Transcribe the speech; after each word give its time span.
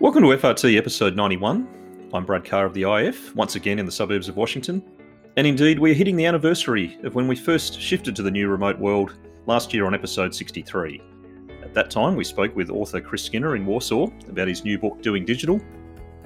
Welcome 0.00 0.22
to 0.22 0.28
FRT 0.28 0.78
episode 0.78 1.14
91. 1.14 2.08
I'm 2.14 2.24
Brad 2.24 2.42
Carr 2.42 2.64
of 2.64 2.72
the 2.72 2.84
IIF, 2.84 3.34
once 3.34 3.56
again 3.56 3.78
in 3.78 3.84
the 3.84 3.92
suburbs 3.92 4.30
of 4.30 4.36
Washington. 4.38 4.82
And 5.36 5.46
indeed, 5.46 5.78
we're 5.78 5.92
hitting 5.92 6.16
the 6.16 6.24
anniversary 6.24 6.98
of 7.02 7.14
when 7.14 7.28
we 7.28 7.36
first 7.36 7.78
shifted 7.78 8.16
to 8.16 8.22
the 8.22 8.30
new 8.30 8.48
remote 8.48 8.78
world 8.78 9.18
last 9.44 9.74
year 9.74 9.84
on 9.84 9.92
episode 9.94 10.34
63. 10.34 11.02
At 11.62 11.74
that 11.74 11.90
time, 11.90 12.16
we 12.16 12.24
spoke 12.24 12.56
with 12.56 12.70
author 12.70 12.98
Chris 13.02 13.22
Skinner 13.22 13.56
in 13.56 13.66
Warsaw 13.66 14.06
about 14.26 14.48
his 14.48 14.64
new 14.64 14.78
book, 14.78 15.02
Doing 15.02 15.26
Digital. 15.26 15.60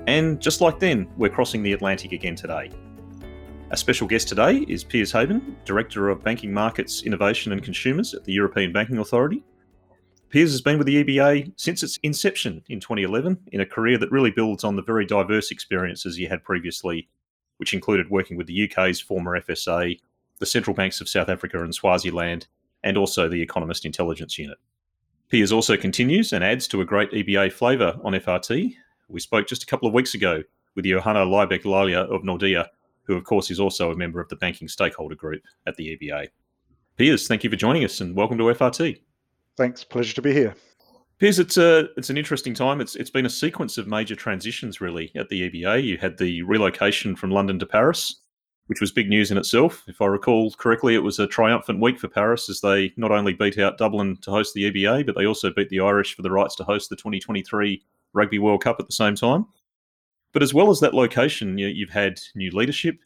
And 0.07 0.41
just 0.41 0.61
like 0.61 0.79
then, 0.79 1.09
we're 1.17 1.29
crossing 1.29 1.65
the 1.65 1.73
Atlantic 1.73 2.13
again 2.13 2.37
today. 2.37 2.71
Our 3.71 3.77
special 3.77 4.07
guest 4.07 4.29
today 4.29 4.59
is 4.69 4.85
Piers 4.85 5.11
Haben, 5.11 5.57
Director 5.65 6.11
of 6.11 6.23
Banking 6.23 6.55
Markets, 6.55 7.03
Innovation 7.03 7.51
and 7.51 7.61
Consumers 7.61 8.15
at 8.15 8.23
the 8.23 8.33
European 8.33 8.73
Banking 8.73 8.99
Authority. 8.99 9.43
Piers 10.35 10.51
has 10.51 10.61
been 10.61 10.79
with 10.79 10.89
the 10.89 11.05
EBA 11.05 11.53
since 11.55 11.85
its 11.85 11.96
inception 12.03 12.61
in 12.69 12.80
2011 12.80 13.39
in 13.53 13.61
a 13.61 13.64
career 13.64 13.96
that 13.99 14.11
really 14.11 14.32
builds 14.32 14.64
on 14.64 14.75
the 14.75 14.82
very 14.82 15.07
diverse 15.07 15.53
experiences 15.53 16.17
he 16.17 16.25
had 16.25 16.43
previously, 16.43 17.09
which 17.59 17.72
included 17.72 18.11
working 18.11 18.36
with 18.36 18.49
the 18.49 18.68
UK's 18.68 19.00
former 19.00 19.40
FSA, 19.40 19.96
the 20.40 20.46
central 20.46 20.75
banks 20.75 21.00
of 21.00 21.09
South 21.09 21.29
Africa 21.29 21.62
and 21.62 21.73
Swaziland, 21.73 22.49
and 22.82 22.99
also 22.99 23.29
the 23.29 23.40
Economist 23.40 23.86
Intelligence 23.86 24.36
Unit. 24.36 24.59
Piers 25.29 25.53
also 25.53 25.76
continues 25.76 26.32
and 26.32 26.43
adds 26.43 26.67
to 26.67 26.81
a 26.81 26.85
great 26.85 27.12
EBA 27.12 27.53
flavour 27.53 27.96
on 28.03 28.14
FRT. 28.14 28.75
We 29.07 29.21
spoke 29.21 29.46
just 29.46 29.62
a 29.62 29.67
couple 29.67 29.87
of 29.87 29.95
weeks 29.95 30.14
ago 30.14 30.43
with 30.75 30.85
Johanna 30.85 31.25
Lybeck 31.25 31.62
Lilja 31.62 32.12
of 32.12 32.23
Nordea, 32.23 32.67
who, 33.05 33.14
of 33.14 33.23
course, 33.23 33.53
is 33.53 33.61
also 33.61 33.92
a 33.92 33.97
member 33.97 34.20
of 34.20 34.28
the 34.31 34.37
banking 34.37 34.67
stakeholder 34.67 35.14
group 35.14 35.45
at 35.69 35.77
the 35.77 35.97
EBA. 35.97 36.31
Piers, 36.97 37.28
thank 37.28 37.45
you 37.45 37.51
for 37.51 37.55
joining 37.55 37.84
us 37.84 38.01
and 38.01 38.17
welcome 38.17 38.39
to 38.39 38.45
FRT. 38.53 38.98
Thanks. 39.56 39.84
Pleasure 39.84 40.14
to 40.14 40.22
be 40.22 40.33
here. 40.33 40.55
Piers, 41.19 41.39
it's 41.39 41.56
a 41.56 41.89
it's 41.97 42.11
an 42.11 42.19
interesting 42.19 42.55
time. 42.55 42.81
It's 42.81 42.97
it's 42.97 43.11
been 43.11 43.27
a 43.27 43.31
sequence 43.31 43.78
of 43.78 43.86
major 43.86 44.17
transitions 44.17 44.81
really 44.81 45.12
at 45.15 45.29
the 45.29 45.48
EBA. 45.48 45.83
You 45.83 45.97
had 45.97 46.19
the 46.19 46.42
relocation 46.42 47.15
from 47.15 47.31
London 47.31 47.59
to 47.61 47.67
Paris, 47.67 48.20
which 48.67 48.81
was 48.81 48.91
big 48.91 49.09
news 49.09 49.31
in 49.31 49.39
itself. 49.39 49.84
If 49.87 50.03
I 50.03 50.06
recall 50.06 50.51
correctly, 50.53 50.97
it 50.97 51.03
was 51.03 51.20
a 51.20 51.27
triumphant 51.29 51.81
week 51.81 52.01
for 52.01 52.09
Paris 52.09 52.51
as 52.51 52.61
they 52.61 52.92
not 52.97 53.12
only 53.12 53.33
beat 53.33 53.59
out 53.59 53.79
Dublin 53.79 54.17
to 54.23 54.31
host 54.33 54.55
the 54.55 54.70
EBA, 54.70 55.06
but 55.06 55.14
they 55.17 55.27
also 55.27 55.53
beat 55.53 55.69
the 55.69 55.81
Irish 55.81 56.17
for 56.17 56.23
the 56.23 56.33
rights 56.33 56.57
to 56.57 56.64
host 56.64 56.91
the 56.91 56.97
2023 56.97 57.81
Rugby 58.12 58.41
World 58.41 58.64
Cup 58.64 58.81
at 58.81 58.86
the 58.86 58.92
same 58.92 59.14
time. 59.14 59.47
But 60.33 60.42
as 60.42 60.53
well 60.53 60.69
as 60.69 60.81
that 60.81 60.95
location, 60.95 61.59
you, 61.59 61.69
you've 61.69 61.91
had 61.91 62.20
new 62.34 62.51
leadership, 62.51 62.98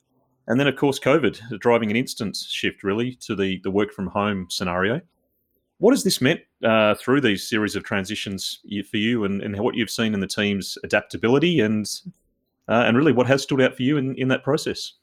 and 0.46 0.58
then 0.58 0.66
of 0.66 0.76
course 0.76 0.98
COVID, 0.98 1.60
driving 1.60 1.90
an 1.90 1.96
instant 1.96 2.36
shift 2.36 2.82
really 2.82 3.16
to 3.16 3.36
the 3.36 3.60
the 3.64 3.70
work 3.70 3.92
from 3.92 4.06
home 4.06 4.46
scenario. 4.48 5.02
What 5.78 5.92
has 5.92 6.02
this 6.02 6.20
meant 6.20 6.40
uh, 6.64 6.94
through 6.96 7.20
these 7.20 7.48
series 7.48 7.76
of 7.76 7.84
transitions 7.84 8.60
for 8.90 8.96
you, 8.96 9.24
and, 9.24 9.40
and 9.42 9.58
what 9.60 9.76
you've 9.76 9.90
seen 9.90 10.12
in 10.12 10.20
the 10.20 10.26
team's 10.26 10.76
adaptability, 10.82 11.60
and 11.60 11.88
uh, 12.68 12.84
and 12.86 12.96
really 12.96 13.12
what 13.12 13.28
has 13.28 13.42
stood 13.42 13.60
out 13.60 13.76
for 13.76 13.82
you 13.82 13.96
in, 13.96 14.14
in 14.16 14.28
that 14.28 14.42
process? 14.42 14.94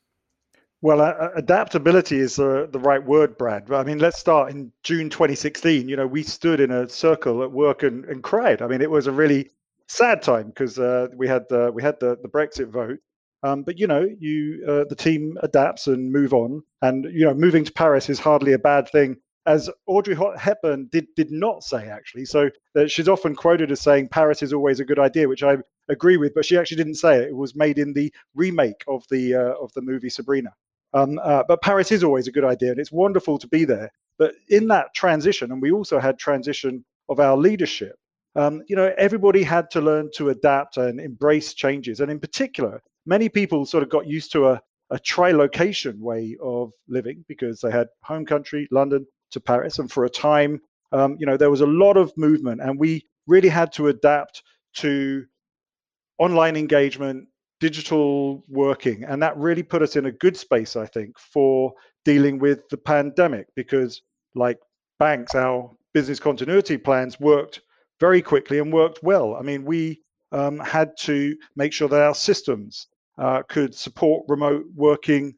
Well, 0.81 1.01
uh, 1.01 1.29
adaptability 1.35 2.19
is 2.19 2.35
the 2.35 2.69
right 2.73 3.03
word, 3.03 3.37
Brad. 3.37 3.71
I 3.71 3.83
mean, 3.83 3.97
let's 3.97 4.19
start 4.19 4.51
in 4.51 4.71
June 4.83 5.09
2016. 5.09 5.89
You 5.89 5.95
know, 5.95 6.05
we 6.05 6.21
stood 6.21 6.59
in 6.59 6.69
a 6.69 6.87
circle 6.87 7.41
at 7.41 7.51
work 7.51 7.81
and, 7.81 8.05
and 8.05 8.21
cried. 8.21 8.61
I 8.61 8.67
mean, 8.67 8.81
it 8.81 8.91
was 8.91 9.07
a 9.07 9.11
really 9.11 9.49
sad 9.87 10.21
time 10.21 10.47
because 10.47 10.77
uh, 10.77 11.07
we 11.15 11.27
had 11.27 11.45
the 11.49 11.71
we 11.73 11.81
had 11.81 11.99
the, 11.99 12.17
the 12.21 12.27
Brexit 12.27 12.69
vote. 12.69 12.99
Um, 13.43 13.63
but 13.63 13.79
you 13.79 13.87
know, 13.87 14.07
you 14.19 14.63
uh, 14.67 14.85
the 14.89 14.95
team 14.95 15.37
adapts 15.41 15.87
and 15.87 16.11
move 16.11 16.33
on, 16.33 16.63
and 16.81 17.05
you 17.05 17.25
know, 17.25 17.33
moving 17.33 17.63
to 17.63 17.71
Paris 17.71 18.09
is 18.09 18.19
hardly 18.19 18.53
a 18.53 18.59
bad 18.59 18.89
thing 18.89 19.17
as 19.45 19.69
Audrey 19.85 20.17
Hepburn 20.37 20.89
did 20.91 21.07
did 21.15 21.31
not 21.31 21.63
say 21.63 21.87
actually. 21.89 22.25
So 22.25 22.49
uh, 22.75 22.87
she's 22.87 23.09
often 23.09 23.35
quoted 23.35 23.71
as 23.71 23.81
saying 23.81 24.09
Paris 24.09 24.41
is 24.41 24.53
always 24.53 24.79
a 24.79 24.85
good 24.85 24.99
idea, 24.99 25.27
which 25.27 25.43
I 25.43 25.57
agree 25.89 26.17
with, 26.17 26.33
but 26.33 26.45
she 26.45 26.57
actually 26.57 26.77
didn't 26.77 26.95
say 26.95 27.17
it. 27.17 27.29
It 27.29 27.35
was 27.35 27.55
made 27.55 27.77
in 27.77 27.93
the 27.93 28.11
remake 28.33 28.83
of 28.87 29.03
the 29.09 29.35
uh, 29.35 29.53
of 29.61 29.71
the 29.73 29.81
movie 29.81 30.09
Sabrina. 30.09 30.51
Um, 30.93 31.19
uh, 31.21 31.43
but 31.47 31.61
Paris 31.61 31.91
is 31.91 32.03
always 32.03 32.27
a 32.27 32.31
good 32.31 32.45
idea, 32.45 32.71
and 32.71 32.79
it's 32.79 32.91
wonderful 32.91 33.37
to 33.39 33.47
be 33.47 33.65
there. 33.65 33.91
But 34.17 34.33
in 34.49 34.67
that 34.69 34.93
transition, 34.95 35.51
and 35.51 35.61
we 35.61 35.71
also 35.71 35.99
had 35.99 36.17
transition 36.17 36.85
of 37.09 37.19
our 37.19 37.35
leadership. 37.37 37.95
Um, 38.37 38.63
you 38.67 38.75
know, 38.75 38.93
everybody 38.97 39.43
had 39.43 39.69
to 39.71 39.81
learn 39.81 40.09
to 40.15 40.29
adapt 40.29 40.77
and 40.77 40.99
embrace 40.99 41.53
changes, 41.53 41.99
and 41.99 42.09
in 42.09 42.19
particular, 42.19 42.81
many 43.05 43.29
people 43.29 43.65
sort 43.65 43.83
of 43.83 43.89
got 43.89 44.07
used 44.07 44.31
to 44.31 44.47
a 44.47 44.61
a 44.91 44.99
tri-location 44.99 45.99
way 45.99 46.37
of 46.41 46.71
living 46.87 47.25
because 47.27 47.59
they 47.59 47.71
had 47.71 47.87
home 48.03 48.23
country, 48.23 48.67
London, 48.71 49.05
to 49.31 49.39
Paris, 49.39 49.79
and 49.79 49.91
for 49.91 50.05
a 50.05 50.09
time, 50.09 50.61
um, 50.91 51.17
you 51.19 51.25
know, 51.25 51.37
there 51.37 51.51
was 51.51 51.61
a 51.61 51.65
lot 51.65 51.97
of 51.97 52.15
movement, 52.17 52.61
and 52.61 52.79
we 52.79 53.05
really 53.27 53.49
had 53.49 53.71
to 53.73 53.87
adapt 53.87 54.43
to 54.75 55.25
online 56.17 56.55
engagement, 56.55 57.27
digital 57.59 58.43
working, 58.47 59.03
and 59.03 59.21
that 59.21 59.37
really 59.37 59.63
put 59.63 59.81
us 59.81 59.95
in 59.95 60.05
a 60.05 60.11
good 60.11 60.37
space, 60.37 60.75
I 60.75 60.85
think, 60.85 61.17
for 61.19 61.73
dealing 62.03 62.39
with 62.39 62.67
the 62.69 62.77
pandemic 62.77 63.47
because, 63.55 64.01
like 64.35 64.59
banks, 64.99 65.35
our 65.35 65.71
business 65.93 66.19
continuity 66.19 66.77
plans 66.77 67.19
worked 67.19 67.61
very 67.99 68.21
quickly 68.21 68.59
and 68.59 68.71
worked 68.71 68.99
well. 69.01 69.35
I 69.35 69.41
mean, 69.41 69.65
we 69.65 70.01
um, 70.31 70.59
had 70.59 70.91
to 70.99 71.35
make 71.55 71.73
sure 71.73 71.87
that 71.87 72.01
our 72.01 72.15
systems 72.15 72.87
uh, 73.17 73.43
could 73.47 73.73
support 73.73 74.25
remote 74.27 74.65
working 74.75 75.35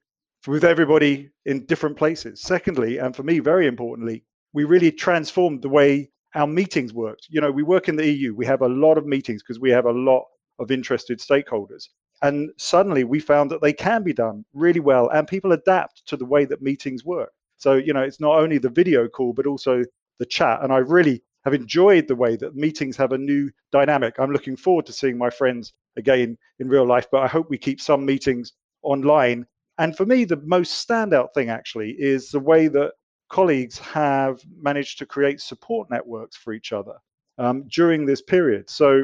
with 0.47 0.63
everybody 0.63 1.30
in 1.46 1.66
different 1.66 1.97
places. 1.97 2.41
Secondly, 2.41 2.97
and 2.97 3.16
for 3.16 3.24
me, 3.24 3.40
very 3.40 3.68
importantly, 3.68 4.24
we 4.53 4.63
really 4.63 4.91
transformed 4.91 5.62
the 5.62 5.69
way 5.69 6.09
our 6.35 6.47
meetings 6.47 6.94
worked. 6.94 7.28
You 7.30 7.41
know, 7.41 7.52
we 7.52 7.63
work 7.63 7.90
in 7.90 7.96
the 7.96 8.09
EU, 8.09 8.34
we 8.34 8.46
have 8.46 8.62
a 8.62 8.68
lot 8.68 8.97
of 8.97 9.06
meetings 9.06 9.44
because 9.44 9.59
we 9.59 9.72
have 9.72 9.85
a 9.85 9.91
lot 9.91 10.24
of 10.59 10.72
interested 10.72 11.19
stakeholders. 11.19 11.88
And 12.22 12.50
suddenly 12.58 13.03
we 13.03 13.19
found 13.19 13.52
that 13.52 13.62
they 13.62 13.74
can 13.74 14.03
be 14.03 14.13
done 14.13 14.44
really 14.53 14.80
well 14.80 15.09
and 15.09 15.28
people 15.28 15.52
adapt 15.52 16.06
to 16.08 16.18
the 16.18 16.25
way 16.25 16.46
that 16.46 16.62
meetings 16.62 17.06
work. 17.06 17.31
So, 17.58 17.74
you 17.74 17.94
know, 17.94 18.02
it's 18.02 18.19
not 18.19 18.40
only 18.40 18.58
the 18.58 18.69
video 18.69 19.08
call, 19.08 19.34
but 19.34 19.47
also 19.47 19.84
the 20.19 20.25
chat. 20.25 20.64
And 20.64 20.72
I 20.72 20.78
really 20.78 21.22
have 21.44 21.53
enjoyed 21.53 22.08
the 22.08 22.16
way 22.16 22.35
that 22.35 22.56
meetings 22.56 22.97
have 22.97 23.12
a 23.12 23.18
new 23.18 23.52
dynamic. 23.72 24.16
I'm 24.18 24.31
looking 24.31 24.56
forward 24.56 24.85
to 24.88 24.94
seeing 24.94 25.18
my 25.18 25.29
friends 25.29 25.74
again 25.96 26.38
in 26.59 26.68
real 26.68 26.85
life, 26.85 27.08
but 27.12 27.22
I 27.22 27.28
hope 27.28 27.50
we 27.50 27.58
keep 27.58 27.79
some 27.79 28.06
meetings 28.06 28.53
online 28.81 29.46
and 29.77 29.95
for 29.95 30.05
me, 30.05 30.25
the 30.25 30.41
most 30.45 30.88
standout 30.88 31.33
thing 31.33 31.49
actually 31.49 31.95
is 31.97 32.29
the 32.29 32.39
way 32.39 32.67
that 32.67 32.93
colleagues 33.29 33.77
have 33.79 34.41
managed 34.59 34.99
to 34.99 35.05
create 35.05 35.41
support 35.41 35.89
networks 35.89 36.35
for 36.35 36.53
each 36.53 36.71
other 36.71 36.93
um, 37.38 37.65
during 37.67 38.05
this 38.05 38.21
period. 38.21 38.69
So, 38.69 39.03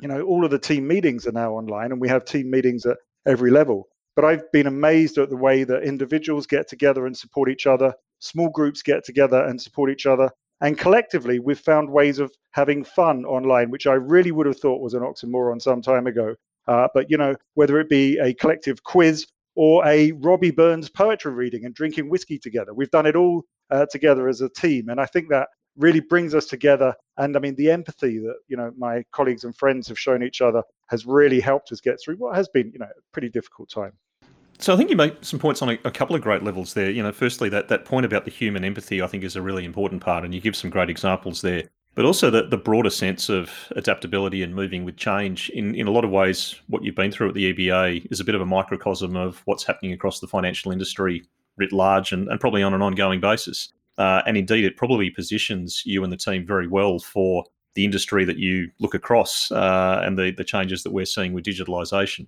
you 0.00 0.08
know, 0.08 0.22
all 0.22 0.44
of 0.44 0.50
the 0.50 0.58
team 0.58 0.86
meetings 0.86 1.26
are 1.26 1.32
now 1.32 1.52
online, 1.52 1.92
and 1.92 2.00
we 2.00 2.08
have 2.08 2.24
team 2.24 2.50
meetings 2.50 2.86
at 2.86 2.96
every 3.26 3.50
level. 3.50 3.88
But 4.16 4.24
I've 4.24 4.50
been 4.52 4.66
amazed 4.66 5.18
at 5.18 5.30
the 5.30 5.36
way 5.36 5.64
that 5.64 5.82
individuals 5.82 6.46
get 6.46 6.68
together 6.68 7.06
and 7.06 7.16
support 7.16 7.48
each 7.48 7.66
other, 7.66 7.94
small 8.18 8.48
groups 8.50 8.82
get 8.82 9.04
together 9.04 9.44
and 9.44 9.60
support 9.60 9.90
each 9.90 10.06
other. 10.06 10.30
And 10.62 10.76
collectively, 10.76 11.38
we've 11.38 11.58
found 11.58 11.90
ways 11.90 12.18
of 12.18 12.34
having 12.50 12.84
fun 12.84 13.24
online, 13.24 13.70
which 13.70 13.86
I 13.86 13.94
really 13.94 14.30
would 14.30 14.46
have 14.46 14.60
thought 14.60 14.82
was 14.82 14.94
an 14.94 15.02
oxymoron 15.02 15.60
some 15.60 15.80
time 15.80 16.06
ago. 16.06 16.34
Uh, 16.68 16.88
but, 16.92 17.10
you 17.10 17.16
know, 17.16 17.34
whether 17.54 17.80
it 17.80 17.88
be 17.88 18.18
a 18.18 18.34
collective 18.34 18.82
quiz 18.82 19.26
or 19.60 19.86
a 19.86 20.12
Robbie 20.12 20.52
Burns 20.52 20.88
poetry 20.88 21.34
reading 21.34 21.66
and 21.66 21.74
drinking 21.74 22.08
whiskey 22.08 22.38
together. 22.38 22.72
We've 22.72 22.90
done 22.90 23.04
it 23.04 23.14
all 23.14 23.42
uh, 23.70 23.84
together 23.90 24.26
as 24.26 24.40
a 24.40 24.48
team, 24.48 24.88
and 24.88 24.98
I 24.98 25.04
think 25.04 25.28
that 25.28 25.48
really 25.76 26.00
brings 26.00 26.34
us 26.34 26.46
together. 26.46 26.94
And 27.18 27.36
I 27.36 27.40
mean, 27.40 27.56
the 27.56 27.70
empathy 27.70 28.16
that 28.20 28.36
you 28.48 28.56
know 28.56 28.72
my 28.78 29.04
colleagues 29.12 29.44
and 29.44 29.54
friends 29.54 29.86
have 29.88 29.98
shown 29.98 30.22
each 30.22 30.40
other 30.40 30.62
has 30.88 31.04
really 31.04 31.40
helped 31.40 31.72
us 31.72 31.80
get 31.82 32.00
through 32.02 32.16
what 32.16 32.36
has 32.36 32.48
been 32.48 32.70
you 32.72 32.78
know 32.78 32.86
a 32.86 33.02
pretty 33.12 33.28
difficult 33.28 33.68
time. 33.68 33.92
So 34.60 34.72
I 34.72 34.78
think 34.78 34.88
you 34.88 34.96
make 34.96 35.22
some 35.22 35.38
points 35.38 35.60
on 35.60 35.68
a, 35.68 35.78
a, 35.84 35.90
couple 35.90 36.16
of 36.16 36.22
great 36.22 36.42
levels 36.42 36.72
there. 36.72 36.90
You 36.90 37.02
know, 37.02 37.12
firstly, 37.12 37.50
that, 37.50 37.68
that 37.68 37.84
point 37.84 38.06
about 38.06 38.24
the 38.24 38.30
human 38.30 38.64
empathy, 38.64 39.02
I 39.02 39.06
think, 39.08 39.24
is 39.24 39.36
a 39.36 39.42
really 39.42 39.66
important 39.66 40.00
part, 40.02 40.24
and 40.24 40.34
you 40.34 40.40
give 40.40 40.56
some 40.56 40.70
great 40.70 40.88
examples 40.88 41.42
there 41.42 41.64
but 42.00 42.06
also 42.06 42.30
the, 42.30 42.44
the 42.44 42.56
broader 42.56 42.88
sense 42.88 43.28
of 43.28 43.50
adaptability 43.76 44.42
and 44.42 44.54
moving 44.54 44.86
with 44.86 44.96
change. 44.96 45.50
In, 45.50 45.74
in 45.74 45.86
a 45.86 45.90
lot 45.90 46.02
of 46.02 46.10
ways, 46.10 46.54
what 46.68 46.82
you've 46.82 46.94
been 46.94 47.12
through 47.12 47.28
at 47.28 47.34
the 47.34 47.52
EBA 47.52 48.10
is 48.10 48.20
a 48.20 48.24
bit 48.24 48.34
of 48.34 48.40
a 48.40 48.46
microcosm 48.46 49.16
of 49.16 49.42
what's 49.44 49.64
happening 49.64 49.92
across 49.92 50.18
the 50.18 50.26
financial 50.26 50.72
industry 50.72 51.22
writ 51.58 51.72
large 51.72 52.12
and, 52.12 52.26
and 52.28 52.40
probably 52.40 52.62
on 52.62 52.72
an 52.72 52.80
ongoing 52.80 53.20
basis. 53.20 53.70
Uh, 53.98 54.22
and 54.24 54.38
indeed, 54.38 54.64
it 54.64 54.78
probably 54.78 55.10
positions 55.10 55.82
you 55.84 56.02
and 56.02 56.10
the 56.10 56.16
team 56.16 56.46
very 56.46 56.66
well 56.66 57.00
for 57.00 57.44
the 57.74 57.84
industry 57.84 58.24
that 58.24 58.38
you 58.38 58.70
look 58.78 58.94
across 58.94 59.52
uh, 59.52 60.00
and 60.02 60.18
the, 60.18 60.30
the 60.30 60.42
changes 60.42 60.82
that 60.84 60.94
we're 60.94 61.04
seeing 61.04 61.34
with 61.34 61.44
digitalisation. 61.44 62.26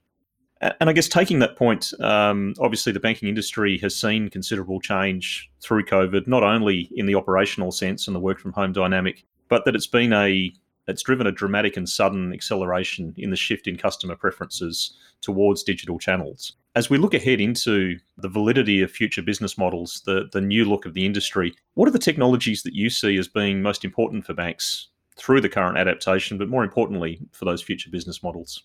And 0.81 0.91
I 0.91 0.93
guess 0.93 1.09
taking 1.09 1.39
that 1.39 1.57
point, 1.57 1.95
um, 1.99 2.53
obviously 2.61 2.93
the 2.93 3.01
banking 3.01 3.31
industry 3.31 3.79
has 3.79 3.97
seen 3.97 4.29
considerable 4.29 4.81
change 4.81 5.51
through 5.63 5.87
COVID, 5.87 6.27
not 6.27 6.43
only 6.43 6.91
in 6.95 7.07
the 7.07 7.15
operational 7.15 7.73
sense 7.73 8.07
and 8.07 8.15
the 8.15 8.21
work 8.21 8.39
from 8.39 8.53
home 8.53 8.75
dynamic, 8.75 9.25
but 9.53 9.67
that 9.67 9.75
it's 9.77 9.87
been 9.87 10.15
a 10.15 10.51
it's 10.89 11.03
driven 11.03 11.27
a 11.27 11.31
dramatic 11.31 11.77
and 11.77 11.87
sudden 11.87 12.33
acceleration 12.33 13.13
in 13.19 13.29
the 13.29 13.37
shift 13.37 13.67
in 13.67 13.77
customer 13.77 14.17
preferences 14.17 14.97
towards 15.21 15.63
digital 15.63 15.99
channels. 15.99 16.55
As 16.75 16.89
we 16.89 16.97
look 16.97 17.13
ahead 17.13 17.39
into 17.39 17.99
the 18.17 18.31
validity 18.31 18.81
of 18.81 18.91
future 18.91 19.21
business 19.21 19.59
models, 19.59 20.01
the, 20.07 20.31
the 20.33 20.41
new 20.41 20.65
look 20.65 20.87
of 20.87 20.95
the 20.95 21.05
industry, 21.05 21.55
what 21.75 21.87
are 21.87 21.93
the 21.93 21.99
technologies 21.99 22.63
that 22.63 22.73
you 22.73 22.89
see 22.89 23.19
as 23.19 23.29
being 23.29 23.61
most 23.61 23.85
important 23.85 24.25
for 24.25 24.33
banks 24.33 24.89
through 25.17 25.43
the 25.43 25.51
current 25.51 25.77
adaptation, 25.77 26.39
but 26.39 26.49
more 26.49 26.65
importantly, 26.65 27.21
for 27.33 27.45
those 27.45 27.61
future 27.61 27.91
business 27.91 28.23
models. 28.23 28.63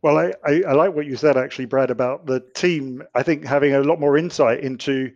Well, 0.00 0.16
I, 0.16 0.32
I, 0.46 0.62
I, 0.68 0.72
like 0.72 0.94
what 0.94 1.04
you 1.04 1.16
said 1.16 1.36
actually, 1.36 1.66
Brad, 1.66 1.90
about 1.90 2.24
the 2.24 2.40
team. 2.54 3.02
I 3.14 3.22
think 3.22 3.44
having 3.44 3.74
a 3.74 3.82
lot 3.82 4.00
more 4.00 4.16
insight 4.16 4.60
into 4.60 5.12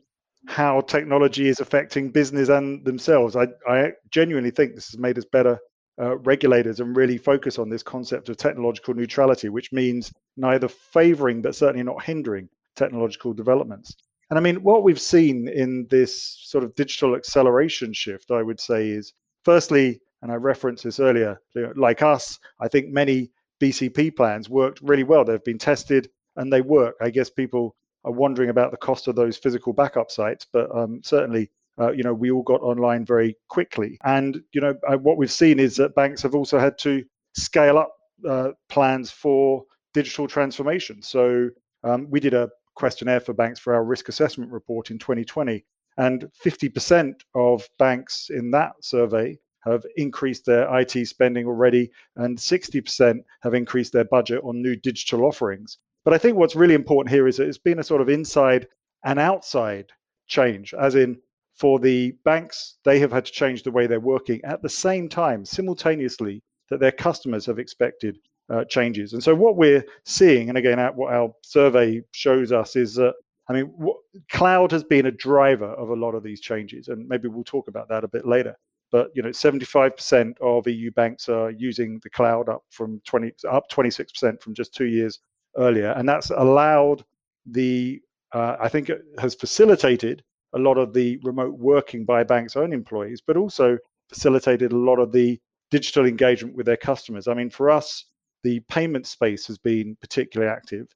how 0.46 0.80
technology 0.80 1.48
is 1.48 1.60
affecting 1.60 2.10
business 2.10 2.48
and 2.48 2.84
themselves. 2.84 3.36
I, 3.36 3.48
I 3.68 3.92
genuinely 4.10 4.50
think 4.50 4.74
this 4.74 4.90
has 4.90 4.98
made 4.98 5.18
us 5.18 5.24
better 5.24 5.58
uh, 6.00 6.16
regulators 6.18 6.80
and 6.80 6.96
really 6.96 7.18
focus 7.18 7.58
on 7.58 7.68
this 7.68 7.82
concept 7.82 8.28
of 8.28 8.36
technological 8.36 8.94
neutrality, 8.94 9.48
which 9.48 9.72
means 9.72 10.12
neither 10.36 10.68
favoring 10.68 11.42
but 11.42 11.54
certainly 11.54 11.84
not 11.84 12.02
hindering 12.02 12.48
technological 12.76 13.32
developments. 13.32 13.94
And 14.30 14.38
I 14.38 14.42
mean, 14.42 14.62
what 14.62 14.82
we've 14.82 15.00
seen 15.00 15.48
in 15.48 15.86
this 15.90 16.38
sort 16.44 16.64
of 16.64 16.74
digital 16.74 17.14
acceleration 17.14 17.92
shift, 17.92 18.30
I 18.30 18.42
would 18.42 18.58
say, 18.58 18.88
is 18.88 19.12
firstly, 19.44 20.00
and 20.22 20.32
I 20.32 20.36
referenced 20.36 20.84
this 20.84 21.00
earlier, 21.00 21.40
like 21.76 22.02
us, 22.02 22.38
I 22.58 22.68
think 22.68 22.88
many 22.88 23.30
BCP 23.60 24.16
plans 24.16 24.48
worked 24.48 24.80
really 24.80 25.04
well. 25.04 25.24
They've 25.24 25.44
been 25.44 25.58
tested 25.58 26.08
and 26.36 26.52
they 26.52 26.62
work. 26.62 26.96
I 27.00 27.10
guess 27.10 27.28
people 27.28 27.76
are 28.04 28.12
wondering 28.12 28.50
about 28.50 28.70
the 28.70 28.76
cost 28.76 29.08
of 29.08 29.16
those 29.16 29.37
physical 29.37 29.72
backup 29.72 30.10
sites, 30.10 30.46
but 30.52 30.75
um, 30.75 31.00
certainly, 31.04 31.50
uh, 31.81 31.93
you 31.93 32.02
know, 32.02 32.14
we 32.14 32.31
all 32.31 32.43
got 32.43 32.60
online 32.62 33.04
very 33.04 33.37
quickly. 33.49 33.99
And 34.04 34.43
you 34.52 34.60
know, 34.60 34.75
what 34.99 35.16
we've 35.16 35.31
seen 35.31 35.58
is 35.58 35.76
that 35.76 35.94
banks 35.94 36.22
have 36.22 36.34
also 36.34 36.58
had 36.58 36.78
to 36.78 37.04
scale 37.34 37.78
up 37.78 37.94
uh, 38.28 38.50
plans 38.69 39.10
for 39.10 39.64
digital 39.94 40.26
transformation. 40.26 41.02
So 41.02 41.50
um, 41.84 42.06
we 42.10 42.20
did 42.20 42.34
a 42.34 42.50
questionnaire 42.75 43.20
for 43.20 43.32
banks 43.32 43.60
for 43.60 43.75
our 43.75 43.84
risk 43.84 44.08
assessment 44.08 44.50
report 44.50 44.90
in 44.90 44.99
2020, 44.99 45.64
and 45.99 46.28
50% 46.44 47.14
of 47.34 47.69
banks 47.78 48.31
in 48.31 48.50
that 48.52 48.72
survey 48.81 49.38
have 49.64 49.84
increased 49.96 50.44
their 50.44 50.69
IT 50.81 51.06
spending 51.06 51.46
already, 51.46 51.90
and 52.16 52.37
60% 52.37 53.20
have 53.43 53.54
increased 53.54 53.93
their 53.93 54.04
budget 54.04 54.43
on 54.43 54.60
new 54.60 54.75
digital 54.75 55.25
offerings. 55.25 55.78
But 56.04 56.14
I 56.14 56.19
think 56.19 56.37
what's 56.37 56.56
really 56.56 56.75
important 56.75 57.14
here 57.14 57.28
is 57.28 57.37
that 57.37 57.49
it's 57.49 57.58
been 57.58 57.78
a 57.78 57.84
sort 57.84 58.00
of 58.00 58.08
inside 58.08 58.66
and 59.04 59.19
outside 59.19 59.90
change, 60.26 60.75
as 60.75 60.94
in 60.94 61.19
for 61.54 61.78
the 61.78 62.16
banks, 62.25 62.78
they 62.84 62.99
have 62.99 63.12
had 63.12 63.26
to 63.26 63.32
change 63.32 63.62
the 63.62 63.70
way 63.70 63.87
they're 63.87 64.00
working 64.00 64.40
at 64.44 64.62
the 64.62 64.69
same 64.69 65.08
time, 65.08 65.44
simultaneously, 65.44 66.43
that 66.70 66.81
their 66.81 66.93
customers 66.93 67.46
have 67.46 67.58
expected 67.58 68.19
uh, 68.50 68.64
changes. 68.64 69.12
And 69.12 69.22
so 69.22 69.34
what 69.34 69.56
we're 69.56 69.84
seeing, 70.04 70.49
and 70.49 70.58
again, 70.58 70.78
what 70.94 71.12
our 71.12 71.32
survey 71.43 72.02
shows 72.12 72.52
us 72.52 72.76
is 72.76 72.94
that 72.94 73.14
I 73.49 73.54
mean, 73.54 73.66
what, 73.76 73.96
cloud 74.31 74.70
has 74.72 74.84
been 74.84 75.06
a 75.06 75.10
driver 75.10 75.66
of 75.66 75.90
a 75.90 75.96
lot 75.96 76.14
of 76.14 76.22
these 76.22 76.40
changes, 76.40 76.88
and 76.88 77.06
maybe 77.08 77.28
we'll 77.28 77.44
talk 77.44 77.69
about 77.69 77.88
that 77.88 78.04
a 78.04 78.08
bit 78.08 78.26
later 78.26 78.56
but 78.93 79.08
you 79.14 79.22
know 79.22 79.31
75% 79.31 80.34
of 80.40 80.69
EU 80.69 80.90
banks 80.93 81.28
are 81.28 81.50
using 81.50 81.99
the 82.02 82.10
cloud 82.10 82.49
up 82.49 82.62
from 82.70 83.00
20 83.06 83.32
up 83.50 83.69
26% 83.70 84.40
from 84.40 84.54
just 84.54 84.75
two 84.75 84.84
years 84.84 85.19
earlier, 85.56 85.90
and 85.93 86.08
that's 86.08 86.31
allowed 86.31 87.04
the 87.46 88.00
uh, 88.32 88.56
I 88.60 88.69
think 88.69 88.88
it 88.88 89.02
has 89.19 89.34
facilitated 89.34 90.22
a 90.54 90.58
lot 90.58 90.78
of 90.78 90.93
the 90.93 91.19
remote 91.22 91.58
working 91.58 92.04
by 92.04 92.25
banks' 92.25 92.56
own 92.56 92.72
employees, 92.72 93.20
but 93.26 93.37
also 93.37 93.78
facilitated 94.08 94.72
a 94.72 94.76
lot 94.76 94.99
of 94.99 95.12
the 95.12 95.40
digital 95.70 96.06
engagement 96.06 96.56
with 96.56 96.66
their 96.66 96.76
customers. 96.76 97.28
I 97.28 97.34
mean, 97.34 97.50
for 97.50 97.70
us, 97.70 98.04
the 98.43 98.60
payment 98.60 99.06
space 99.06 99.46
has 99.46 99.58
been 99.58 99.96
particularly 100.00 100.52
active. 100.52 100.87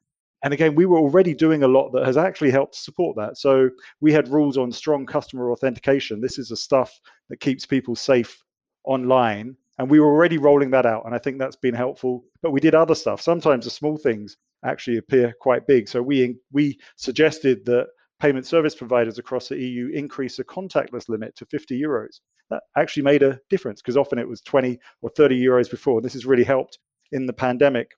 And 0.42 0.52
again, 0.52 0.74
we 0.74 0.86
were 0.86 0.98
already 0.98 1.34
doing 1.34 1.62
a 1.62 1.68
lot 1.68 1.90
that 1.92 2.04
has 2.04 2.16
actually 2.16 2.50
helped 2.50 2.74
support 2.74 3.16
that. 3.16 3.38
So 3.38 3.70
we 4.00 4.12
had 4.12 4.28
rules 4.28 4.58
on 4.58 4.70
strong 4.70 5.06
customer 5.06 5.50
authentication. 5.50 6.20
This 6.20 6.38
is 6.38 6.48
the 6.48 6.56
stuff 6.56 7.00
that 7.30 7.40
keeps 7.40 7.64
people 7.64 7.96
safe 7.96 8.42
online. 8.84 9.56
And 9.78 9.90
we 9.90 9.98
were 9.98 10.06
already 10.06 10.38
rolling 10.38 10.70
that 10.70 10.86
out. 10.86 11.06
And 11.06 11.14
I 11.14 11.18
think 11.18 11.38
that's 11.38 11.56
been 11.56 11.74
helpful. 11.74 12.24
But 12.42 12.50
we 12.50 12.60
did 12.60 12.74
other 12.74 12.94
stuff. 12.94 13.20
Sometimes 13.20 13.64
the 13.64 13.70
small 13.70 13.96
things 13.96 14.36
actually 14.64 14.98
appear 14.98 15.34
quite 15.40 15.66
big. 15.66 15.88
So 15.88 16.02
we 16.02 16.36
we 16.52 16.78
suggested 16.96 17.64
that 17.66 17.88
payment 18.20 18.46
service 18.46 18.74
providers 18.74 19.18
across 19.18 19.48
the 19.48 19.58
EU 19.58 19.90
increase 19.92 20.36
the 20.36 20.44
contactless 20.44 21.08
limit 21.08 21.36
to 21.36 21.46
50 21.46 21.80
euros. 21.80 22.20
That 22.48 22.62
actually 22.76 23.02
made 23.02 23.22
a 23.22 23.38
difference 23.50 23.82
because 23.82 23.96
often 23.96 24.18
it 24.18 24.28
was 24.28 24.40
20 24.42 24.78
or 25.02 25.10
30 25.10 25.38
euros 25.38 25.70
before. 25.70 26.00
This 26.00 26.14
has 26.14 26.24
really 26.24 26.44
helped 26.44 26.78
in 27.12 27.26
the 27.26 27.32
pandemic. 27.32 27.90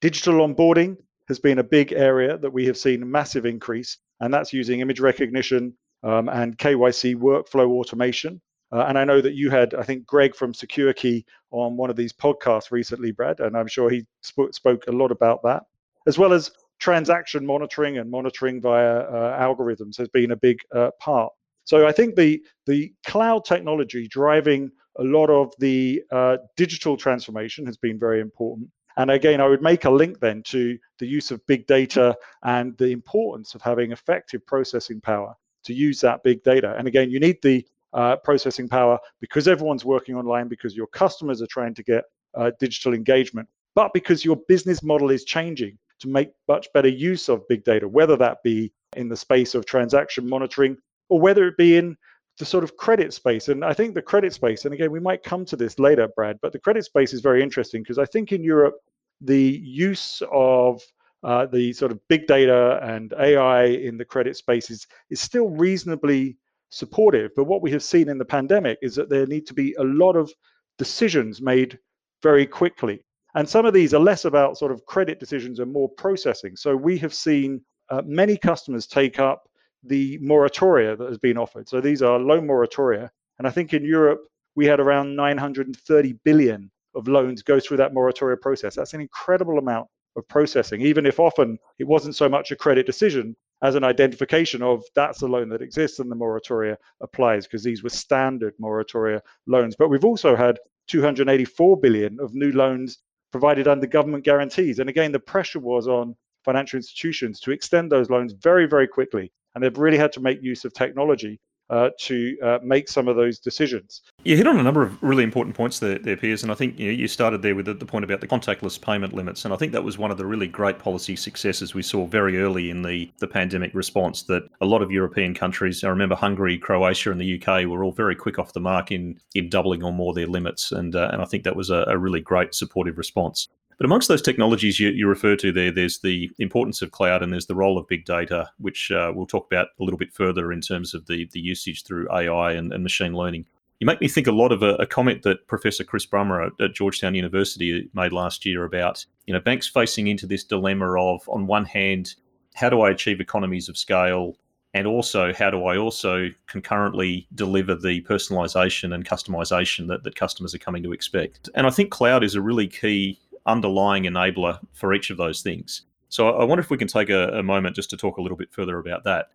Digital 0.00 0.46
onboarding, 0.46 0.96
has 1.28 1.38
been 1.38 1.58
a 1.58 1.64
big 1.64 1.92
area 1.92 2.38
that 2.38 2.52
we 2.52 2.66
have 2.66 2.78
seen 2.78 3.02
a 3.02 3.06
massive 3.06 3.44
increase, 3.44 3.98
and 4.20 4.32
that's 4.32 4.52
using 4.52 4.80
image 4.80 4.98
recognition 4.98 5.74
um, 6.02 6.28
and 6.28 6.56
KYC 6.56 7.16
workflow 7.16 7.68
automation. 7.68 8.40
Uh, 8.72 8.84
and 8.88 8.98
I 8.98 9.04
know 9.04 9.20
that 9.20 9.34
you 9.34 9.50
had, 9.50 9.74
I 9.74 9.82
think, 9.82 10.06
Greg 10.06 10.34
from 10.34 10.52
SecureKey 10.52 11.24
on 11.50 11.76
one 11.76 11.90
of 11.90 11.96
these 11.96 12.12
podcasts 12.12 12.70
recently, 12.70 13.12
Brad, 13.12 13.40
and 13.40 13.56
I'm 13.56 13.66
sure 13.66 13.88
he 13.88 14.04
sp- 14.20 14.52
spoke 14.52 14.86
a 14.86 14.92
lot 14.92 15.10
about 15.10 15.42
that, 15.44 15.62
as 16.06 16.18
well 16.18 16.32
as 16.32 16.50
transaction 16.78 17.44
monitoring 17.44 17.98
and 17.98 18.10
monitoring 18.10 18.60
via 18.60 19.00
uh, 19.00 19.40
algorithms 19.40 19.96
has 19.96 20.08
been 20.08 20.30
a 20.32 20.36
big 20.36 20.58
uh, 20.74 20.90
part. 21.00 21.32
So 21.64 21.86
I 21.86 21.92
think 21.92 22.14
the 22.14 22.42
the 22.66 22.92
cloud 23.04 23.44
technology 23.44 24.08
driving 24.08 24.70
a 24.98 25.02
lot 25.02 25.30
of 25.30 25.52
the 25.58 26.02
uh, 26.10 26.38
digital 26.56 26.96
transformation 26.96 27.66
has 27.66 27.76
been 27.76 27.98
very 27.98 28.20
important. 28.20 28.70
And 28.96 29.10
again, 29.10 29.40
I 29.40 29.46
would 29.46 29.62
make 29.62 29.84
a 29.84 29.90
link 29.90 30.18
then 30.18 30.42
to 30.46 30.76
the 30.98 31.06
use 31.06 31.30
of 31.30 31.46
big 31.46 31.66
data 31.66 32.16
and 32.42 32.76
the 32.78 32.90
importance 32.90 33.54
of 33.54 33.62
having 33.62 33.92
effective 33.92 34.44
processing 34.44 35.00
power 35.00 35.34
to 35.64 35.72
use 35.72 36.00
that 36.00 36.22
big 36.24 36.42
data. 36.42 36.74
And 36.76 36.88
again, 36.88 37.10
you 37.10 37.20
need 37.20 37.38
the 37.42 37.64
uh, 37.92 38.16
processing 38.16 38.68
power 38.68 38.98
because 39.20 39.48
everyone's 39.48 39.84
working 39.84 40.14
online, 40.14 40.48
because 40.48 40.76
your 40.76 40.86
customers 40.88 41.40
are 41.42 41.46
trying 41.46 41.74
to 41.74 41.82
get 41.82 42.04
uh, 42.36 42.50
digital 42.60 42.94
engagement, 42.94 43.48
but 43.74 43.92
because 43.92 44.24
your 44.24 44.36
business 44.48 44.82
model 44.82 45.10
is 45.10 45.24
changing 45.24 45.78
to 46.00 46.08
make 46.08 46.30
much 46.46 46.68
better 46.72 46.88
use 46.88 47.28
of 47.28 47.46
big 47.48 47.64
data, 47.64 47.88
whether 47.88 48.16
that 48.16 48.42
be 48.42 48.72
in 48.96 49.08
the 49.08 49.16
space 49.16 49.54
of 49.54 49.66
transaction 49.66 50.28
monitoring 50.28 50.76
or 51.08 51.20
whether 51.20 51.46
it 51.46 51.56
be 51.56 51.76
in 51.76 51.96
the 52.38 52.44
sort 52.44 52.64
of 52.64 52.76
credit 52.76 53.12
space. 53.12 53.48
And 53.48 53.64
I 53.64 53.72
think 53.72 53.94
the 53.94 54.02
credit 54.02 54.32
space, 54.32 54.64
and 54.64 54.72
again, 54.72 54.92
we 54.92 55.00
might 55.00 55.22
come 55.22 55.44
to 55.46 55.56
this 55.56 55.78
later, 55.78 56.08
Brad, 56.14 56.38
but 56.40 56.52
the 56.52 56.58
credit 56.58 56.84
space 56.84 57.12
is 57.12 57.20
very 57.20 57.42
interesting 57.42 57.82
because 57.82 57.98
I 57.98 58.04
think 58.04 58.32
in 58.32 58.44
Europe, 58.44 58.76
the 59.20 59.60
use 59.64 60.22
of 60.30 60.80
uh, 61.24 61.46
the 61.46 61.72
sort 61.72 61.90
of 61.90 61.98
big 62.08 62.28
data 62.28 62.78
and 62.82 63.12
AI 63.18 63.64
in 63.64 63.98
the 63.98 64.04
credit 64.04 64.36
space 64.36 64.70
is, 64.70 64.86
is 65.10 65.20
still 65.20 65.48
reasonably 65.48 66.36
supportive. 66.70 67.30
But 67.36 67.44
what 67.44 67.62
we 67.62 67.70
have 67.72 67.82
seen 67.82 68.08
in 68.08 68.18
the 68.18 68.24
pandemic 68.24 68.78
is 68.82 68.94
that 68.96 69.08
there 69.08 69.26
need 69.26 69.46
to 69.46 69.54
be 69.54 69.74
a 69.74 69.84
lot 69.84 70.16
of 70.16 70.32
decisions 70.78 71.40
made 71.40 71.78
very 72.22 72.46
quickly. 72.46 73.04
And 73.34 73.48
some 73.48 73.66
of 73.66 73.74
these 73.74 73.94
are 73.94 74.00
less 74.00 74.24
about 74.24 74.58
sort 74.58 74.72
of 74.72 74.84
credit 74.86 75.20
decisions 75.20 75.58
and 75.60 75.72
more 75.72 75.88
processing. 75.88 76.56
So 76.56 76.74
we 76.74 76.98
have 76.98 77.14
seen 77.14 77.60
uh, 77.90 78.02
many 78.04 78.36
customers 78.36 78.86
take 78.86 79.18
up 79.18 79.48
the 79.84 80.18
moratoria 80.18 80.96
that 80.98 81.08
has 81.08 81.18
been 81.18 81.38
offered. 81.38 81.68
So 81.68 81.80
these 81.80 82.02
are 82.02 82.18
loan 82.18 82.46
moratoria. 82.46 83.10
And 83.38 83.46
I 83.46 83.50
think 83.50 83.72
in 83.72 83.84
Europe, 83.84 84.24
we 84.56 84.66
had 84.66 84.80
around 84.80 85.14
930 85.14 86.12
billion 86.24 86.70
of 86.94 87.06
loans 87.06 87.42
go 87.42 87.60
through 87.60 87.76
that 87.76 87.94
moratoria 87.94 88.40
process. 88.40 88.74
That's 88.74 88.94
an 88.94 89.00
incredible 89.00 89.58
amount 89.58 89.88
of 90.16 90.26
processing, 90.26 90.80
even 90.80 91.06
if 91.06 91.20
often 91.20 91.58
it 91.78 91.86
wasn't 91.86 92.16
so 92.16 92.28
much 92.28 92.50
a 92.50 92.56
credit 92.56 92.86
decision 92.86 93.36
as 93.62 93.74
an 93.74 93.84
identification 93.84 94.62
of 94.62 94.84
that's 94.94 95.22
a 95.22 95.26
loan 95.26 95.48
that 95.48 95.62
exists 95.62 95.98
and 95.98 96.10
the 96.10 96.16
moratoria 96.16 96.76
applies 97.00 97.46
because 97.46 97.64
these 97.64 97.82
were 97.82 97.90
standard 97.90 98.54
moratoria 98.60 99.20
loans. 99.46 99.74
But 99.76 99.88
we've 99.88 100.04
also 100.04 100.36
had 100.36 100.58
284 100.88 101.80
billion 101.80 102.18
of 102.20 102.34
new 102.34 102.52
loans 102.52 102.98
provided 103.30 103.68
under 103.68 103.86
government 103.86 104.24
guarantees. 104.24 104.78
And 104.78 104.88
again, 104.88 105.12
the 105.12 105.18
pressure 105.18 105.60
was 105.60 105.88
on 105.88 106.14
financial 106.44 106.78
institutions 106.78 107.40
to 107.40 107.50
extend 107.50 107.90
those 107.90 108.10
loans 108.10 108.32
very, 108.32 108.66
very 108.66 108.88
quickly. 108.88 109.30
And 109.54 109.62
they've 109.62 109.76
really 109.76 109.98
had 109.98 110.12
to 110.12 110.20
make 110.20 110.42
use 110.42 110.64
of 110.64 110.72
technology 110.72 111.40
uh, 111.70 111.90
to 111.98 112.36
uh, 112.42 112.58
make 112.62 112.88
some 112.88 113.08
of 113.08 113.16
those 113.16 113.38
decisions. 113.38 114.02
You 114.24 114.36
hit 114.36 114.46
on 114.46 114.58
a 114.58 114.62
number 114.62 114.82
of 114.82 115.00
really 115.02 115.22
important 115.22 115.54
points 115.54 115.78
there, 115.78 115.98
there 115.98 116.16
Piers, 116.16 116.42
and 116.42 116.50
I 116.50 116.54
think 116.54 116.78
you, 116.78 116.86
know, 116.86 116.92
you 116.92 117.08
started 117.08 117.42
there 117.42 117.54
with 117.54 117.66
the, 117.66 117.74
the, 117.74 117.86
point 117.86 118.04
about 118.04 118.20
the 118.20 118.26
contactless 118.26 118.80
payment 118.80 119.12
limits, 119.12 119.44
and 119.44 119.52
I 119.52 119.56
think 119.56 119.72
that 119.72 119.84
was 119.84 119.98
one 119.98 120.10
of 120.10 120.18
the 120.18 120.26
really 120.26 120.48
great 120.48 120.78
policy 120.78 121.16
successes 121.16 121.74
we 121.74 121.82
saw 121.82 122.06
very 122.06 122.40
early 122.40 122.70
in 122.70 122.82
the, 122.82 123.10
the 123.18 123.26
pandemic 123.26 123.74
response. 123.74 124.22
That 124.24 124.48
a 124.60 124.66
lot 124.66 124.82
of 124.82 124.90
European 124.90 125.34
countries, 125.34 125.84
I 125.84 125.88
remember 125.88 126.14
Hungary, 126.14 126.58
Croatia, 126.58 127.12
and 127.12 127.20
the 127.20 127.40
UK, 127.40 127.66
were 127.66 127.84
all 127.84 127.92
very 127.92 128.16
quick 128.16 128.38
off 128.38 128.52
the 128.52 128.60
mark 128.60 128.90
in 128.90 129.18
in 129.34 129.48
doubling 129.48 129.82
or 129.82 129.92
more 129.92 130.14
their 130.14 130.26
limits, 130.26 130.72
and 130.72 130.94
uh, 130.94 131.10
and 131.12 131.22
I 131.22 131.24
think 131.24 131.44
that 131.44 131.56
was 131.56 131.70
a, 131.70 131.84
a 131.88 131.98
really 131.98 132.20
great 132.20 132.54
supportive 132.54 132.98
response. 132.98 133.48
But 133.78 133.84
amongst 133.84 134.08
those 134.08 134.22
technologies 134.22 134.80
you, 134.80 134.90
you 134.90 135.06
refer 135.06 135.36
to 135.36 135.52
there, 135.52 135.70
there's 135.70 136.00
the 136.00 136.30
importance 136.38 136.82
of 136.82 136.90
cloud 136.90 137.22
and 137.22 137.32
there's 137.32 137.46
the 137.46 137.54
role 137.54 137.78
of 137.78 137.86
big 137.86 138.04
data, 138.04 138.50
which 138.58 138.90
uh, 138.90 139.12
we'll 139.14 139.26
talk 139.26 139.46
about 139.46 139.68
a 139.78 139.84
little 139.84 139.98
bit 139.98 140.12
further 140.12 140.52
in 140.52 140.60
terms 140.60 140.94
of 140.94 141.06
the, 141.06 141.28
the 141.32 141.40
usage 141.40 141.84
through 141.84 142.10
AI 142.12 142.52
and, 142.52 142.72
and 142.72 142.82
machine 142.82 143.14
learning. 143.14 143.46
You 143.78 143.86
make 143.86 144.00
me 144.00 144.08
think 144.08 144.26
a 144.26 144.32
lot 144.32 144.50
of 144.50 144.64
a, 144.64 144.74
a 144.76 144.86
comment 144.86 145.22
that 145.22 145.46
Professor 145.46 145.84
Chris 145.84 146.04
Brummer 146.04 146.44
at, 146.44 146.60
at, 146.60 146.74
Georgetown 146.74 147.14
University 147.14 147.88
made 147.94 148.12
last 148.12 148.44
year 148.44 148.64
about 148.64 149.06
you 149.26 149.32
know 149.32 149.38
banks 149.38 149.68
facing 149.68 150.08
into 150.08 150.26
this 150.26 150.42
dilemma 150.42 151.00
of 151.00 151.28
on 151.28 151.46
one 151.46 151.64
hand, 151.64 152.16
how 152.54 152.68
do 152.68 152.80
I 152.80 152.90
achieve 152.90 153.20
economies 153.20 153.68
of 153.68 153.78
scale 153.78 154.36
And 154.74 154.88
also, 154.88 155.32
how 155.32 155.50
do 155.50 155.64
I 155.64 155.76
also 155.76 156.28
concurrently 156.48 157.28
deliver 157.36 157.76
the 157.76 158.02
personalization 158.02 158.92
and 158.92 159.04
customization 159.04 159.86
that, 159.88 160.02
that 160.02 160.16
customers 160.16 160.54
are 160.56 160.58
coming 160.58 160.82
to 160.82 160.92
expect? 160.92 161.48
And 161.54 161.64
I 161.64 161.70
think 161.70 161.92
cloud 161.92 162.24
is 162.24 162.34
a 162.34 162.42
really 162.42 162.66
key 162.66 163.18
underlying 163.48 164.04
enabler 164.04 164.58
for 164.72 164.94
each 164.94 165.10
of 165.10 165.16
those 165.16 165.42
things. 165.42 165.82
So 166.08 166.30
I 166.30 166.44
wonder 166.44 166.62
if 166.62 166.70
we 166.70 166.78
can 166.78 166.88
take 166.88 167.10
a, 167.10 167.28
a 167.38 167.42
moment 167.42 167.76
just 167.76 167.90
to 167.90 167.96
talk 167.96 168.18
a 168.18 168.22
little 168.22 168.36
bit 168.36 168.52
further 168.52 168.78
about 168.78 169.04
that. 169.04 169.28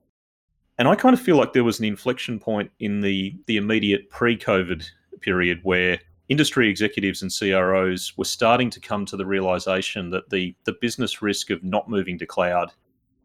And 0.77 0.87
I 0.87 0.95
kind 0.95 1.13
of 1.13 1.21
feel 1.21 1.37
like 1.37 1.53
there 1.53 1.63
was 1.63 1.79
an 1.79 1.85
inflection 1.85 2.39
point 2.39 2.71
in 2.79 3.01
the, 3.01 3.35
the 3.45 3.57
immediate 3.57 4.09
pre 4.09 4.37
COVID 4.37 4.83
period 5.21 5.59
where 5.63 5.99
industry 6.29 6.69
executives 6.69 7.21
and 7.21 7.31
CROs 7.31 8.17
were 8.17 8.25
starting 8.25 8.69
to 8.71 8.79
come 8.79 9.05
to 9.05 9.17
the 9.17 9.25
realization 9.25 10.09
that 10.09 10.29
the, 10.29 10.55
the 10.65 10.75
business 10.81 11.21
risk 11.21 11.49
of 11.49 11.63
not 11.63 11.89
moving 11.89 12.17
to 12.17 12.25
cloud 12.25 12.71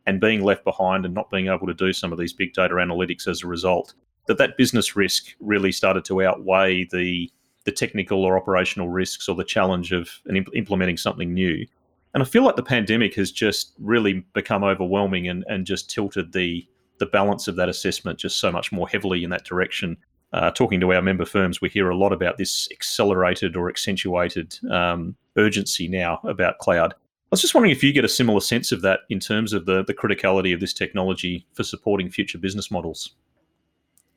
and 0.07 0.21
being 0.21 0.43
left 0.43 0.65
behind 0.65 1.05
and 1.05 1.15
not 1.15 1.31
being 1.31 1.49
able 1.49 1.67
to 1.67 1.75
do 1.75 1.93
some 1.93 2.13
of 2.13 2.19
these 2.19 2.33
big 2.33 2.53
data 2.53 2.75
analytics 2.75 3.27
as 3.27 3.43
a 3.43 3.47
result, 3.47 3.95
that 4.27 4.39
that 4.39 4.57
business 4.57 4.95
risk 4.97 5.35
really 5.41 5.73
started 5.73 6.05
to 6.05 6.23
outweigh 6.23 6.85
the 6.85 7.31
the 7.69 7.73
technical 7.73 8.25
or 8.25 8.39
operational 8.39 8.89
risks 8.89 9.29
or 9.29 9.35
the 9.35 9.45
challenge 9.45 9.93
of 9.93 10.09
implementing 10.55 10.97
something 10.97 11.35
new. 11.35 11.67
And 12.15 12.23
I 12.23 12.27
feel 12.27 12.43
like 12.43 12.57
the 12.57 12.63
pandemic 12.63 13.15
has 13.17 13.31
just 13.31 13.75
really 13.79 14.25
become 14.33 14.65
overwhelming 14.65 15.29
and, 15.29 15.45
and 15.49 15.67
just 15.67 15.91
tilted 15.91 16.33
the 16.33 16.67
the 16.97 17.07
balance 17.07 17.47
of 17.47 17.55
that 17.55 17.69
assessment 17.69 18.19
just 18.19 18.41
so 18.41 18.51
much 18.51 18.73
more 18.73 18.89
heavily 18.89 19.23
in 19.23 19.31
that 19.31 19.45
direction. 19.45 19.97
Uh, 20.33 20.51
talking 20.51 20.81
to 20.81 20.93
our 20.93 21.01
member 21.01 21.25
firms, 21.25 21.61
we 21.61 21.69
hear 21.69 21.91
a 21.91 21.97
lot 21.97 22.13
about 22.13 22.39
this 22.39 22.69
accelerated 22.73 23.55
or 23.55 23.69
accentuated 23.69 24.59
um, 24.69 25.15
urgency 25.37 25.87
now 25.87 26.19
about 26.25 26.59
cloud. 26.59 26.93
I 26.93 27.31
was 27.31 27.41
just 27.41 27.55
wondering 27.55 27.71
if 27.71 27.85
you 27.85 27.93
get 27.93 28.05
a 28.05 28.09
similar 28.09 28.41
sense 28.41 28.73
of 28.73 28.83
that 28.83 29.01
in 29.11 29.21
terms 29.21 29.53
of 29.53 29.67
the, 29.67 29.85
the 29.85 29.95
criticality 29.95 30.53
of 30.53 30.59
this 30.59 30.73
technology 30.73 31.47
for 31.53 31.63
supporting 31.63 32.11
future 32.11 32.39
business 32.39 32.69
models. 32.69 33.15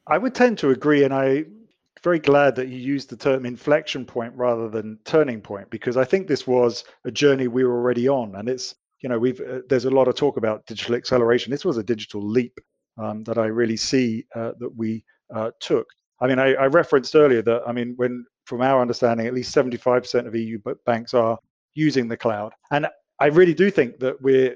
I 0.07 0.17
would 0.17 0.33
tend 0.33 0.57
to 0.59 0.71
agree, 0.71 1.03
and 1.03 1.13
I 1.13 1.45
very 2.03 2.19
glad 2.19 2.55
that 2.55 2.67
you 2.67 2.77
used 2.77 3.09
the 3.09 3.17
term 3.17 3.45
inflection 3.45 4.05
point 4.05 4.33
rather 4.35 4.69
than 4.69 4.99
turning 5.05 5.41
point 5.41 5.69
because 5.69 5.97
I 5.97 6.03
think 6.03 6.27
this 6.27 6.47
was 6.47 6.83
a 7.05 7.11
journey 7.11 7.47
we 7.47 7.63
were 7.63 7.77
already 7.77 8.07
on, 8.07 8.35
and 8.35 8.49
it's 8.49 8.75
you 9.01 9.09
know 9.09 9.19
we've 9.19 9.39
uh, 9.39 9.59
there's 9.69 9.85
a 9.85 9.91
lot 9.91 10.07
of 10.07 10.15
talk 10.15 10.37
about 10.37 10.65
digital 10.65 10.95
acceleration. 10.95 11.51
This 11.51 11.65
was 11.65 11.77
a 11.77 11.83
digital 11.83 12.21
leap 12.21 12.59
um, 12.97 13.23
that 13.23 13.37
I 13.37 13.45
really 13.45 13.77
see 13.77 14.25
uh, 14.35 14.51
that 14.59 14.75
we 14.75 15.03
uh, 15.33 15.51
took. 15.59 15.87
I 16.19 16.27
mean, 16.27 16.39
I, 16.39 16.53
I, 16.53 16.67
referenced 16.67 17.15
earlier 17.15 17.41
that 17.41 17.63
I 17.67 17.71
mean, 17.71 17.93
when 17.97 18.25
from 18.45 18.61
our 18.61 18.81
understanding, 18.81 19.25
at 19.25 19.33
least 19.33 19.55
75% 19.55 20.27
of 20.27 20.35
EU 20.35 20.59
banks 20.85 21.13
are 21.13 21.39
using 21.73 22.07
the 22.07 22.17
cloud, 22.17 22.53
and 22.71 22.87
I 23.19 23.27
really 23.27 23.53
do 23.53 23.69
think 23.71 23.99
that 23.99 24.21
we're. 24.21 24.55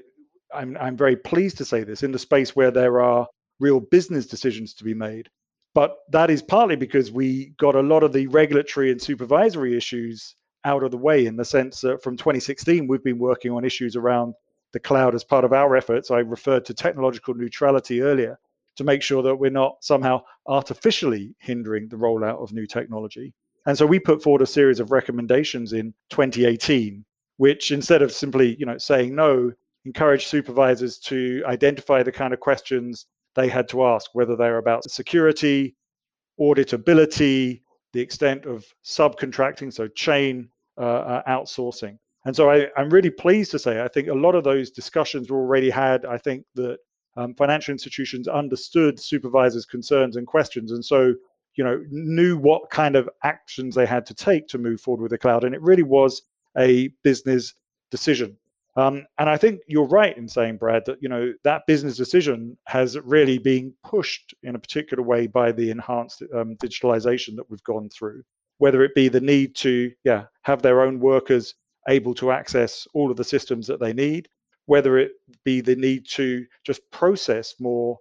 I'm 0.54 0.76
I'm 0.80 0.96
very 0.96 1.16
pleased 1.16 1.58
to 1.58 1.64
say 1.64 1.82
this 1.82 2.02
in 2.02 2.12
the 2.12 2.18
space 2.18 2.54
where 2.54 2.70
there 2.70 3.00
are 3.00 3.26
real 3.58 3.80
business 3.80 4.26
decisions 4.26 4.74
to 4.74 4.84
be 4.84 4.94
made. 4.94 5.28
But 5.76 5.98
that 6.08 6.30
is 6.30 6.40
partly 6.40 6.76
because 6.76 7.12
we 7.12 7.52
got 7.58 7.74
a 7.74 7.82
lot 7.82 8.02
of 8.02 8.14
the 8.14 8.28
regulatory 8.28 8.90
and 8.90 9.00
supervisory 9.00 9.76
issues 9.76 10.34
out 10.64 10.82
of 10.82 10.90
the 10.90 10.96
way 10.96 11.26
in 11.26 11.36
the 11.36 11.44
sense 11.44 11.82
that 11.82 12.02
from 12.02 12.16
2016, 12.16 12.88
we've 12.88 13.04
been 13.04 13.18
working 13.18 13.52
on 13.52 13.62
issues 13.62 13.94
around 13.94 14.32
the 14.72 14.80
cloud 14.80 15.14
as 15.14 15.22
part 15.22 15.44
of 15.44 15.52
our 15.52 15.76
efforts. 15.76 16.10
I 16.10 16.20
referred 16.20 16.64
to 16.64 16.72
technological 16.72 17.34
neutrality 17.34 18.00
earlier 18.00 18.38
to 18.76 18.84
make 18.84 19.02
sure 19.02 19.22
that 19.22 19.36
we're 19.36 19.50
not 19.50 19.76
somehow 19.82 20.22
artificially 20.46 21.34
hindering 21.40 21.88
the 21.88 21.96
rollout 21.96 22.42
of 22.42 22.54
new 22.54 22.66
technology. 22.66 23.34
And 23.66 23.76
so 23.76 23.84
we 23.84 23.98
put 23.98 24.22
forward 24.22 24.40
a 24.40 24.46
series 24.46 24.80
of 24.80 24.92
recommendations 24.92 25.74
in 25.74 25.92
2018, 26.08 27.04
which 27.36 27.70
instead 27.70 28.00
of 28.00 28.12
simply, 28.12 28.56
you 28.58 28.64
know, 28.64 28.78
saying 28.78 29.14
no, 29.14 29.52
encourage 29.84 30.26
supervisors 30.26 30.96
to 31.00 31.42
identify 31.44 32.02
the 32.02 32.12
kind 32.12 32.32
of 32.32 32.40
questions 32.40 33.04
they 33.36 33.48
had 33.48 33.68
to 33.68 33.84
ask, 33.84 34.10
whether 34.14 34.34
they're 34.34 34.58
about 34.58 34.90
security, 34.90 35.76
auditability, 36.40 37.60
the 37.92 38.00
extent 38.00 38.46
of 38.46 38.64
subcontracting, 38.84 39.72
so 39.72 39.86
chain 39.88 40.48
uh, 40.78 40.82
uh, 40.82 41.22
outsourcing. 41.28 41.98
And 42.24 42.34
so 42.34 42.50
I, 42.50 42.66
am 42.76 42.90
really 42.90 43.10
pleased 43.10 43.52
to 43.52 43.58
say 43.58 43.80
I 43.80 43.88
think 43.88 44.08
a 44.08 44.14
lot 44.14 44.34
of 44.34 44.42
those 44.42 44.70
discussions 44.70 45.30
were 45.30 45.38
already 45.38 45.70
had. 45.70 46.04
I 46.04 46.18
think 46.18 46.44
that 46.56 46.78
um, 47.16 47.34
financial 47.34 47.72
institutions 47.72 48.26
understood 48.26 48.98
supervisors' 48.98 49.64
concerns 49.64 50.16
and 50.16 50.26
questions, 50.26 50.72
and 50.72 50.84
so 50.84 51.14
you 51.54 51.64
know 51.64 51.82
knew 51.88 52.36
what 52.36 52.68
kind 52.70 52.96
of 52.96 53.08
actions 53.22 53.74
they 53.74 53.86
had 53.86 54.04
to 54.06 54.14
take 54.14 54.48
to 54.48 54.58
move 54.58 54.80
forward 54.80 55.02
with 55.02 55.12
the 55.12 55.18
cloud. 55.18 55.44
And 55.44 55.54
it 55.54 55.62
really 55.62 55.84
was 55.84 56.22
a 56.58 56.88
business 57.04 57.54
decision. 57.90 58.36
Um, 58.76 59.06
and 59.18 59.28
I 59.30 59.38
think 59.38 59.60
you're 59.66 59.88
right 59.88 60.16
in 60.16 60.28
saying, 60.28 60.58
Brad, 60.58 60.84
that 60.86 60.98
you 61.00 61.08
know 61.08 61.32
that 61.44 61.66
business 61.66 61.96
decision 61.96 62.58
has 62.66 62.98
really 62.98 63.38
been 63.38 63.72
pushed 63.82 64.34
in 64.42 64.54
a 64.54 64.58
particular 64.58 65.02
way 65.02 65.26
by 65.26 65.52
the 65.52 65.70
enhanced 65.70 66.22
um, 66.34 66.56
digitalization 66.56 67.36
that 67.36 67.50
we've 67.50 67.62
gone 67.64 67.88
through. 67.88 68.22
Whether 68.58 68.82
it 68.82 68.94
be 68.94 69.08
the 69.08 69.20
need 69.20 69.54
to, 69.56 69.92
yeah, 70.04 70.24
have 70.42 70.62
their 70.62 70.82
own 70.82 71.00
workers 71.00 71.54
able 71.88 72.14
to 72.14 72.32
access 72.32 72.86
all 72.94 73.10
of 73.10 73.16
the 73.16 73.24
systems 73.24 73.66
that 73.66 73.80
they 73.80 73.92
need, 73.92 74.28
whether 74.66 74.98
it 74.98 75.12
be 75.44 75.60
the 75.60 75.76
need 75.76 76.06
to 76.10 76.44
just 76.64 76.80
process 76.90 77.54
more 77.60 77.98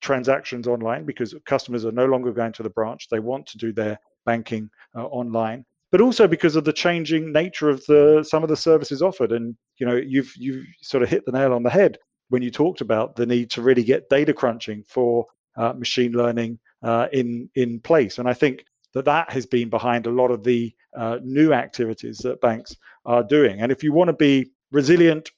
transactions 0.00 0.66
online 0.66 1.04
because 1.04 1.34
customers 1.46 1.84
are 1.84 1.92
no 1.92 2.06
longer 2.06 2.32
going 2.32 2.52
to 2.52 2.62
the 2.62 2.70
branch. 2.70 3.08
They 3.10 3.18
want 3.18 3.46
to 3.48 3.58
do 3.58 3.72
their 3.72 3.98
banking 4.24 4.70
uh, 4.96 5.04
online, 5.06 5.64
but 5.92 6.00
also 6.00 6.26
because 6.26 6.56
of 6.56 6.64
the 6.64 6.72
changing 6.72 7.32
nature 7.32 7.68
of 7.68 7.84
the 7.86 8.24
some 8.28 8.42
of 8.42 8.48
the 8.48 8.56
services 8.56 9.02
offered. 9.02 9.32
And 9.32 9.56
you 9.78 9.86
know, 9.86 9.96
you've 9.96 10.32
you've 10.36 10.66
sort 10.82 11.02
of 11.02 11.08
hit 11.08 11.24
the 11.26 11.32
nail 11.32 11.52
on 11.52 11.62
the 11.62 11.70
head 11.70 11.98
when 12.28 12.42
you 12.42 12.50
talked 12.50 12.80
about 12.80 13.16
the 13.16 13.26
need 13.26 13.50
to 13.52 13.62
really 13.62 13.84
get 13.84 14.08
data 14.08 14.32
crunching 14.32 14.84
for 14.88 15.26
uh, 15.56 15.72
machine 15.72 16.12
learning 16.12 16.58
uh, 16.82 17.08
in 17.12 17.48
in 17.54 17.80
place. 17.80 18.18
And 18.18 18.28
I 18.28 18.34
think 18.34 18.64
that 18.94 19.04
that 19.04 19.30
has 19.30 19.46
been 19.46 19.68
behind 19.68 20.06
a 20.06 20.10
lot 20.10 20.30
of 20.30 20.42
the 20.42 20.74
uh, 20.96 21.18
new 21.22 21.52
activities 21.52 22.18
that 22.18 22.40
banks 22.40 22.74
are 23.04 23.22
doing. 23.22 23.60
And 23.60 23.70
if 23.70 23.82
you 23.82 23.92
want 23.92 24.08
to 24.08 24.14
be 24.14 24.50
resilient 24.72 25.30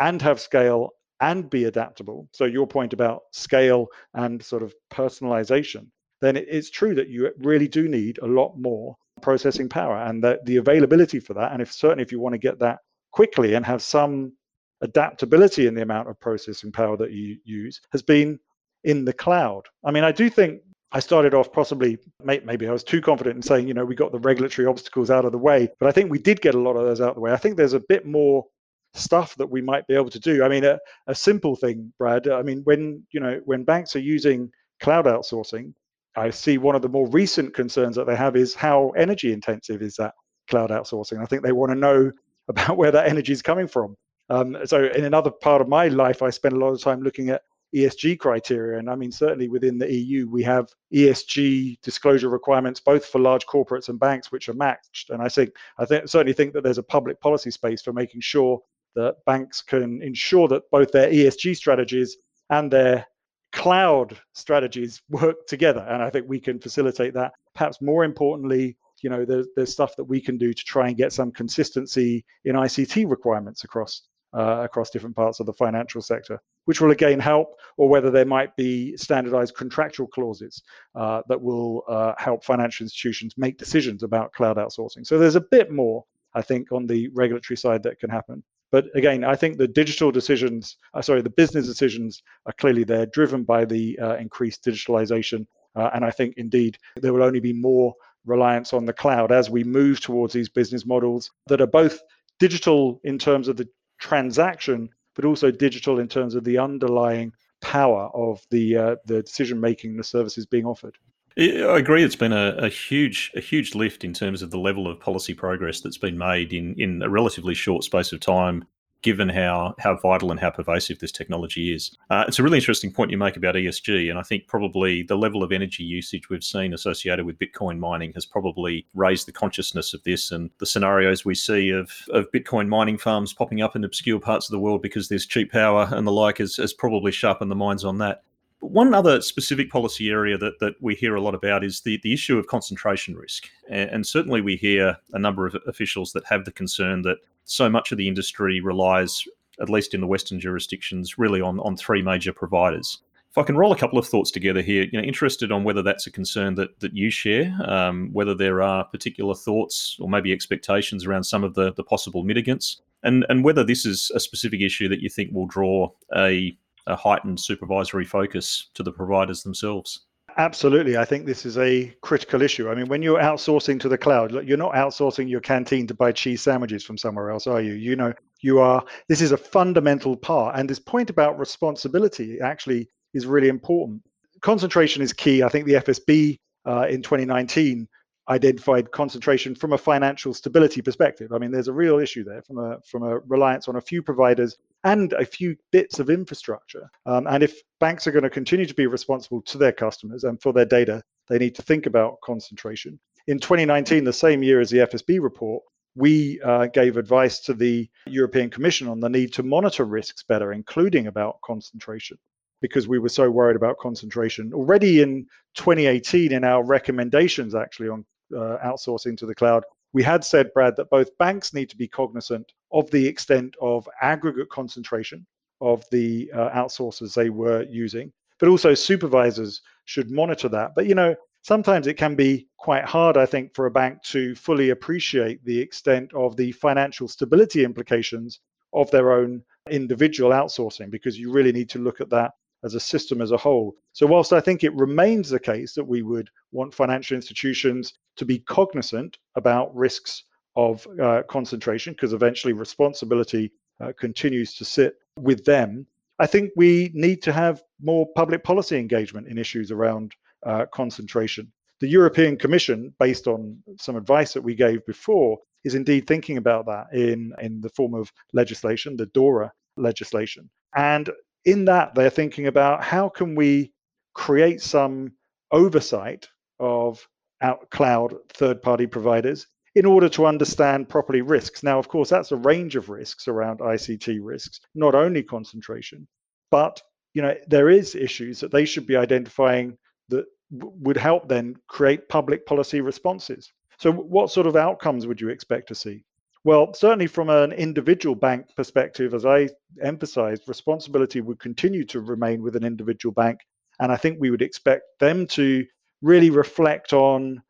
and 0.00 0.20
have 0.22 0.40
scale 0.40 0.90
and 1.20 1.48
be 1.50 1.64
adaptable, 1.64 2.28
so 2.32 2.44
your 2.44 2.66
point 2.66 2.92
about 2.92 3.22
scale 3.32 3.86
and 4.14 4.42
sort 4.42 4.62
of 4.62 4.74
personalization, 4.92 5.86
then 6.20 6.36
it's 6.36 6.70
true 6.70 6.94
that 6.94 7.08
you 7.08 7.30
really 7.38 7.68
do 7.68 7.88
need 7.88 8.18
a 8.18 8.26
lot 8.26 8.54
more 8.58 8.96
processing 9.22 9.68
power 9.68 9.96
and 9.96 10.22
the, 10.22 10.38
the 10.44 10.56
availability 10.56 11.20
for 11.20 11.34
that. 11.34 11.52
And 11.52 11.62
if 11.62 11.72
certainly 11.72 12.02
if 12.02 12.12
you 12.12 12.20
want 12.20 12.34
to 12.34 12.38
get 12.38 12.58
that 12.60 12.78
quickly 13.12 13.54
and 13.54 13.64
have 13.64 13.82
some 13.82 14.32
adaptability 14.80 15.66
in 15.66 15.74
the 15.74 15.82
amount 15.82 16.08
of 16.08 16.20
processing 16.20 16.72
power 16.72 16.96
that 16.96 17.10
you 17.10 17.38
use 17.44 17.80
has 17.92 18.02
been 18.02 18.38
in 18.84 19.04
the 19.04 19.12
cloud. 19.12 19.62
I 19.84 19.90
mean, 19.90 20.04
I 20.04 20.12
do 20.12 20.30
think 20.30 20.62
I 20.92 21.00
started 21.00 21.34
off 21.34 21.52
possibly, 21.52 21.98
maybe 22.22 22.66
I 22.66 22.72
was 22.72 22.84
too 22.84 23.00
confident 23.00 23.36
in 23.36 23.42
saying, 23.42 23.68
you 23.68 23.74
know, 23.74 23.84
we 23.84 23.94
got 23.94 24.12
the 24.12 24.20
regulatory 24.20 24.66
obstacles 24.66 25.10
out 25.10 25.24
of 25.24 25.32
the 25.32 25.38
way, 25.38 25.68
but 25.78 25.88
I 25.88 25.92
think 25.92 26.10
we 26.10 26.18
did 26.18 26.40
get 26.40 26.54
a 26.54 26.60
lot 26.60 26.76
of 26.76 26.86
those 26.86 27.00
out 27.00 27.10
of 27.10 27.14
the 27.16 27.20
way. 27.20 27.32
I 27.32 27.36
think 27.36 27.56
there's 27.56 27.74
a 27.74 27.82
bit 27.88 28.06
more 28.06 28.46
stuff 28.94 29.34
that 29.36 29.50
we 29.50 29.60
might 29.60 29.86
be 29.86 29.94
able 29.94 30.10
to 30.10 30.20
do. 30.20 30.42
I 30.42 30.48
mean, 30.48 30.64
a, 30.64 30.78
a 31.06 31.14
simple 31.14 31.56
thing, 31.56 31.92
Brad. 31.98 32.28
I 32.28 32.42
mean, 32.42 32.62
when 32.64 33.04
you 33.12 33.20
know 33.20 33.40
when 33.44 33.64
banks 33.64 33.94
are 33.96 34.00
using 34.00 34.50
cloud 34.80 35.06
outsourcing, 35.06 35.74
I 36.16 36.30
see 36.30 36.58
one 36.58 36.74
of 36.74 36.82
the 36.82 36.88
more 36.88 37.08
recent 37.08 37.54
concerns 37.54 37.96
that 37.96 38.06
they 38.06 38.16
have 38.16 38.36
is 38.36 38.54
how 38.54 38.90
energy 38.90 39.32
intensive 39.32 39.82
is 39.82 39.96
that 39.96 40.14
cloud 40.48 40.70
outsourcing. 40.70 41.22
I 41.22 41.26
think 41.26 41.42
they 41.42 41.52
want 41.52 41.70
to 41.70 41.78
know 41.78 42.10
about 42.48 42.76
where 42.76 42.90
that 42.90 43.08
energy 43.08 43.32
is 43.32 43.42
coming 43.42 43.68
from. 43.68 43.94
Um, 44.30 44.56
so 44.64 44.84
in 44.84 45.04
another 45.04 45.30
part 45.30 45.60
of 45.60 45.68
my 45.68 45.88
life, 45.88 46.22
I 46.22 46.30
spend 46.30 46.54
a 46.54 46.58
lot 46.58 46.72
of 46.72 46.80
time 46.80 47.02
looking 47.02 47.30
at 47.30 47.42
ESG 47.74 48.18
criteria. 48.18 48.78
And 48.78 48.88
I 48.88 48.94
mean, 48.94 49.12
certainly 49.12 49.48
within 49.48 49.78
the 49.78 49.92
EU, 49.92 50.28
we 50.28 50.42
have 50.44 50.68
ESG 50.94 51.80
disclosure 51.82 52.28
requirements 52.28 52.80
both 52.80 53.04
for 53.04 53.18
large 53.18 53.46
corporates 53.46 53.88
and 53.88 54.00
banks, 54.00 54.32
which 54.32 54.48
are 54.48 54.54
matched. 54.54 55.10
And 55.10 55.22
I 55.22 55.28
think 55.28 55.50
I 55.78 55.84
think 55.84 56.08
certainly 56.08 56.32
think 56.32 56.54
that 56.54 56.62
there's 56.62 56.78
a 56.78 56.82
public 56.82 57.20
policy 57.20 57.50
space 57.50 57.82
for 57.82 57.92
making 57.92 58.22
sure 58.22 58.60
that 58.94 59.16
banks 59.26 59.62
can 59.62 60.02
ensure 60.02 60.48
that 60.48 60.62
both 60.70 60.90
their 60.92 61.10
ESG 61.10 61.56
strategies 61.56 62.16
and 62.50 62.70
their 62.70 63.06
cloud 63.52 64.18
strategies 64.32 65.02
work 65.08 65.46
together. 65.46 65.84
And 65.88 66.02
I 66.02 66.10
think 66.10 66.26
we 66.28 66.40
can 66.40 66.58
facilitate 66.58 67.14
that. 67.14 67.32
Perhaps 67.54 67.80
more 67.80 68.04
importantly, 68.04 68.76
you 69.02 69.10
know, 69.10 69.24
there's, 69.24 69.46
there's 69.54 69.72
stuff 69.72 69.96
that 69.96 70.04
we 70.04 70.20
can 70.20 70.38
do 70.38 70.52
to 70.52 70.64
try 70.64 70.88
and 70.88 70.96
get 70.96 71.12
some 71.12 71.30
consistency 71.30 72.24
in 72.44 72.56
ICT 72.56 73.08
requirements 73.08 73.64
across 73.64 74.02
uh, 74.34 74.60
across 74.62 74.90
different 74.90 75.16
parts 75.16 75.40
of 75.40 75.46
the 75.46 75.52
financial 75.52 76.02
sector, 76.02 76.38
which 76.66 76.80
will 76.80 76.90
again 76.90 77.18
help, 77.18 77.54
or 77.78 77.88
whether 77.88 78.10
there 78.10 78.26
might 78.26 78.54
be 78.56 78.94
standardized 78.96 79.56
contractual 79.56 80.06
clauses 80.06 80.62
uh, 80.94 81.22
that 81.28 81.40
will 81.40 81.82
uh, 81.88 82.12
help 82.18 82.44
financial 82.44 82.84
institutions 82.84 83.34
make 83.38 83.56
decisions 83.56 84.02
about 84.02 84.32
cloud 84.32 84.58
outsourcing. 84.58 85.06
So 85.06 85.18
there's 85.18 85.36
a 85.36 85.40
bit 85.40 85.72
more, 85.72 86.04
I 86.34 86.42
think, 86.42 86.72
on 86.72 86.86
the 86.86 87.08
regulatory 87.14 87.56
side 87.56 87.82
that 87.84 87.98
can 87.98 88.10
happen. 88.10 88.42
But 88.70 88.86
again, 88.94 89.24
I 89.24 89.34
think 89.34 89.56
the 89.56 89.68
digital 89.68 90.10
decisions, 90.10 90.76
uh, 90.94 91.02
sorry, 91.02 91.22
the 91.22 91.30
business 91.30 91.66
decisions 91.66 92.22
are 92.46 92.52
clearly 92.54 92.84
there, 92.84 93.06
driven 93.06 93.44
by 93.44 93.64
the 93.64 93.98
uh, 93.98 94.16
increased 94.16 94.64
digitalization. 94.64 95.46
Uh, 95.74 95.90
and 95.94 96.04
I 96.04 96.10
think 96.10 96.34
indeed 96.36 96.78
there 96.96 97.12
will 97.12 97.22
only 97.22 97.40
be 97.40 97.52
more 97.52 97.94
reliance 98.26 98.72
on 98.72 98.84
the 98.84 98.92
cloud 98.92 99.32
as 99.32 99.48
we 99.48 99.64
move 99.64 100.00
towards 100.00 100.34
these 100.34 100.48
business 100.48 100.84
models 100.84 101.30
that 101.46 101.60
are 101.60 101.66
both 101.66 102.00
digital 102.38 103.00
in 103.04 103.18
terms 103.18 103.48
of 103.48 103.56
the 103.56 103.68
transaction, 103.98 104.90
but 105.14 105.24
also 105.24 105.50
digital 105.50 105.98
in 105.98 106.08
terms 106.08 106.34
of 106.34 106.44
the 106.44 106.58
underlying 106.58 107.32
power 107.60 108.08
of 108.14 108.40
the 108.50 108.76
uh, 108.76 108.96
the 109.06 109.22
decision 109.22 109.60
making 109.60 109.96
the 109.96 110.04
services 110.04 110.46
being 110.46 110.64
offered. 110.66 110.96
I 111.38 111.78
agree. 111.78 112.02
It's 112.02 112.16
been 112.16 112.32
a, 112.32 112.56
a, 112.58 112.68
huge, 112.68 113.30
a 113.36 113.40
huge 113.40 113.76
lift 113.76 114.02
in 114.02 114.12
terms 114.12 114.42
of 114.42 114.50
the 114.50 114.58
level 114.58 114.88
of 114.88 114.98
policy 114.98 115.34
progress 115.34 115.80
that's 115.80 115.98
been 115.98 116.18
made 116.18 116.52
in 116.52 116.74
in 116.78 117.00
a 117.00 117.08
relatively 117.08 117.54
short 117.54 117.84
space 117.84 118.12
of 118.12 118.18
time 118.18 118.64
given 119.02 119.28
how 119.28 119.72
how 119.78 119.96
vital 119.96 120.32
and 120.32 120.40
how 120.40 120.50
pervasive 120.50 120.98
this 120.98 121.12
technology 121.12 121.72
is. 121.72 121.96
Uh, 122.10 122.24
it's 122.26 122.40
a 122.40 122.42
really 122.42 122.58
interesting 122.58 122.92
point 122.92 123.12
you 123.12 123.18
make 123.18 123.36
about 123.36 123.54
ESG, 123.54 124.10
and 124.10 124.18
I 124.18 124.22
think 124.22 124.48
probably 124.48 125.04
the 125.04 125.16
level 125.16 125.44
of 125.44 125.52
energy 125.52 125.84
usage 125.84 126.28
we've 126.28 126.42
seen 126.42 126.74
associated 126.74 127.24
with 127.24 127.38
Bitcoin 127.38 127.78
mining 127.78 128.12
has 128.14 128.26
probably 128.26 128.86
raised 128.94 129.28
the 129.28 129.32
consciousness 129.32 129.94
of 129.94 130.02
this 130.02 130.32
and 130.32 130.50
the 130.58 130.66
scenarios 130.66 131.24
we 131.24 131.36
see 131.36 131.70
of, 131.70 131.92
of 132.10 132.30
Bitcoin 132.32 132.66
mining 132.66 132.98
farms 132.98 133.32
popping 133.32 133.62
up 133.62 133.76
in 133.76 133.84
obscure 133.84 134.18
parts 134.18 134.48
of 134.48 134.52
the 134.52 134.58
world 134.58 134.82
because 134.82 135.08
there's 135.08 135.26
cheap 135.26 135.52
power 135.52 135.88
and 135.92 136.04
the 136.04 136.12
like 136.12 136.38
has, 136.38 136.56
has 136.56 136.72
probably 136.72 137.12
sharpened 137.12 137.50
the 137.50 137.54
minds 137.54 137.84
on 137.84 137.98
that. 137.98 138.24
One 138.60 138.92
other 138.92 139.20
specific 139.20 139.70
policy 139.70 140.10
area 140.10 140.36
that, 140.38 140.58
that 140.58 140.74
we 140.80 140.94
hear 140.94 141.14
a 141.14 141.20
lot 141.20 141.34
about 141.34 141.62
is 141.62 141.80
the, 141.80 142.00
the 142.02 142.12
issue 142.12 142.38
of 142.38 142.48
concentration 142.48 143.14
risk. 143.14 143.48
And, 143.70 143.90
and 143.90 144.06
certainly 144.06 144.40
we 144.40 144.56
hear 144.56 144.96
a 145.12 145.18
number 145.18 145.46
of 145.46 145.56
officials 145.66 146.12
that 146.12 146.26
have 146.26 146.44
the 146.44 146.52
concern 146.52 147.02
that 147.02 147.18
so 147.44 147.70
much 147.70 147.92
of 147.92 147.98
the 147.98 148.08
industry 148.08 148.60
relies, 148.60 149.24
at 149.60 149.70
least 149.70 149.94
in 149.94 150.00
the 150.00 150.06
Western 150.06 150.40
jurisdictions, 150.40 151.18
really 151.18 151.40
on, 151.40 151.60
on 151.60 151.76
three 151.76 152.02
major 152.02 152.32
providers. 152.32 152.98
If 153.30 153.38
I 153.38 153.42
can 153.42 153.56
roll 153.56 153.72
a 153.72 153.76
couple 153.76 153.98
of 153.98 154.06
thoughts 154.06 154.30
together 154.30 154.62
here, 154.62 154.86
you 154.90 154.98
know, 154.98 155.06
interested 155.06 155.52
on 155.52 155.62
whether 155.62 155.82
that's 155.82 156.06
a 156.06 156.10
concern 156.10 156.54
that 156.56 156.80
that 156.80 156.94
you 156.94 157.10
share, 157.10 157.54
um, 157.64 158.08
whether 158.12 158.34
there 158.34 158.62
are 158.62 158.84
particular 158.84 159.34
thoughts 159.34 159.96
or 160.00 160.08
maybe 160.08 160.32
expectations 160.32 161.06
around 161.06 161.24
some 161.24 161.44
of 161.44 161.54
the 161.54 161.72
the 161.74 161.84
possible 161.84 162.24
mitigants, 162.24 162.80
and 163.02 163.26
and 163.28 163.44
whether 163.44 163.62
this 163.62 163.84
is 163.84 164.10
a 164.14 164.18
specific 164.18 164.62
issue 164.62 164.88
that 164.88 165.00
you 165.00 165.10
think 165.10 165.30
will 165.32 165.46
draw 165.46 165.90
a, 166.16 166.56
a 166.88 166.96
heightened 166.96 167.38
supervisory 167.38 168.04
focus 168.04 168.70
to 168.74 168.82
the 168.82 168.92
providers 168.92 169.42
themselves. 169.42 170.06
Absolutely. 170.36 170.96
I 170.96 171.04
think 171.04 171.26
this 171.26 171.44
is 171.44 171.58
a 171.58 171.92
critical 172.02 172.42
issue. 172.42 172.70
I 172.70 172.74
mean, 172.74 172.86
when 172.86 173.02
you're 173.02 173.20
outsourcing 173.20 173.80
to 173.80 173.88
the 173.88 173.98
cloud, 173.98 174.32
you're 174.46 174.56
not 174.56 174.74
outsourcing 174.74 175.28
your 175.28 175.40
canteen 175.40 175.86
to 175.88 175.94
buy 175.94 176.12
cheese 176.12 176.42
sandwiches 176.42 176.84
from 176.84 176.96
somewhere 176.96 177.30
else, 177.30 177.48
are 177.48 177.60
you? 177.60 177.72
You 177.72 177.96
know, 177.96 178.12
you 178.40 178.60
are, 178.60 178.84
this 179.08 179.20
is 179.20 179.32
a 179.32 179.36
fundamental 179.36 180.16
part. 180.16 180.56
And 180.56 180.70
this 180.70 180.78
point 180.78 181.10
about 181.10 181.38
responsibility 181.38 182.40
actually 182.40 182.88
is 183.14 183.26
really 183.26 183.48
important. 183.48 184.02
Concentration 184.40 185.02
is 185.02 185.12
key. 185.12 185.42
I 185.42 185.48
think 185.48 185.66
the 185.66 185.74
FSB 185.74 186.38
uh, 186.66 186.86
in 186.88 187.02
2019 187.02 187.88
identified 188.28 188.90
concentration 188.90 189.54
from 189.54 189.72
a 189.72 189.78
financial 189.78 190.34
stability 190.34 190.82
perspective. 190.82 191.32
I 191.32 191.38
mean, 191.38 191.50
there's 191.50 191.68
a 191.68 191.72
real 191.72 191.98
issue 191.98 192.24
there 192.24 192.42
from 192.42 192.58
a 192.58 192.78
from 192.82 193.02
a 193.02 193.18
reliance 193.20 193.68
on 193.68 193.76
a 193.76 193.80
few 193.80 194.02
providers 194.02 194.56
and 194.84 195.12
a 195.14 195.24
few 195.24 195.56
bits 195.72 195.98
of 195.98 196.10
infrastructure. 196.10 196.90
Um, 197.06 197.26
and 197.26 197.42
if 197.42 197.60
banks 197.80 198.06
are 198.06 198.12
going 198.12 198.24
to 198.24 198.30
continue 198.30 198.66
to 198.66 198.74
be 198.74 198.86
responsible 198.86 199.42
to 199.42 199.58
their 199.58 199.72
customers 199.72 200.24
and 200.24 200.40
for 200.40 200.52
their 200.52 200.66
data, 200.66 201.02
they 201.28 201.38
need 201.38 201.54
to 201.56 201.62
think 201.62 201.86
about 201.86 202.20
concentration. 202.22 203.00
In 203.26 203.38
2019, 203.38 204.04
the 204.04 204.12
same 204.12 204.42
year 204.42 204.60
as 204.60 204.70
the 204.70 204.78
FSB 204.78 205.20
report, 205.20 205.62
we 205.94 206.40
uh, 206.42 206.66
gave 206.66 206.96
advice 206.96 207.40
to 207.40 207.54
the 207.54 207.88
European 208.06 208.50
Commission 208.50 208.88
on 208.88 209.00
the 209.00 209.08
need 209.08 209.32
to 209.34 209.42
monitor 209.42 209.84
risks 209.84 210.22
better, 210.22 210.52
including 210.52 211.08
about 211.08 211.40
concentration, 211.44 212.18
because 212.62 212.86
we 212.86 212.98
were 212.98 213.08
so 213.08 213.30
worried 213.30 213.56
about 213.56 213.78
concentration. 213.78 214.52
Already 214.54 215.02
in 215.02 215.26
2018, 215.56 216.32
in 216.32 216.44
our 216.44 216.64
recommendations 216.64 217.54
actually 217.54 217.88
on 217.88 218.04
uh, 218.34 218.58
outsourcing 218.64 219.16
to 219.18 219.26
the 219.26 219.34
cloud, 219.34 219.64
we 219.92 220.02
had 220.02 220.24
said, 220.24 220.52
Brad, 220.52 220.76
that 220.76 220.90
both 220.90 221.16
banks 221.18 221.54
need 221.54 221.70
to 221.70 221.76
be 221.76 221.88
cognizant 221.88 222.52
of 222.72 222.90
the 222.90 223.06
extent 223.06 223.54
of 223.60 223.88
aggregate 224.02 224.50
concentration 224.50 225.26
of 225.60 225.84
the 225.90 226.30
uh, 226.34 226.50
outsourcers 226.50 227.14
they 227.14 227.30
were 227.30 227.64
using, 227.64 228.12
but 228.38 228.48
also 228.48 228.74
supervisors 228.74 229.62
should 229.86 230.10
monitor 230.10 230.48
that. 230.48 230.74
But 230.74 230.86
you 230.86 230.94
know, 230.94 231.16
sometimes 231.42 231.86
it 231.86 231.94
can 231.94 232.14
be 232.14 232.48
quite 232.58 232.84
hard, 232.84 233.16
I 233.16 233.26
think, 233.26 233.54
for 233.54 233.66
a 233.66 233.70
bank 233.70 234.02
to 234.04 234.34
fully 234.34 234.70
appreciate 234.70 235.44
the 235.44 235.58
extent 235.58 236.12
of 236.14 236.36
the 236.36 236.52
financial 236.52 237.08
stability 237.08 237.64
implications 237.64 238.40
of 238.74 238.90
their 238.90 239.12
own 239.12 239.42
individual 239.70 240.30
outsourcing, 240.30 240.90
because 240.90 241.18
you 241.18 241.32
really 241.32 241.52
need 241.52 241.70
to 241.70 241.78
look 241.78 242.00
at 242.00 242.10
that 242.10 242.32
as 242.64 242.74
a 242.74 242.80
system 242.80 243.22
as 243.22 243.30
a 243.30 243.36
whole. 243.36 243.74
So, 243.92 244.06
whilst 244.06 244.32
I 244.32 244.40
think 244.40 244.62
it 244.62 244.74
remains 244.74 245.30
the 245.30 245.40
case 245.40 245.74
that 245.74 245.84
we 245.84 246.02
would 246.02 246.28
want 246.52 246.74
financial 246.74 247.14
institutions 247.14 247.94
to 248.18 248.24
be 248.24 248.38
cognizant 248.40 249.18
about 249.34 249.74
risks 249.74 250.24
of 250.56 250.86
uh, 251.02 251.22
concentration, 251.28 251.92
because 251.92 252.12
eventually 252.12 252.52
responsibility 252.52 253.52
uh, 253.80 253.92
continues 253.98 254.54
to 254.54 254.64
sit 254.64 254.96
with 255.16 255.44
them, 255.44 255.86
I 256.18 256.26
think 256.26 256.50
we 256.56 256.90
need 256.94 257.22
to 257.22 257.32
have 257.32 257.62
more 257.80 258.06
public 258.16 258.42
policy 258.42 258.76
engagement 258.76 259.28
in 259.28 259.38
issues 259.38 259.70
around 259.70 260.12
uh, 260.44 260.66
concentration. 260.72 261.52
The 261.80 261.88
European 261.88 262.36
Commission, 262.36 262.92
based 262.98 263.28
on 263.28 263.62
some 263.78 263.96
advice 263.96 264.32
that 264.32 264.42
we 264.42 264.56
gave 264.56 264.84
before, 264.84 265.38
is 265.64 265.76
indeed 265.76 266.06
thinking 266.06 266.36
about 266.36 266.66
that 266.66 266.86
in, 266.92 267.32
in 267.40 267.60
the 267.60 267.70
form 267.70 267.94
of 267.94 268.12
legislation, 268.32 268.96
the 268.96 269.06
DORA 269.06 269.52
legislation. 269.76 270.50
And 270.74 271.08
in 271.44 271.64
that, 271.66 271.94
they're 271.94 272.10
thinking 272.10 272.48
about 272.48 272.82
how 272.82 273.08
can 273.08 273.36
we 273.36 273.72
create 274.12 274.60
some 274.60 275.12
oversight 275.52 276.28
of 276.58 277.06
out 277.40 277.70
cloud 277.70 278.14
third 278.34 278.62
party 278.62 278.86
providers 278.86 279.46
in 279.74 279.86
order 279.86 280.08
to 280.08 280.26
understand 280.26 280.88
properly 280.88 281.22
risks. 281.22 281.62
Now, 281.62 281.78
of 281.78 281.88
course, 281.88 282.10
that's 282.10 282.32
a 282.32 282.36
range 282.36 282.74
of 282.76 282.88
risks 282.88 283.28
around 283.28 283.60
ICT 283.60 284.18
risks, 284.20 284.60
not 284.74 284.94
only 284.94 285.22
concentration, 285.22 286.06
but 286.50 286.82
you 287.14 287.22
know 287.22 287.34
there 287.46 287.70
is 287.70 287.94
issues 287.94 288.40
that 288.40 288.50
they 288.50 288.64
should 288.64 288.86
be 288.86 288.96
identifying 288.96 289.76
that 290.08 290.26
w- 290.56 290.74
would 290.80 290.96
help 290.96 291.28
then 291.28 291.54
create 291.68 292.08
public 292.08 292.46
policy 292.46 292.80
responses. 292.80 293.52
So, 293.78 293.92
what 293.92 294.30
sort 294.30 294.46
of 294.46 294.56
outcomes 294.56 295.06
would 295.06 295.20
you 295.20 295.28
expect 295.28 295.68
to 295.68 295.74
see? 295.74 296.04
Well, 296.44 296.72
certainly 296.72 297.06
from 297.06 297.30
an 297.30 297.52
individual 297.52 298.14
bank 298.14 298.46
perspective, 298.56 299.12
as 299.14 299.26
I 299.26 299.48
emphasized, 299.82 300.48
responsibility 300.48 301.20
would 301.20 301.38
continue 301.38 301.84
to 301.86 302.00
remain 302.00 302.42
with 302.42 302.56
an 302.56 302.64
individual 302.64 303.12
bank. 303.12 303.40
And 303.80 303.92
I 303.92 303.96
think 303.96 304.18
we 304.18 304.30
would 304.30 304.42
expect 304.42 304.82
them 304.98 305.26
to 305.28 305.66
really 306.02 306.30
reflect 306.30 306.92
on 306.92 307.42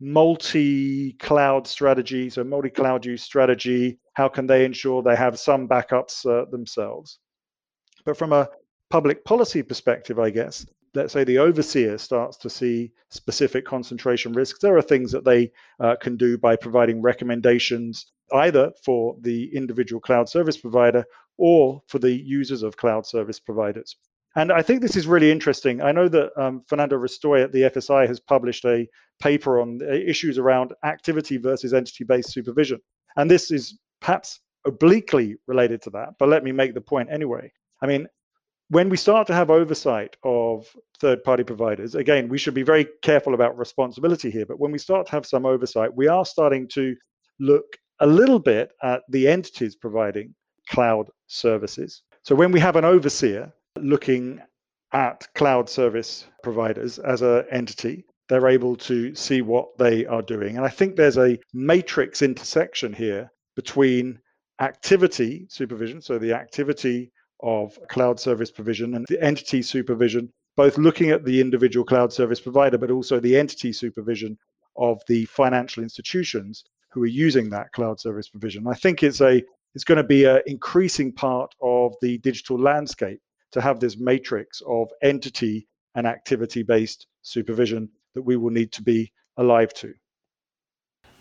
multi 0.00 1.12
cloud 1.14 1.66
strategy, 1.66 2.30
so 2.30 2.44
multi 2.44 2.70
cloud 2.70 3.04
use 3.04 3.22
strategy. 3.22 3.98
How 4.14 4.28
can 4.28 4.46
they 4.46 4.64
ensure 4.64 5.02
they 5.02 5.16
have 5.16 5.38
some 5.38 5.68
backups 5.68 6.26
uh, 6.26 6.48
themselves? 6.50 7.18
But 8.04 8.16
from 8.16 8.32
a 8.32 8.48
public 8.90 9.24
policy 9.24 9.62
perspective, 9.62 10.18
I 10.18 10.30
guess, 10.30 10.66
let's 10.94 11.12
say 11.12 11.24
the 11.24 11.38
overseer 11.38 11.98
starts 11.98 12.36
to 12.38 12.50
see 12.50 12.92
specific 13.10 13.64
concentration 13.64 14.32
risks, 14.32 14.60
there 14.60 14.76
are 14.76 14.82
things 14.82 15.10
that 15.12 15.24
they 15.24 15.50
uh, 15.80 15.96
can 15.96 16.16
do 16.16 16.38
by 16.38 16.56
providing 16.56 17.02
recommendations 17.02 18.06
either 18.32 18.72
for 18.84 19.16
the 19.20 19.54
individual 19.54 20.00
cloud 20.00 20.28
service 20.28 20.56
provider 20.56 21.04
or 21.36 21.82
for 21.88 21.98
the 21.98 22.12
users 22.12 22.62
of 22.62 22.76
cloud 22.76 23.06
service 23.06 23.40
providers. 23.40 23.96
And 24.36 24.50
I 24.50 24.62
think 24.62 24.80
this 24.80 24.96
is 24.96 25.06
really 25.06 25.30
interesting. 25.30 25.80
I 25.80 25.92
know 25.92 26.08
that 26.08 26.30
um, 26.36 26.62
Fernando 26.66 26.96
Restoy 26.96 27.42
at 27.42 27.52
the 27.52 27.62
FSI 27.62 28.08
has 28.08 28.18
published 28.18 28.64
a 28.64 28.88
paper 29.20 29.60
on 29.60 29.80
issues 29.82 30.38
around 30.38 30.72
activity 30.84 31.36
versus 31.36 31.72
entity 31.72 32.04
based 32.04 32.32
supervision. 32.32 32.80
And 33.16 33.30
this 33.30 33.50
is 33.50 33.78
perhaps 34.00 34.40
obliquely 34.66 35.36
related 35.46 35.82
to 35.82 35.90
that, 35.90 36.14
but 36.18 36.28
let 36.28 36.42
me 36.42 36.50
make 36.50 36.74
the 36.74 36.80
point 36.80 37.10
anyway. 37.12 37.52
I 37.80 37.86
mean, 37.86 38.08
when 38.70 38.88
we 38.88 38.96
start 38.96 39.26
to 39.26 39.34
have 39.34 39.50
oversight 39.50 40.16
of 40.24 40.66
third 40.98 41.22
party 41.22 41.44
providers, 41.44 41.94
again, 41.94 42.28
we 42.28 42.38
should 42.38 42.54
be 42.54 42.62
very 42.62 42.86
careful 43.02 43.34
about 43.34 43.56
responsibility 43.58 44.30
here. 44.30 44.46
But 44.46 44.58
when 44.58 44.72
we 44.72 44.78
start 44.78 45.06
to 45.06 45.12
have 45.12 45.26
some 45.26 45.46
oversight, 45.46 45.94
we 45.94 46.08
are 46.08 46.24
starting 46.24 46.66
to 46.68 46.96
look 47.38 47.76
a 48.00 48.06
little 48.06 48.38
bit 48.38 48.72
at 48.82 49.02
the 49.10 49.28
entities 49.28 49.76
providing 49.76 50.34
cloud 50.68 51.08
services. 51.26 52.02
So 52.22 52.34
when 52.34 52.52
we 52.52 52.60
have 52.60 52.76
an 52.76 52.84
overseer 52.84 53.52
looking 53.80 54.40
at 54.92 55.26
cloud 55.34 55.68
service 55.68 56.26
providers 56.42 56.98
as 56.98 57.22
an 57.22 57.44
entity, 57.50 58.04
they're 58.28 58.48
able 58.48 58.76
to 58.76 59.14
see 59.14 59.42
what 59.42 59.76
they 59.78 60.06
are 60.06 60.22
doing. 60.22 60.56
And 60.56 60.64
I 60.64 60.68
think 60.68 60.96
there's 60.96 61.18
a 61.18 61.38
matrix 61.52 62.22
intersection 62.22 62.92
here 62.92 63.30
between 63.56 64.18
activity 64.60 65.46
supervision, 65.50 66.00
so 66.00 66.18
the 66.18 66.32
activity 66.32 67.10
of 67.42 67.76
cloud 67.88 68.18
service 68.18 68.50
provision 68.50 68.94
and 68.94 69.04
the 69.08 69.22
entity 69.22 69.60
supervision, 69.62 70.30
both 70.56 70.78
looking 70.78 71.10
at 71.10 71.24
the 71.24 71.40
individual 71.40 71.84
cloud 71.84 72.12
service 72.12 72.40
provider, 72.40 72.78
but 72.78 72.90
also 72.90 73.20
the 73.20 73.36
entity 73.36 73.72
supervision 73.72 74.38
of 74.76 75.02
the 75.08 75.24
financial 75.26 75.82
institutions 75.82 76.64
who 76.92 77.02
are 77.02 77.06
using 77.06 77.50
that 77.50 77.70
cloud 77.72 78.00
service 78.00 78.28
provision. 78.28 78.66
I 78.66 78.74
think 78.74 79.02
it's 79.02 79.20
a 79.20 79.42
it's 79.74 79.84
going 79.84 79.98
to 79.98 80.04
be 80.04 80.24
an 80.24 80.40
increasing 80.46 81.12
part 81.12 81.52
of 81.60 81.94
the 82.00 82.18
digital 82.18 82.56
landscape 82.58 83.20
to 83.54 83.60
have 83.60 83.80
this 83.80 83.96
matrix 83.96 84.60
of 84.66 84.88
entity 85.02 85.66
and 85.94 86.06
activity 86.06 86.62
based 86.62 87.06
supervision 87.22 87.88
that 88.14 88.22
we 88.22 88.36
will 88.36 88.50
need 88.50 88.72
to 88.72 88.82
be 88.82 89.12
alive 89.38 89.72
to. 89.74 89.94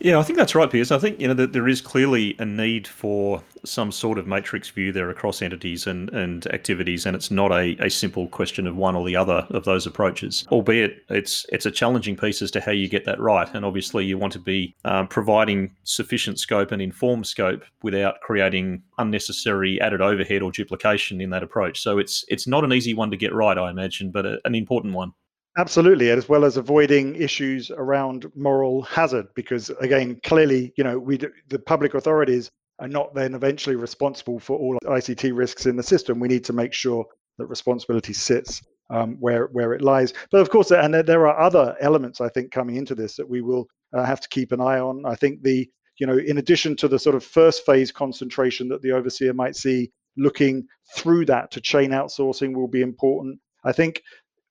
Yeah, 0.04 0.20
I 0.20 0.24
think 0.24 0.38
that's 0.38 0.54
right, 0.54 0.70
Piers. 0.70 0.92
I 0.92 0.98
think 1.00 1.22
you 1.22 1.30
know 1.30 1.34
that 1.36 1.54
there 1.54 1.70
is 1.70 1.80
clearly 1.80 2.36
a 2.38 2.44
need 2.44 2.86
for 2.88 3.42
some 3.64 3.90
sort 3.90 4.18
of 4.18 4.28
matrix 4.28 4.70
view 4.70 4.92
there 4.92 5.10
across 5.10 5.42
entities 5.42 5.88
and, 5.88 6.10
and 6.10 6.46
activities, 6.48 7.06
and 7.06 7.16
it's 7.16 7.32
not 7.32 7.54
a, 7.54 7.78
a 7.80 7.90
simple 7.90 8.28
question 8.28 8.68
of 8.68 8.76
one 8.76 8.98
or 8.98 9.06
the 9.06 9.16
other 9.16 9.48
of 9.52 9.64
those 9.64 9.88
approaches. 9.88 10.46
Albeit 10.52 11.06
it's 11.08 11.46
it's 11.54 11.66
a 11.66 11.72
challenging 11.72 12.18
piece 12.18 12.42
as 12.42 12.52
to 12.52 12.60
how 12.60 12.74
you 12.74 12.90
get 12.90 13.06
that 13.06 13.18
right, 13.18 13.48
and 13.54 13.64
obviously 13.64 14.04
you 14.04 14.18
want 14.18 14.34
to 14.34 14.40
be 14.40 14.76
um, 14.84 15.08
providing 15.08 15.74
sufficient 15.84 16.38
scope 16.38 16.74
and 16.74 16.82
informed 16.82 17.26
scope 17.26 17.64
without 17.82 18.20
creating 18.20 18.84
unnecessary 18.98 19.80
added 19.80 20.02
overhead 20.02 20.42
or 20.42 20.52
duplication 20.52 21.22
in 21.22 21.30
that 21.30 21.44
approach. 21.44 21.80
So 21.80 21.98
it's 21.98 22.26
it's 22.28 22.46
not 22.46 22.66
an 22.66 22.74
easy 22.74 22.94
one 22.94 23.10
to 23.12 23.16
get 23.16 23.34
right, 23.34 23.58
I 23.58 23.70
imagine, 23.70 24.12
but 24.12 24.26
a, 24.26 24.38
an 24.44 24.54
important 24.54 24.96
one. 24.96 25.14
Absolutely, 25.58 26.10
as 26.10 26.28
well 26.28 26.46
as 26.46 26.58
avoiding 26.58 27.16
issues 27.16 27.70
around 27.70 28.26
moral 28.36 28.82
hazard, 28.82 29.28
because 29.36 29.70
again, 29.82 30.20
clearly, 30.24 30.74
you 30.78 30.84
know, 30.84 30.98
we 30.98 31.18
the 31.50 31.60
public 31.60 31.94
authorities 31.94 32.50
are 32.80 32.88
not 32.88 33.14
then 33.14 33.36
eventually 33.36 33.76
responsible 33.76 34.40
for 34.40 34.58
all 34.58 34.78
ICT 34.86 35.36
risks 35.36 35.68
in 35.68 35.76
the 35.76 35.84
system. 35.84 36.20
We 36.20 36.28
need 36.28 36.44
to 36.46 36.54
make 36.54 36.74
sure 36.74 37.06
that 37.38 37.46
responsibility 37.46 38.14
sits 38.14 38.64
um, 38.90 39.18
where 39.20 39.46
where 39.52 39.74
it 39.74 39.84
lies. 39.84 40.14
But 40.32 40.42
of 40.42 40.50
course, 40.50 40.72
and 40.72 40.94
there 40.96 41.28
are 41.28 41.40
other 41.40 41.76
elements 41.80 42.20
I 42.20 42.30
think 42.30 42.52
coming 42.52 42.76
into 42.76 42.96
this 42.96 43.16
that 43.18 43.30
we 43.30 43.42
will 43.42 43.68
uh, 43.96 44.04
have 44.06 44.22
to 44.22 44.30
keep 44.30 44.54
an 44.54 44.62
eye 44.62 44.80
on. 44.80 45.06
I 45.06 45.16
think 45.16 45.44
the 45.44 45.70
you 46.00 46.08
know, 46.08 46.18
in 46.18 46.40
addition 46.40 46.76
to 46.78 46.88
the 46.88 46.98
sort 46.98 47.16
of 47.16 47.24
first 47.24 47.64
phase 47.64 47.92
concentration 47.92 48.68
that 48.70 48.82
the 48.82 48.92
overseer 48.92 49.34
might 49.34 49.56
see, 49.56 49.92
looking 50.18 50.66
through 50.96 51.26
that 51.26 51.52
to 51.52 51.62
chain 51.62 51.92
outsourcing 51.92 52.56
will 52.56 52.68
be 52.68 52.82
important. 52.82 53.40
I 53.64 53.72
think 53.72 54.02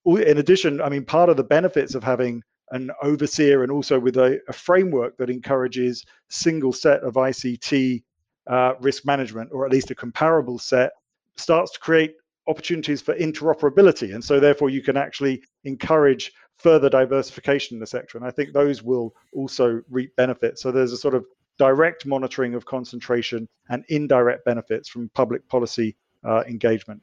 in 0.05 0.39
addition, 0.39 0.81
I 0.81 0.89
mean, 0.89 1.05
part 1.05 1.29
of 1.29 1.37
the 1.37 1.45
benefits 1.45 1.95
of 1.95 2.03
having 2.03 2.43
an 2.71 2.91
overseer 3.03 3.63
and 3.63 3.71
also 3.71 4.01
with 4.01 4.17
a, 4.17 4.41
a 4.49 4.53
framework 4.53 5.17
that 5.19 5.31
encourages 5.31 6.05
single 6.29 6.73
set 6.73 7.03
of 7.03 7.15
ICT 7.15 8.03
uh, 8.49 8.73
risk 8.81 9.05
management, 9.05 9.51
or 9.53 9.65
at 9.67 9.73
least 9.73 9.91
a 9.91 9.95
comparable 9.95 10.59
set, 10.59 10.93
starts 11.37 11.73
to 11.73 11.79
create 11.79 12.15
opportunities 12.49 13.01
for 13.01 13.15
interoperability. 13.15 14.15
And 14.15 14.25
so, 14.25 14.41
therefore, 14.41 14.71
you 14.71 14.83
can 14.83 14.97
actually 14.97 15.43
encourage 15.65 16.33
further 16.59 16.89
diversification 16.89 17.77
in 17.77 17.81
the 17.81 17.87
sector. 17.87 18.19
And 18.19 18.27
I 18.27 18.31
think 18.31 18.53
those 18.53 18.83
will 18.83 19.15
also 19.33 19.83
reap 19.91 20.15
benefits. 20.17 20.63
So, 20.63 20.73
there's 20.73 20.93
a 20.93 20.97
sort 20.97 21.15
of 21.15 21.25
direct 21.59 22.07
monitoring 22.07 22.55
of 22.55 22.65
concentration 22.65 23.49
and 23.69 23.85
indirect 23.89 24.45
benefits 24.45 24.89
from 24.89 25.11
public 25.15 25.47
policy 25.49 25.97
uh, 26.25 26.43
engagement. 26.49 27.01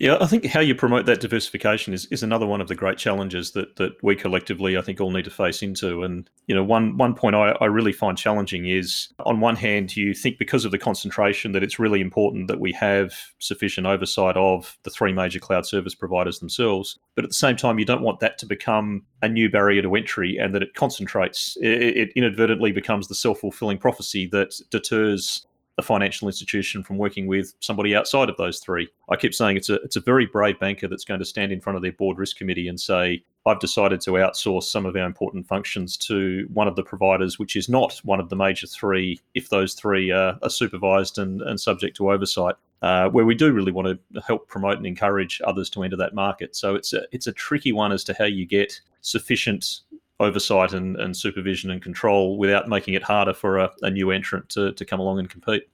Yeah, 0.00 0.16
I 0.20 0.26
think 0.26 0.44
how 0.46 0.58
you 0.58 0.74
promote 0.74 1.06
that 1.06 1.20
diversification 1.20 1.94
is, 1.94 2.06
is 2.06 2.24
another 2.24 2.46
one 2.46 2.60
of 2.60 2.66
the 2.66 2.74
great 2.74 2.98
challenges 2.98 3.52
that, 3.52 3.76
that 3.76 3.92
we 4.02 4.16
collectively, 4.16 4.76
I 4.76 4.80
think, 4.80 5.00
all 5.00 5.12
need 5.12 5.24
to 5.26 5.30
face 5.30 5.62
into. 5.62 6.02
And 6.02 6.28
you 6.48 6.54
know, 6.54 6.64
one 6.64 6.96
one 6.96 7.14
point 7.14 7.36
I, 7.36 7.50
I 7.60 7.66
really 7.66 7.92
find 7.92 8.18
challenging 8.18 8.68
is, 8.68 9.08
on 9.20 9.38
one 9.38 9.54
hand, 9.54 9.96
you 9.96 10.12
think 10.12 10.38
because 10.38 10.64
of 10.64 10.72
the 10.72 10.78
concentration 10.78 11.52
that 11.52 11.62
it's 11.62 11.78
really 11.78 12.00
important 12.00 12.48
that 12.48 12.58
we 12.58 12.72
have 12.72 13.14
sufficient 13.38 13.86
oversight 13.86 14.36
of 14.36 14.76
the 14.82 14.90
three 14.90 15.12
major 15.12 15.38
cloud 15.38 15.64
service 15.64 15.94
providers 15.94 16.40
themselves, 16.40 16.98
but 17.14 17.24
at 17.24 17.30
the 17.30 17.34
same 17.34 17.54
time, 17.54 17.78
you 17.78 17.84
don't 17.84 18.02
want 18.02 18.18
that 18.18 18.36
to 18.38 18.46
become 18.46 19.04
a 19.22 19.28
new 19.28 19.48
barrier 19.48 19.82
to 19.82 19.94
entry, 19.94 20.36
and 20.38 20.52
that 20.56 20.62
it 20.62 20.74
concentrates. 20.74 21.56
It, 21.60 21.96
it 21.96 22.12
inadvertently 22.16 22.72
becomes 22.72 23.06
the 23.06 23.14
self 23.14 23.38
fulfilling 23.38 23.78
prophecy 23.78 24.26
that 24.32 24.60
deters 24.70 25.46
a 25.78 25.82
financial 25.82 26.28
institution 26.28 26.82
from 26.82 26.98
working 26.98 27.26
with 27.26 27.54
somebody 27.60 27.96
outside 27.96 28.28
of 28.28 28.36
those 28.36 28.60
three. 28.60 28.88
I 29.10 29.16
keep 29.16 29.34
saying 29.34 29.56
it's 29.56 29.68
a 29.68 29.74
it's 29.76 29.96
a 29.96 30.00
very 30.00 30.26
brave 30.26 30.58
banker 30.60 30.88
that's 30.88 31.04
going 31.04 31.20
to 31.20 31.26
stand 31.26 31.52
in 31.52 31.60
front 31.60 31.76
of 31.76 31.82
their 31.82 31.92
board 31.92 32.18
risk 32.18 32.36
committee 32.36 32.68
and 32.68 32.78
say, 32.78 33.24
I've 33.46 33.58
decided 33.60 34.00
to 34.02 34.12
outsource 34.12 34.64
some 34.64 34.86
of 34.86 34.96
our 34.96 35.04
important 35.04 35.46
functions 35.46 35.96
to 35.98 36.48
one 36.52 36.68
of 36.68 36.76
the 36.76 36.82
providers, 36.82 37.38
which 37.38 37.56
is 37.56 37.68
not 37.68 38.00
one 38.04 38.20
of 38.20 38.28
the 38.28 38.36
major 38.36 38.66
three, 38.66 39.20
if 39.34 39.50
those 39.50 39.74
three 39.74 40.10
are, 40.10 40.38
are 40.42 40.50
supervised 40.50 41.18
and, 41.18 41.42
and 41.42 41.60
subject 41.60 41.96
to 41.96 42.12
oversight. 42.12 42.54
Uh, 42.82 43.08
where 43.08 43.24
we 43.24 43.34
do 43.34 43.50
really 43.50 43.72
want 43.72 43.88
to 43.88 44.20
help 44.20 44.46
promote 44.46 44.76
and 44.76 44.86
encourage 44.86 45.40
others 45.46 45.70
to 45.70 45.82
enter 45.82 45.96
that 45.96 46.14
market. 46.14 46.54
So 46.54 46.74
it's 46.74 46.92
a 46.92 47.02
it's 47.12 47.26
a 47.26 47.32
tricky 47.32 47.72
one 47.72 47.92
as 47.92 48.04
to 48.04 48.14
how 48.18 48.26
you 48.26 48.44
get 48.44 48.78
sufficient 49.00 49.80
oversight 50.20 50.72
and, 50.72 50.96
and 50.96 51.16
supervision 51.16 51.70
and 51.70 51.82
control 51.82 52.38
without 52.38 52.68
making 52.68 52.94
it 52.94 53.02
harder 53.02 53.34
for 53.34 53.58
a, 53.58 53.70
a 53.82 53.90
new 53.90 54.10
entrant 54.10 54.48
to, 54.50 54.72
to 54.72 54.84
come 54.84 55.00
along 55.00 55.18
and 55.18 55.28
compete. 55.28 55.64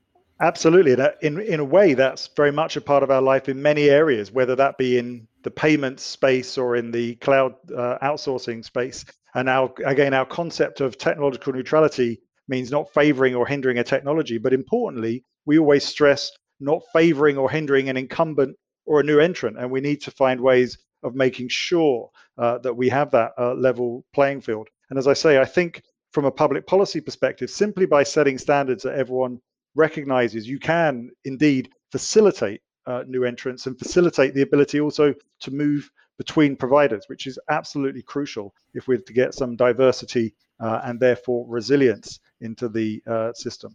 Absolutely. 0.40 0.94
That 0.94 1.18
In, 1.22 1.38
in 1.40 1.60
a 1.60 1.64
way, 1.64 1.92
that's 1.92 2.28
very 2.34 2.50
much 2.50 2.76
a 2.76 2.80
part 2.80 3.02
of 3.02 3.10
our 3.10 3.20
life 3.20 3.48
in 3.48 3.60
many 3.60 3.90
areas, 3.90 4.32
whether 4.32 4.56
that 4.56 4.78
be 4.78 4.96
in 4.96 5.28
the 5.42 5.50
payments 5.50 6.02
space 6.02 6.56
or 6.56 6.76
in 6.76 6.90
the 6.90 7.16
cloud 7.16 7.54
uh, 7.76 7.98
outsourcing 8.02 8.64
space. 8.64 9.04
And 9.34 9.48
our, 9.48 9.70
again, 9.84 10.14
our 10.14 10.24
concept 10.24 10.80
of 10.80 10.96
technological 10.96 11.52
neutrality 11.52 12.20
means 12.48 12.70
not 12.70 12.92
favoring 12.92 13.34
or 13.34 13.46
hindering 13.46 13.78
a 13.78 13.84
technology, 13.84 14.38
but 14.38 14.54
importantly, 14.54 15.22
we 15.44 15.58
always 15.58 15.84
stress 15.84 16.32
not 16.58 16.82
favoring 16.92 17.36
or 17.36 17.50
hindering 17.50 17.88
an 17.88 17.96
incumbent 17.96 18.56
or 18.86 19.00
a 19.00 19.04
new 19.04 19.20
entrant. 19.20 19.58
And 19.58 19.70
we 19.70 19.80
need 19.80 20.00
to 20.02 20.10
find 20.10 20.40
ways 20.40 20.78
of 21.02 21.14
making 21.14 21.48
sure 21.48 22.10
uh, 22.38 22.58
that 22.58 22.74
we 22.74 22.88
have 22.88 23.10
that 23.10 23.32
uh, 23.38 23.54
level 23.54 24.04
playing 24.12 24.40
field. 24.40 24.68
And 24.90 24.98
as 24.98 25.06
I 25.06 25.14
say, 25.14 25.38
I 25.38 25.44
think 25.44 25.82
from 26.12 26.24
a 26.24 26.30
public 26.30 26.66
policy 26.66 27.00
perspective, 27.00 27.50
simply 27.50 27.86
by 27.86 28.02
setting 28.02 28.38
standards 28.38 28.82
that 28.82 28.98
everyone 28.98 29.40
recognizes, 29.74 30.48
you 30.48 30.58
can 30.58 31.10
indeed 31.24 31.70
facilitate 31.92 32.60
uh, 32.86 33.04
new 33.06 33.24
entrants 33.24 33.66
and 33.66 33.78
facilitate 33.78 34.34
the 34.34 34.42
ability 34.42 34.80
also 34.80 35.14
to 35.40 35.50
move 35.50 35.90
between 36.18 36.56
providers, 36.56 37.04
which 37.06 37.26
is 37.26 37.38
absolutely 37.48 38.02
crucial 38.02 38.54
if 38.74 38.88
we're 38.88 38.98
to 38.98 39.12
get 39.12 39.34
some 39.34 39.56
diversity 39.56 40.34
uh, 40.60 40.80
and 40.84 41.00
therefore 41.00 41.46
resilience 41.48 42.20
into 42.40 42.68
the 42.68 43.02
uh, 43.06 43.32
system. 43.32 43.74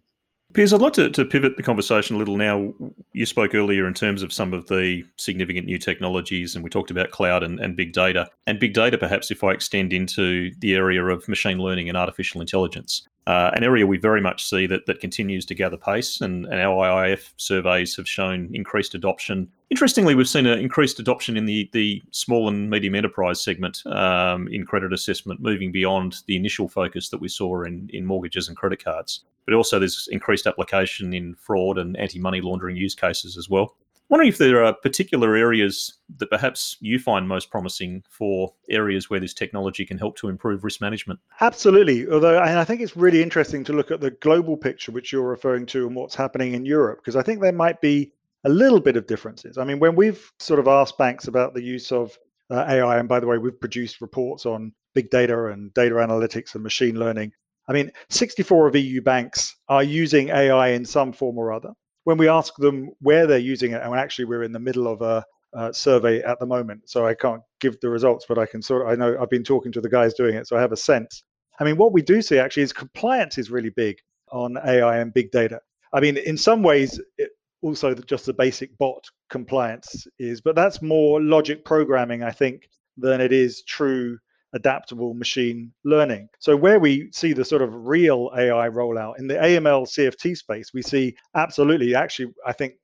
Piers, 0.53 0.71
I'd 0.71 0.81
like 0.81 0.93
to, 0.93 1.09
to 1.09 1.25
pivot 1.25 1.57
the 1.57 1.63
conversation 1.63 2.15
a 2.15 2.19
little 2.19 2.37
now. 2.37 2.73
You 3.11 3.25
spoke 3.25 3.53
earlier 3.53 3.87
in 3.87 3.93
terms 3.93 4.23
of 4.23 4.31
some 4.31 4.53
of 4.53 4.67
the 4.67 5.03
significant 5.17 5.65
new 5.65 5.77
technologies, 5.77 6.55
and 6.55 6.63
we 6.63 6.69
talked 6.69 6.91
about 6.91 7.11
cloud 7.11 7.43
and, 7.43 7.59
and 7.59 7.75
big 7.75 7.91
data. 7.91 8.29
And 8.47 8.57
big 8.57 8.73
data, 8.73 8.97
perhaps, 8.97 9.31
if 9.31 9.43
I 9.43 9.51
extend 9.51 9.91
into 9.91 10.51
the 10.59 10.75
area 10.75 11.03
of 11.03 11.27
machine 11.27 11.57
learning 11.57 11.89
and 11.89 11.97
artificial 11.97 12.39
intelligence. 12.39 13.05
Uh, 13.27 13.49
an 13.55 13.63
area 13.63 13.87
we 13.87 13.97
very 13.97 14.21
much 14.21 14.47
see 14.47 14.67
that, 14.67 14.85
that 14.85 14.99
continues 14.99 15.45
to 15.45 15.55
gather 15.55 15.77
pace, 15.77 16.21
and, 16.21 16.45
and 16.45 16.61
our 16.61 16.85
IIF 16.85 17.31
surveys 17.37 17.95
have 17.95 18.07
shown 18.07 18.51
increased 18.53 18.93
adoption. 18.93 19.47
Interestingly, 19.71 20.13
we've 20.13 20.29
seen 20.29 20.45
an 20.45 20.59
increased 20.59 20.99
adoption 20.99 21.35
in 21.35 21.45
the, 21.45 21.67
the 21.73 22.03
small 22.11 22.47
and 22.47 22.69
medium 22.69 22.93
enterprise 22.93 23.41
segment 23.41 23.81
um, 23.87 24.47
in 24.49 24.63
credit 24.63 24.93
assessment, 24.93 25.41
moving 25.41 25.71
beyond 25.71 26.17
the 26.27 26.35
initial 26.35 26.69
focus 26.69 27.09
that 27.09 27.19
we 27.19 27.27
saw 27.27 27.63
in, 27.63 27.89
in 27.93 28.05
mortgages 28.05 28.47
and 28.47 28.55
credit 28.55 28.83
cards. 28.83 29.23
But 29.45 29.55
also, 29.55 29.79
there's 29.79 30.07
increased 30.11 30.45
application 30.45 31.13
in 31.13 31.33
fraud 31.33 31.79
and 31.79 31.97
anti 31.97 32.19
money 32.19 32.41
laundering 32.41 32.75
use 32.75 32.93
cases 32.93 33.37
as 33.37 33.49
well 33.49 33.75
wondering 34.09 34.29
if 34.29 34.37
there 34.37 34.63
are 34.63 34.73
particular 34.73 35.35
areas 35.35 35.97
that 36.17 36.29
perhaps 36.29 36.77
you 36.79 36.99
find 36.99 37.27
most 37.27 37.49
promising 37.49 38.03
for 38.09 38.53
areas 38.69 39.09
where 39.09 39.19
this 39.19 39.33
technology 39.33 39.85
can 39.85 39.97
help 39.97 40.15
to 40.17 40.29
improve 40.29 40.63
risk 40.63 40.81
management. 40.81 41.19
Absolutely. 41.41 42.07
Although 42.07 42.39
I 42.39 42.63
think 42.63 42.81
it's 42.81 42.95
really 42.95 43.21
interesting 43.21 43.63
to 43.65 43.73
look 43.73 43.91
at 43.91 44.01
the 44.01 44.11
global 44.11 44.57
picture, 44.57 44.91
which 44.91 45.11
you're 45.11 45.27
referring 45.27 45.65
to, 45.67 45.87
and 45.87 45.95
what's 45.95 46.15
happening 46.15 46.53
in 46.53 46.65
Europe, 46.65 46.99
because 46.99 47.15
I 47.15 47.23
think 47.23 47.41
there 47.41 47.51
might 47.51 47.81
be 47.81 48.11
a 48.43 48.49
little 48.49 48.79
bit 48.79 48.95
of 48.95 49.07
differences. 49.07 49.57
I 49.57 49.63
mean, 49.63 49.79
when 49.79 49.95
we've 49.95 50.31
sort 50.39 50.59
of 50.59 50.67
asked 50.67 50.97
banks 50.97 51.27
about 51.27 51.53
the 51.53 51.63
use 51.63 51.91
of 51.91 52.17
uh, 52.51 52.65
AI, 52.67 52.99
and 52.99 53.09
by 53.09 53.19
the 53.19 53.27
way, 53.27 53.39
we've 53.39 53.59
produced 53.59 54.01
reports 54.01 54.45
on 54.45 54.71
big 54.93 55.09
data 55.09 55.47
and 55.47 55.73
data 55.73 55.95
analytics 55.95 56.53
and 56.53 56.63
machine 56.63 56.99
learning. 56.99 57.31
I 57.67 57.73
mean, 57.73 57.91
64 58.09 58.67
of 58.67 58.75
EU 58.75 59.01
banks 59.01 59.55
are 59.67 59.83
using 59.83 60.29
AI 60.29 60.69
in 60.69 60.85
some 60.85 61.11
form 61.11 61.39
or 61.39 61.51
other 61.51 61.73
when 62.05 62.17
we 62.17 62.29
ask 62.29 62.55
them 62.55 62.91
where 63.01 63.27
they're 63.27 63.37
using 63.37 63.73
it, 63.73 63.81
and 63.81 63.93
actually 63.93 64.25
we're 64.25 64.43
in 64.43 64.51
the 64.51 64.59
middle 64.59 64.87
of 64.87 65.01
a, 65.01 65.25
a 65.53 65.73
survey 65.73 66.21
at 66.21 66.39
the 66.39 66.45
moment, 66.45 66.89
so 66.89 67.05
I 67.05 67.13
can't 67.13 67.41
give 67.59 67.79
the 67.81 67.89
results, 67.89 68.25
but 68.27 68.37
I 68.37 68.45
can 68.45 68.61
sort 68.61 68.83
of, 68.83 68.87
I 68.87 68.95
know 68.95 69.17
I've 69.19 69.29
been 69.29 69.43
talking 69.43 69.71
to 69.73 69.81
the 69.81 69.89
guys 69.89 70.13
doing 70.13 70.35
it, 70.35 70.47
so 70.47 70.55
I 70.55 70.61
have 70.61 70.71
a 70.71 70.77
sense. 70.77 71.23
I 71.59 71.63
mean, 71.63 71.77
what 71.77 71.93
we 71.93 72.01
do 72.01 72.21
see 72.21 72.37
actually 72.37 72.63
is 72.63 72.73
compliance 72.73 73.37
is 73.37 73.51
really 73.51 73.71
big 73.71 73.97
on 74.31 74.57
AI 74.57 74.97
and 74.97 75.13
big 75.13 75.31
data. 75.31 75.59
I 75.93 75.99
mean, 75.99 76.17
in 76.17 76.37
some 76.37 76.61
ways, 76.61 76.99
it, 77.17 77.31
also 77.61 77.95
just 77.95 78.27
the 78.27 78.33
basic 78.33 78.77
bot 78.77 79.03
compliance 79.29 80.05
is, 80.19 80.41
but 80.41 80.55
that's 80.55 80.81
more 80.81 81.21
logic 81.21 81.65
programming, 81.65 82.21
I 82.21 82.31
think, 82.31 82.69
than 82.97 83.19
it 83.19 83.33
is 83.33 83.63
true 83.63 84.19
adaptable 84.53 85.13
machine 85.13 85.73
learning. 85.83 86.29
So 86.39 86.55
where 86.55 86.79
we 86.79 87.09
see 87.11 87.33
the 87.33 87.45
sort 87.45 87.61
of 87.61 87.87
real 87.87 88.31
AI 88.37 88.69
rollout 88.69 89.19
in 89.19 89.27
the 89.27 89.35
AML 89.35 89.87
CFT 89.87 90.37
space, 90.37 90.73
we 90.73 90.81
see 90.81 91.15
absolutely 91.35 91.95
actually 91.95 92.33
I 92.45 92.53
think 92.53 92.75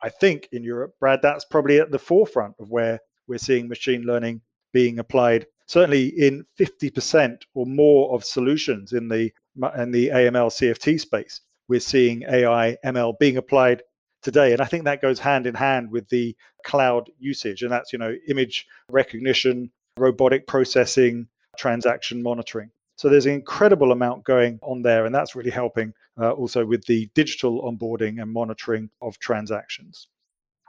I 0.00 0.08
think 0.08 0.48
in 0.52 0.62
Europe, 0.62 0.94
Brad, 1.00 1.20
that's 1.22 1.44
probably 1.44 1.80
at 1.80 1.90
the 1.90 1.98
forefront 1.98 2.54
of 2.60 2.70
where 2.70 3.00
we're 3.26 3.38
seeing 3.38 3.68
machine 3.68 4.02
learning 4.02 4.40
being 4.72 4.98
applied. 4.98 5.46
Certainly 5.66 6.06
in 6.08 6.46
50% 6.58 7.42
or 7.54 7.66
more 7.66 8.14
of 8.14 8.24
solutions 8.24 8.92
in 8.92 9.08
the 9.08 9.32
in 9.76 9.90
the 9.90 10.08
AML 10.08 10.50
CFT 10.50 11.00
space, 11.00 11.40
we're 11.68 11.80
seeing 11.80 12.22
AI 12.22 12.76
ML 12.84 13.18
being 13.18 13.36
applied 13.36 13.82
today 14.22 14.52
and 14.52 14.60
i 14.60 14.64
think 14.64 14.84
that 14.84 15.00
goes 15.00 15.18
hand 15.18 15.46
in 15.46 15.54
hand 15.54 15.90
with 15.90 16.08
the 16.08 16.34
cloud 16.64 17.08
usage 17.18 17.62
and 17.62 17.70
that's 17.70 17.92
you 17.92 17.98
know 17.98 18.14
image 18.28 18.66
recognition 18.90 19.70
robotic 19.98 20.46
processing, 20.46 21.28
transaction 21.56 22.22
monitoring. 22.22 22.70
So 22.96 23.08
there's 23.08 23.26
an 23.26 23.32
incredible 23.32 23.92
amount 23.92 24.24
going 24.24 24.58
on 24.62 24.82
there, 24.82 25.06
and 25.06 25.14
that's 25.14 25.36
really 25.36 25.50
helping 25.50 25.92
uh, 26.20 26.32
also 26.32 26.66
with 26.66 26.84
the 26.86 27.08
digital 27.14 27.62
onboarding 27.62 28.20
and 28.20 28.32
monitoring 28.32 28.90
of 29.00 29.18
transactions. 29.20 30.08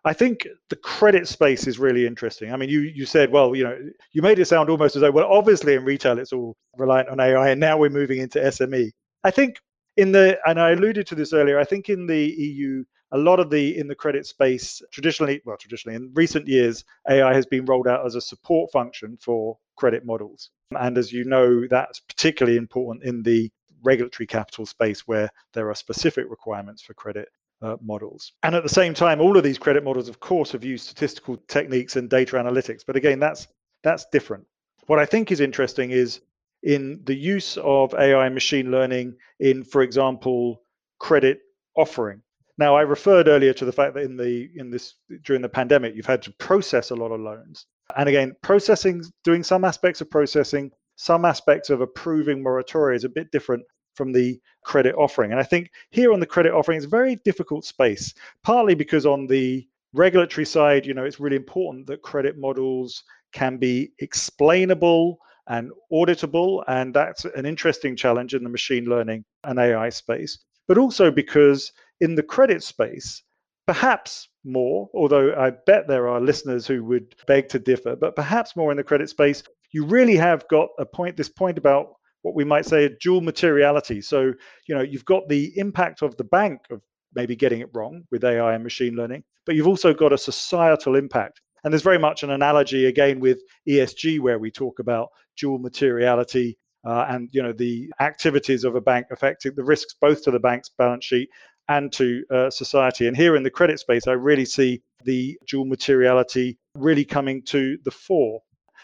I 0.05 0.13
think 0.13 0.47
the 0.69 0.75
credit 0.75 1.27
space 1.27 1.67
is 1.67 1.77
really 1.77 2.07
interesting. 2.07 2.53
I 2.53 2.57
mean, 2.57 2.69
you 2.69 2.81
you 2.81 3.05
said, 3.05 3.31
well, 3.31 3.55
you 3.55 3.63
know, 3.63 3.77
you 4.13 4.21
made 4.21 4.39
it 4.39 4.45
sound 4.45 4.69
almost 4.69 4.95
as 4.95 5.01
though, 5.01 5.11
well, 5.11 5.29
obviously 5.29 5.73
in 5.73 5.83
retail 5.83 6.19
it's 6.19 6.31
all 6.31 6.55
reliant 6.77 7.09
on 7.09 7.19
AI, 7.19 7.49
and 7.49 7.59
now 7.59 7.77
we're 7.77 7.89
moving 7.89 8.19
into 8.19 8.39
SME. 8.39 8.91
I 9.23 9.31
think 9.31 9.57
in 9.99 10.11
the, 10.13 10.39
and 10.45 10.59
I 10.59 10.71
alluded 10.71 11.07
to 11.07 11.15
this 11.15 11.33
earlier, 11.33 11.59
I 11.59 11.65
think 11.65 11.89
in 11.89 12.07
the 12.07 12.25
EU, 12.25 12.83
a 13.11 13.17
lot 13.17 13.39
of 13.39 13.49
the 13.49 13.77
in 13.77 13.87
the 13.87 13.95
credit 13.95 14.25
space 14.25 14.81
traditionally, 14.91 15.41
well, 15.45 15.57
traditionally 15.57 15.95
in 15.95 16.11
recent 16.13 16.47
years, 16.47 16.85
AI 17.09 17.33
has 17.33 17.45
been 17.45 17.65
rolled 17.65 17.87
out 17.87 18.05
as 18.05 18.15
a 18.15 18.21
support 18.21 18.71
function 18.71 19.17
for 19.19 19.57
credit 19.75 20.05
models. 20.05 20.51
And 20.79 20.97
as 20.97 21.11
you 21.11 21.25
know, 21.25 21.67
that's 21.67 21.99
particularly 21.99 22.57
important 22.57 23.03
in 23.03 23.23
the 23.23 23.51
regulatory 23.83 24.27
capital 24.27 24.65
space 24.65 25.07
where 25.07 25.29
there 25.53 25.69
are 25.69 25.75
specific 25.75 26.25
requirements 26.29 26.81
for 26.81 26.93
credit 26.93 27.27
uh, 27.61 27.77
models. 27.81 28.31
And 28.43 28.55
at 28.55 28.63
the 28.63 28.69
same 28.69 28.93
time, 28.93 29.19
all 29.19 29.37
of 29.37 29.43
these 29.43 29.57
credit 29.57 29.83
models, 29.83 30.07
of 30.07 30.19
course, 30.19 30.51
have 30.53 30.63
used 30.63 30.85
statistical 30.85 31.37
techniques 31.47 31.95
and 31.95 32.09
data 32.09 32.37
analytics. 32.37 32.81
But 32.85 32.95
again, 32.95 33.19
that's 33.19 33.47
that's 33.83 34.05
different. 34.11 34.45
What 34.87 34.99
I 34.99 35.05
think 35.05 35.31
is 35.31 35.39
interesting 35.39 35.91
is 35.91 36.21
in 36.63 37.01
the 37.05 37.15
use 37.15 37.57
of 37.57 37.93
AI 37.93 38.25
and 38.25 38.35
machine 38.35 38.71
learning 38.71 39.15
in, 39.39 39.63
for 39.63 39.81
example, 39.81 40.61
credit 40.99 41.39
offering. 41.75 42.21
Now, 42.57 42.75
I 42.75 42.81
referred 42.81 43.29
earlier 43.29 43.53
to 43.53 43.65
the 43.65 43.71
fact 43.71 43.93
that 43.93 44.03
in 44.03 44.17
the 44.17 44.49
in 44.55 44.69
this 44.69 44.95
during 45.23 45.41
the 45.41 45.49
pandemic, 45.49 45.95
you've 45.95 46.05
had 46.05 46.21
to 46.23 46.33
process 46.33 46.91
a 46.91 46.95
lot 46.95 47.11
of 47.11 47.21
loans. 47.21 47.65
And 47.95 48.09
again, 48.09 48.35
processing, 48.41 49.03
doing 49.23 49.43
some 49.43 49.63
aspects 49.63 50.01
of 50.01 50.09
processing, 50.09 50.71
some 50.97 51.23
aspects 51.23 51.69
of 51.69 51.79
approving 51.79 52.43
moratoria 52.43 52.95
is 52.95 53.05
a 53.05 53.09
bit 53.09 53.31
different 53.31 53.63
from 53.95 54.11
the 54.11 54.39
credit 54.65 54.95
offering. 54.95 55.31
And 55.31 55.39
I 55.39 55.43
think 55.43 55.71
here 55.91 56.11
on 56.11 56.19
the 56.19 56.25
credit 56.25 56.53
offering, 56.53 56.77
it's 56.77 56.85
a 56.85 56.89
very 56.89 57.15
difficult 57.23 57.65
space, 57.65 58.13
partly 58.43 58.75
because 58.75 59.05
on 59.05 59.25
the 59.25 59.65
regulatory 59.93 60.45
side, 60.45 60.85
you 60.85 60.93
know, 60.93 61.05
it's 61.05 61.19
really 61.19 61.35
important 61.35 61.87
that 61.87 62.01
credit 62.01 62.37
models 62.37 63.03
can 63.31 63.57
be 63.57 63.91
explainable 63.99 65.19
and 65.49 65.71
auditable. 65.91 66.63
And 66.67 66.93
that's 66.93 67.25
an 67.25 67.45
interesting 67.45 67.95
challenge 67.95 68.33
in 68.33 68.43
the 68.43 68.49
machine 68.49 68.85
learning 68.85 69.25
and 69.43 69.59
AI 69.59 69.89
space. 69.89 70.39
But 70.67 70.77
also 70.77 71.11
because 71.11 71.71
in 71.99 72.15
the 72.15 72.23
credit 72.23 72.63
space, 72.63 73.23
perhaps 73.67 74.29
more, 74.45 74.89
although 74.93 75.33
I 75.35 75.51
bet 75.65 75.87
there 75.87 76.07
are 76.07 76.21
listeners 76.21 76.65
who 76.65 76.83
would 76.85 77.15
beg 77.27 77.49
to 77.49 77.59
differ, 77.59 77.95
but 77.95 78.15
perhaps 78.15 78.55
more 78.55 78.71
in 78.71 78.77
the 78.77 78.83
credit 78.83 79.09
space, 79.09 79.43
you 79.71 79.85
really 79.85 80.15
have 80.15 80.47
got 80.47 80.69
a 80.79 80.85
point, 80.85 81.17
this 81.17 81.29
point 81.29 81.57
about 81.57 81.93
what 82.21 82.35
we 82.35 82.43
might 82.43 82.65
say 82.65 82.85
a 82.85 82.89
dual 82.89 83.21
materiality. 83.21 84.01
So, 84.01 84.33
you 84.67 84.75
know, 84.75 84.81
you've 84.81 85.05
got 85.05 85.27
the 85.29 85.57
impact 85.57 86.01
of 86.01 86.17
the 86.17 86.23
bank 86.23 86.61
of 86.69 86.81
maybe 87.15 87.35
getting 87.35 87.61
it 87.61 87.69
wrong 87.73 88.03
with 88.11 88.23
AI 88.23 88.53
and 88.53 88.63
machine 88.63 88.95
learning, 88.95 89.23
but 89.45 89.55
you've 89.55 89.67
also 89.67 89.93
got 89.93 90.13
a 90.13 90.17
societal 90.17 90.95
impact. 90.95 91.41
And 91.63 91.73
there's 91.73 91.83
very 91.83 91.99
much 91.99 92.23
an 92.23 92.29
analogy 92.29 92.85
again 92.85 93.19
with 93.19 93.41
ESG 93.67 94.19
where 94.19 94.39
we 94.39 94.49
talk 94.49 94.79
about 94.79 95.09
dual 95.39 95.59
materiality 95.59 96.57
uh, 96.85 97.05
and 97.09 97.29
you 97.31 97.41
know 97.41 97.53
the 97.53 97.91
activities 97.99 98.63
of 98.63 98.75
a 98.75 98.81
bank 98.81 99.07
affecting 99.11 99.53
the 99.55 99.63
risks 99.63 99.95
both 99.99 100.23
to 100.23 100.31
the 100.31 100.39
bank's 100.39 100.69
balance 100.77 101.05
sheet 101.05 101.29
and 101.67 101.91
to 101.93 102.23
uh, 102.31 102.49
society. 102.49 103.07
And 103.07 103.15
here 103.15 103.35
in 103.35 103.43
the 103.43 103.51
credit 103.51 103.79
space, 103.79 104.07
I 104.07 104.13
really 104.13 104.45
see 104.45 104.81
the 105.05 105.37
dual 105.47 105.65
materiality 105.65 106.57
really 106.75 107.05
coming 107.05 107.43
to 107.43 107.77
the 107.85 107.91
fore. 107.91 108.41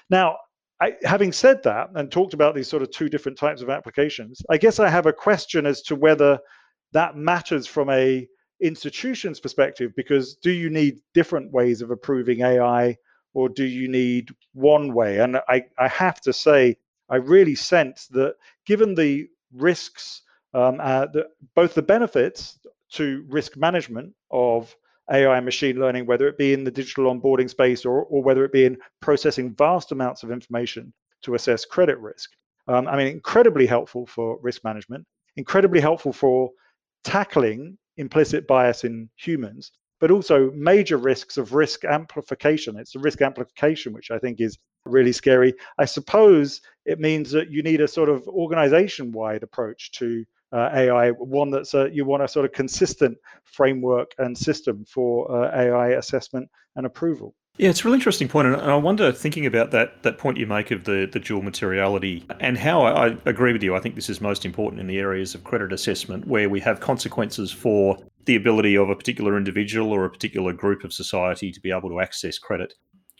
Now, 0.09 0.37
I, 0.81 0.93
having 1.03 1.31
said 1.31 1.63
that 1.63 1.89
and 1.95 2.11
talked 2.11 2.35
about 2.35 2.53
these 2.53 2.67
sort 2.67 2.83
of 2.83 2.91
two 2.91 3.09
different 3.09 3.37
types 3.37 3.61
of 3.61 3.69
applications, 3.69 4.39
I 4.49 4.57
guess 4.57 4.79
I 4.79 4.89
have 4.89 5.07
a 5.07 5.13
question 5.13 5.65
as 5.65 5.81
to 5.83 5.95
whether 5.95 6.37
that 6.91 7.15
matters 7.15 7.65
from 7.65 7.89
a 7.89 8.27
institution's 8.61 9.39
perspective 9.39 9.91
because 9.97 10.35
do 10.35 10.51
you 10.51 10.69
need 10.69 10.99
different 11.13 11.51
ways 11.51 11.81
of 11.81 11.91
approving 11.91 12.41
AI 12.41 12.95
or 13.35 13.49
do 13.49 13.65
you 13.65 13.87
need 13.87 14.31
one 14.53 14.93
way? 14.93 15.19
And 15.19 15.37
I, 15.47 15.65
I 15.77 15.87
have 15.89 16.21
to 16.21 16.33
say, 16.33 16.77
I 17.09 17.17
really 17.17 17.53
sense 17.53 18.07
that 18.07 18.35
given 18.65 18.95
the 18.95 19.27
risks, 19.53 20.23
um, 20.53 20.79
uh, 20.81 21.07
the, 21.07 21.27
both 21.53 21.75
the 21.75 21.81
benefits 21.83 22.57
to 22.93 23.25
risk 23.27 23.57
management 23.57 24.13
of 24.31 24.75
AI 25.11 25.35
and 25.35 25.45
machine 25.45 25.79
learning, 25.79 26.07
whether 26.07 26.27
it 26.27 26.37
be 26.37 26.53
in 26.53 26.63
the 26.63 26.71
digital 26.71 27.13
onboarding 27.13 27.49
space 27.49 27.85
or, 27.85 28.05
or 28.05 28.23
whether 28.23 28.43
it 28.45 28.53
be 28.53 28.65
in 28.65 28.77
processing 29.01 29.53
vast 29.53 29.91
amounts 29.91 30.23
of 30.23 30.31
information 30.31 30.91
to 31.23 31.35
assess 31.35 31.65
credit 31.65 31.99
risk. 31.99 32.31
Um, 32.67 32.87
I 32.87 32.97
mean, 32.97 33.07
incredibly 33.07 33.67
helpful 33.67 34.07
for 34.07 34.39
risk 34.41 34.63
management, 34.63 35.05
incredibly 35.35 35.81
helpful 35.81 36.13
for 36.13 36.49
tackling 37.03 37.77
implicit 37.97 38.47
bias 38.47 38.83
in 38.83 39.09
humans, 39.17 39.71
but 39.99 40.11
also 40.11 40.51
major 40.51 40.97
risks 40.97 41.37
of 41.37 41.53
risk 41.53 41.85
amplification. 41.85 42.77
It's 42.77 42.93
the 42.93 42.99
risk 42.99 43.21
amplification 43.21 43.93
which 43.93 44.11
I 44.11 44.19
think 44.19 44.41
is 44.41 44.57
really 44.85 45.11
scary. 45.11 45.53
I 45.77 45.85
suppose 45.85 46.61
it 46.85 46.99
means 46.99 47.31
that 47.31 47.49
you 47.49 47.63
need 47.63 47.81
a 47.81 47.87
sort 47.87 48.09
of 48.09 48.27
organization 48.27 49.11
wide 49.11 49.43
approach 49.43 49.91
to 49.93 50.25
uh, 50.51 50.69
AI, 50.73 51.11
one 51.11 51.49
that's 51.49 51.73
a, 51.73 51.89
you 51.91 52.05
want 52.05 52.23
a 52.23 52.27
sort 52.27 52.45
of 52.45 52.51
consistent 52.51 53.17
framework 53.43 54.11
and 54.19 54.37
system 54.37 54.85
for 54.85 55.29
uh, 55.31 55.51
AI 55.53 55.89
assessment 55.89 56.49
and 56.75 56.85
approval. 56.85 57.35
Yeah, 57.57 57.69
it's 57.69 57.81
a 57.81 57.83
really 57.85 57.97
interesting 57.97 58.27
point, 58.27 58.47
and 58.49 58.57
I 58.57 58.75
wonder, 58.75 59.13
thinking 59.13 59.45
about 59.45 59.71
that 59.71 60.03
that 60.03 60.17
point 60.17 60.37
you 60.37 60.45
make 60.45 60.71
of 60.71 60.83
the 60.83 61.09
the 61.09 61.21
dual 61.21 61.41
materiality, 61.41 62.25
and 62.41 62.57
how 62.57 62.81
I, 62.81 63.07
I 63.07 63.17
agree 63.25 63.53
with 63.53 63.63
you. 63.63 63.75
I 63.75 63.79
think 63.79 63.95
this 63.95 64.09
is 64.09 64.19
most 64.19 64.43
important 64.43 64.81
in 64.81 64.87
the 64.87 64.99
areas 64.99 65.35
of 65.35 65.45
credit 65.45 65.71
assessment, 65.71 66.27
where 66.27 66.49
we 66.49 66.59
have 66.59 66.81
consequences 66.81 67.53
for 67.53 67.97
the 68.25 68.35
ability 68.35 68.75
of 68.75 68.89
a 68.89 68.95
particular 68.95 69.37
individual 69.37 69.91
or 69.91 70.05
a 70.05 70.09
particular 70.09 70.53
group 70.53 70.83
of 70.83 70.93
society 70.93 71.51
to 71.51 71.59
be 71.59 71.71
able 71.71 71.89
to 71.89 72.01
access 72.01 72.37
credit. 72.37 72.73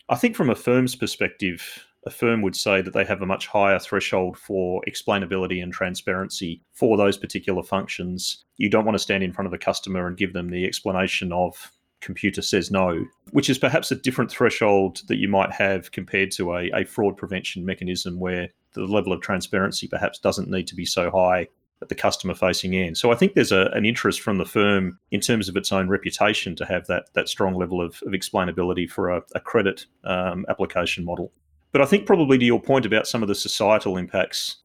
I 0.08 0.16
think 0.16 0.36
from 0.36 0.50
a 0.50 0.54
firm's 0.54 0.94
perspective, 0.94 1.86
a 2.06 2.10
firm 2.10 2.42
would 2.42 2.54
say 2.54 2.80
that 2.80 2.94
they 2.94 3.04
have 3.04 3.22
a 3.22 3.26
much 3.26 3.48
higher 3.48 3.78
threshold 3.78 4.38
for 4.38 4.80
explainability 4.88 5.62
and 5.62 5.72
transparency 5.72 6.62
for 6.72 6.96
those 6.96 7.18
particular 7.18 7.62
functions. 7.62 8.44
You 8.56 8.70
don't 8.70 8.84
want 8.84 8.94
to 8.94 9.02
stand 9.02 9.24
in 9.24 9.32
front 9.32 9.46
of 9.46 9.52
a 9.52 9.58
customer 9.58 10.06
and 10.06 10.16
give 10.16 10.32
them 10.32 10.50
the 10.50 10.64
explanation 10.64 11.32
of 11.32 11.72
computer 12.00 12.42
says 12.42 12.70
no, 12.70 13.04
which 13.32 13.50
is 13.50 13.58
perhaps 13.58 13.90
a 13.90 13.96
different 13.96 14.30
threshold 14.30 15.00
that 15.08 15.16
you 15.16 15.28
might 15.28 15.50
have 15.50 15.90
compared 15.90 16.30
to 16.30 16.54
a, 16.54 16.70
a 16.72 16.84
fraud 16.84 17.16
prevention 17.16 17.64
mechanism 17.64 18.20
where 18.20 18.48
the 18.74 18.84
level 18.84 19.12
of 19.12 19.20
transparency 19.20 19.88
perhaps 19.88 20.18
doesn't 20.20 20.50
need 20.50 20.68
to 20.68 20.76
be 20.76 20.84
so 20.84 21.10
high 21.10 21.48
at 21.82 21.88
the 21.88 21.94
customer 21.94 22.34
facing 22.34 22.74
end. 22.74 22.96
So 22.96 23.12
I 23.12 23.14
think 23.14 23.34
there's 23.34 23.52
a, 23.52 23.70
an 23.74 23.84
interest 23.84 24.20
from 24.20 24.38
the 24.38 24.46
firm 24.46 24.98
in 25.10 25.20
terms 25.20 25.48
of 25.48 25.56
its 25.56 25.72
own 25.72 25.88
reputation 25.88 26.56
to 26.56 26.64
have 26.64 26.86
that 26.86 27.12
that 27.14 27.28
strong 27.28 27.54
level 27.54 27.80
of, 27.80 28.02
of 28.06 28.12
explainability 28.12 28.88
for 28.88 29.10
a, 29.10 29.22
a 29.34 29.40
credit 29.40 29.86
um, 30.04 30.46
application 30.48 31.04
model. 31.04 31.32
But 31.72 31.82
I 31.82 31.86
think 31.86 32.06
probably 32.06 32.38
to 32.38 32.44
your 32.44 32.62
point 32.62 32.86
about 32.86 33.06
some 33.06 33.22
of 33.22 33.28
the 33.28 33.34
societal 33.34 33.98
impacts, 33.98 34.56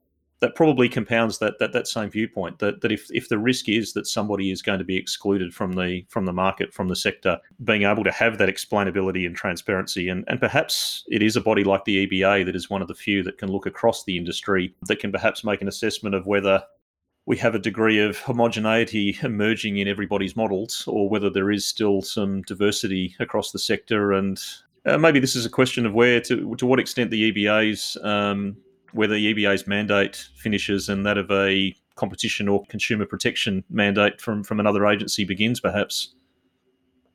that 0.41 0.56
probably 0.56 0.89
compounds 0.89 1.38
that 1.38 1.60
that, 1.60 1.71
that 1.71 1.88
same 1.88 2.10
viewpoint 2.10 2.60
that, 2.60 2.82
that 2.82 2.91
if, 2.91 3.08
if 3.12 3.30
the 3.30 3.38
risk 3.38 3.69
is 3.69 3.93
that 3.93 4.08
somebody 4.08 4.52
is 4.52 4.62
going 4.62 4.80
to 4.80 4.86
be 4.86 4.97
excluded 4.97 5.54
from 5.54 5.74
the 5.74 6.04
from 6.10 6.26
the 6.26 6.34
market, 6.34 6.74
from 6.74 6.88
the 6.88 6.95
sector, 6.95 7.38
being 7.63 7.84
able 7.84 8.04
to 8.04 8.12
have 8.12 8.38
that 8.38 8.50
explainability 8.50 9.26
and 9.26 9.36
transparency 9.36 10.10
and, 10.10 10.26
and 10.28 10.39
perhaps 10.39 11.04
it 11.10 11.21
is 11.21 11.36
a 11.36 11.41
body 11.41 11.63
like 11.63 11.86
the 11.86 12.08
EBA 12.08 12.45
that 12.45 12.56
is 12.56 12.69
one 12.69 12.82
of 12.82 12.88
the 12.88 12.95
few 12.95 13.24
that 13.24 13.38
can 13.38 13.52
look 13.52 13.65
across 13.65 14.04
the 14.04 14.17
industry 14.17 14.74
that 14.88 15.00
can 15.00 15.12
perhaps 15.12 15.43
make 15.43 15.62
an 15.62 15.67
assessment 15.67 16.15
of 16.15 16.26
whether 16.26 16.63
we 17.26 17.38
have 17.38 17.56
a 17.56 17.60
degree 17.60 18.00
of 18.00 18.18
homogeneity 18.20 19.18
emerging 19.24 19.78
in 19.78 19.88
everybody's 19.88 20.36
models, 20.36 20.84
or 20.88 21.10
whether 21.10 21.30
there 21.30 21.52
is 21.52 21.66
still 21.66 22.02
some 22.02 22.42
diversity 22.44 23.16
across 23.20 23.52
the 23.52 23.60
sector 23.60 24.12
and 24.12 24.42
uh, 24.86 24.98
maybe 24.98 25.20
this 25.20 25.36
is 25.36 25.46
a 25.46 25.50
question 25.50 25.86
of 25.86 25.94
where 25.94 26.20
to 26.22 26.56
to 26.56 26.66
what 26.66 26.80
extent 26.80 27.12
the 27.12 27.32
EBA's 27.32 27.98
um, 28.04 28.58
where 28.94 29.08
the 29.08 29.34
EBA's 29.34 29.68
mandate 29.68 30.28
finishes 30.36 30.90
and 30.90 31.06
that 31.06 31.18
of 31.18 31.30
a 31.32 31.76
competition 31.96 32.48
or 32.48 32.64
consumer 32.66 33.06
protection 33.06 33.64
mandate 33.70 34.20
from 34.20 34.44
from 34.44 34.60
another 34.60 34.86
agency 34.88 35.24
begins, 35.24 35.60
perhaps. 35.60 36.16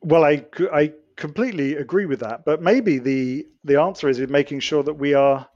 Well, 0.02 0.24
I 0.24 0.44
I 0.72 0.92
completely 1.16 1.74
agree 1.74 2.06
with 2.06 2.20
that, 2.20 2.44
but 2.44 2.62
maybe 2.62 2.98
the 2.98 3.46
the 3.64 3.80
answer 3.80 4.08
is 4.08 4.20
in 4.20 4.30
making 4.30 4.60
sure 4.60 4.82
that 4.84 4.94
we 4.94 5.14
are 5.14 5.48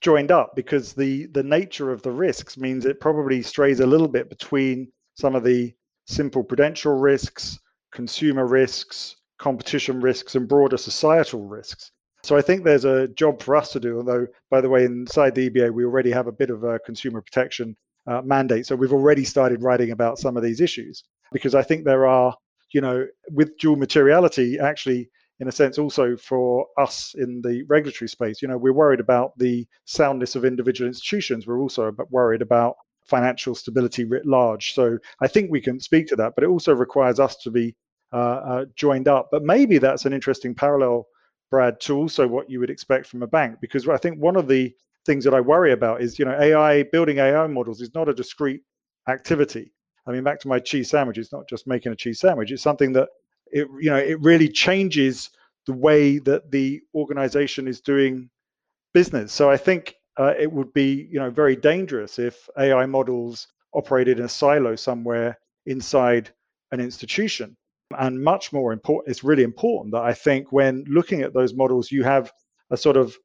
joined 0.00 0.30
up 0.30 0.52
because 0.54 0.92
the 0.92 1.26
the 1.26 1.42
nature 1.42 1.90
of 1.90 2.02
the 2.02 2.10
risks 2.10 2.56
means 2.56 2.84
it 2.84 3.00
probably 3.00 3.42
strays 3.42 3.80
a 3.80 3.86
little 3.86 4.08
bit 4.08 4.28
between 4.28 4.88
some 5.14 5.34
of 5.34 5.44
the 5.44 5.74
simple 6.06 6.44
prudential 6.44 6.98
risks, 6.98 7.58
consumer 7.92 8.46
risks, 8.46 9.16
competition 9.38 10.00
risks 10.00 10.34
and 10.34 10.48
broader 10.48 10.76
societal 10.76 11.46
risks. 11.46 11.90
So 12.22 12.36
I 12.36 12.42
think 12.42 12.64
there's 12.64 12.84
a 12.84 13.08
job 13.08 13.42
for 13.42 13.54
us 13.54 13.70
to 13.72 13.80
do. 13.80 13.98
Although, 13.98 14.26
by 14.50 14.60
the 14.60 14.68
way, 14.68 14.84
inside 14.84 15.34
the 15.34 15.48
EBA, 15.48 15.72
we 15.72 15.84
already 15.84 16.10
have 16.10 16.26
a 16.26 16.32
bit 16.32 16.50
of 16.50 16.64
a 16.64 16.78
consumer 16.80 17.20
protection 17.20 17.76
uh, 18.06 18.22
mandate. 18.22 18.66
So 18.66 18.76
we've 18.76 18.92
already 18.92 19.24
started 19.24 19.62
writing 19.62 19.92
about 19.92 20.18
some 20.18 20.36
of 20.36 20.42
these 20.42 20.60
issues 20.60 21.04
because 21.32 21.54
I 21.54 21.62
think 21.62 21.84
there 21.84 22.06
are, 22.06 22.34
you 22.72 22.80
know, 22.80 23.06
with 23.30 23.56
dual 23.58 23.76
materiality, 23.76 24.58
actually, 24.58 25.08
in 25.40 25.48
a 25.48 25.52
sense 25.52 25.78
also 25.78 26.16
for 26.16 26.66
us 26.78 27.14
in 27.16 27.42
the 27.42 27.62
regulatory 27.64 28.08
space. 28.08 28.40
You 28.40 28.48
know, 28.48 28.56
we're 28.56 28.72
worried 28.72 29.00
about 29.00 29.36
the 29.38 29.66
soundness 29.84 30.34
of 30.34 30.44
individual 30.44 30.88
institutions. 30.88 31.46
We're 31.46 31.60
also 31.60 31.94
worried 32.10 32.42
about 32.42 32.76
financial 33.04 33.54
stability 33.54 34.04
writ 34.04 34.26
large. 34.26 34.74
So 34.74 34.98
I 35.20 35.28
think 35.28 35.50
we 35.50 35.60
can 35.60 35.78
speak 35.80 36.06
to 36.08 36.16
that, 36.16 36.34
but 36.34 36.44
it 36.44 36.48
also 36.48 36.74
requires 36.74 37.20
us 37.20 37.36
to 37.36 37.50
be 37.50 37.74
uh, 38.12 38.16
uh, 38.16 38.64
joined 38.74 39.08
up. 39.08 39.28
But 39.30 39.42
maybe 39.42 39.78
that's 39.78 40.06
an 40.06 40.12
interesting 40.12 40.54
parallel, 40.54 41.06
Brad, 41.50 41.80
to 41.82 41.96
also 41.96 42.26
what 42.26 42.50
you 42.50 42.60
would 42.60 42.70
expect 42.70 43.06
from 43.06 43.22
a 43.22 43.26
bank, 43.26 43.58
because 43.60 43.86
I 43.88 43.98
think 43.98 44.18
one 44.18 44.36
of 44.36 44.48
the 44.48 44.72
things 45.04 45.24
that 45.24 45.34
I 45.34 45.40
worry 45.40 45.72
about 45.72 46.02
is, 46.02 46.18
you 46.18 46.24
know, 46.24 46.36
AI 46.38 46.82
building 46.84 47.18
AI 47.18 47.46
models 47.46 47.80
is 47.80 47.94
not 47.94 48.08
a 48.08 48.14
discrete 48.14 48.62
activity. 49.08 49.72
I 50.06 50.12
mean, 50.12 50.24
back 50.24 50.40
to 50.40 50.48
my 50.48 50.58
cheese 50.58 50.90
sandwich, 50.90 51.18
it's 51.18 51.32
not 51.32 51.48
just 51.48 51.66
making 51.66 51.92
a 51.92 51.96
cheese 51.96 52.20
sandwich. 52.20 52.50
It's 52.50 52.62
something 52.62 52.92
that 52.94 53.08
it, 53.52 53.68
you 53.80 53.90
know, 53.90 53.96
it 53.96 54.20
really 54.20 54.48
changes 54.48 55.30
the 55.66 55.72
way 55.72 56.18
that 56.18 56.50
the 56.50 56.80
organization 56.94 57.66
is 57.68 57.80
doing 57.80 58.30
business. 58.94 59.32
So 59.32 59.50
I 59.50 59.56
think 59.56 59.94
uh, 60.18 60.34
it 60.38 60.50
would 60.50 60.72
be, 60.72 61.08
you 61.10 61.18
know, 61.18 61.30
very 61.30 61.56
dangerous 61.56 62.18
if 62.18 62.48
AI 62.58 62.86
models 62.86 63.48
operated 63.74 64.18
in 64.18 64.24
a 64.24 64.28
silo 64.28 64.76
somewhere 64.76 65.38
inside 65.66 66.30
an 66.72 66.80
institution. 66.80 67.56
And 67.98 68.22
much 68.22 68.52
more 68.52 68.72
important, 68.72 69.10
it's 69.10 69.22
really 69.22 69.44
important 69.44 69.92
that 69.92 70.02
I 70.02 70.12
think 70.12 70.50
when 70.52 70.84
looking 70.88 71.22
at 71.22 71.34
those 71.34 71.54
models, 71.54 71.92
you 71.92 72.02
have 72.02 72.32
a 72.70 72.76
sort 72.76 72.96
of 72.96 73.16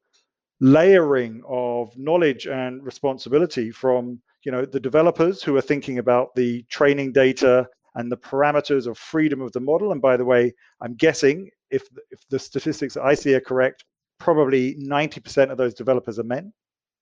layering 0.59 1.41
of 1.47 1.97
knowledge 1.97 2.45
and 2.45 2.83
responsibility 2.83 3.71
from 3.71 4.21
you 4.45 4.51
know 4.51 4.63
the 4.63 4.79
developers 4.79 5.41
who 5.41 5.55
are 5.57 5.61
thinking 5.61 5.97
about 5.97 6.33
the 6.35 6.63
training 6.69 7.11
data 7.11 7.67
and 7.95 8.11
the 8.11 8.17
parameters 8.17 8.87
of 8.87 8.97
freedom 8.97 9.41
of 9.41 9.51
the 9.51 9.59
model. 9.59 9.91
And 9.91 10.01
by 10.01 10.17
the 10.17 10.25
way 10.25 10.53
i'm 10.81 10.95
guessing 10.95 11.49
if 11.69 11.83
if 12.11 12.19
the 12.29 12.39
statistics 12.39 12.93
that 12.95 13.03
i 13.03 13.13
see 13.13 13.33
are 13.35 13.41
correct 13.41 13.85
probably 14.19 14.75
90% 14.75 15.49
of 15.49 15.57
those 15.57 15.73
developers 15.73 16.19
are 16.19 16.23
men. 16.23 16.53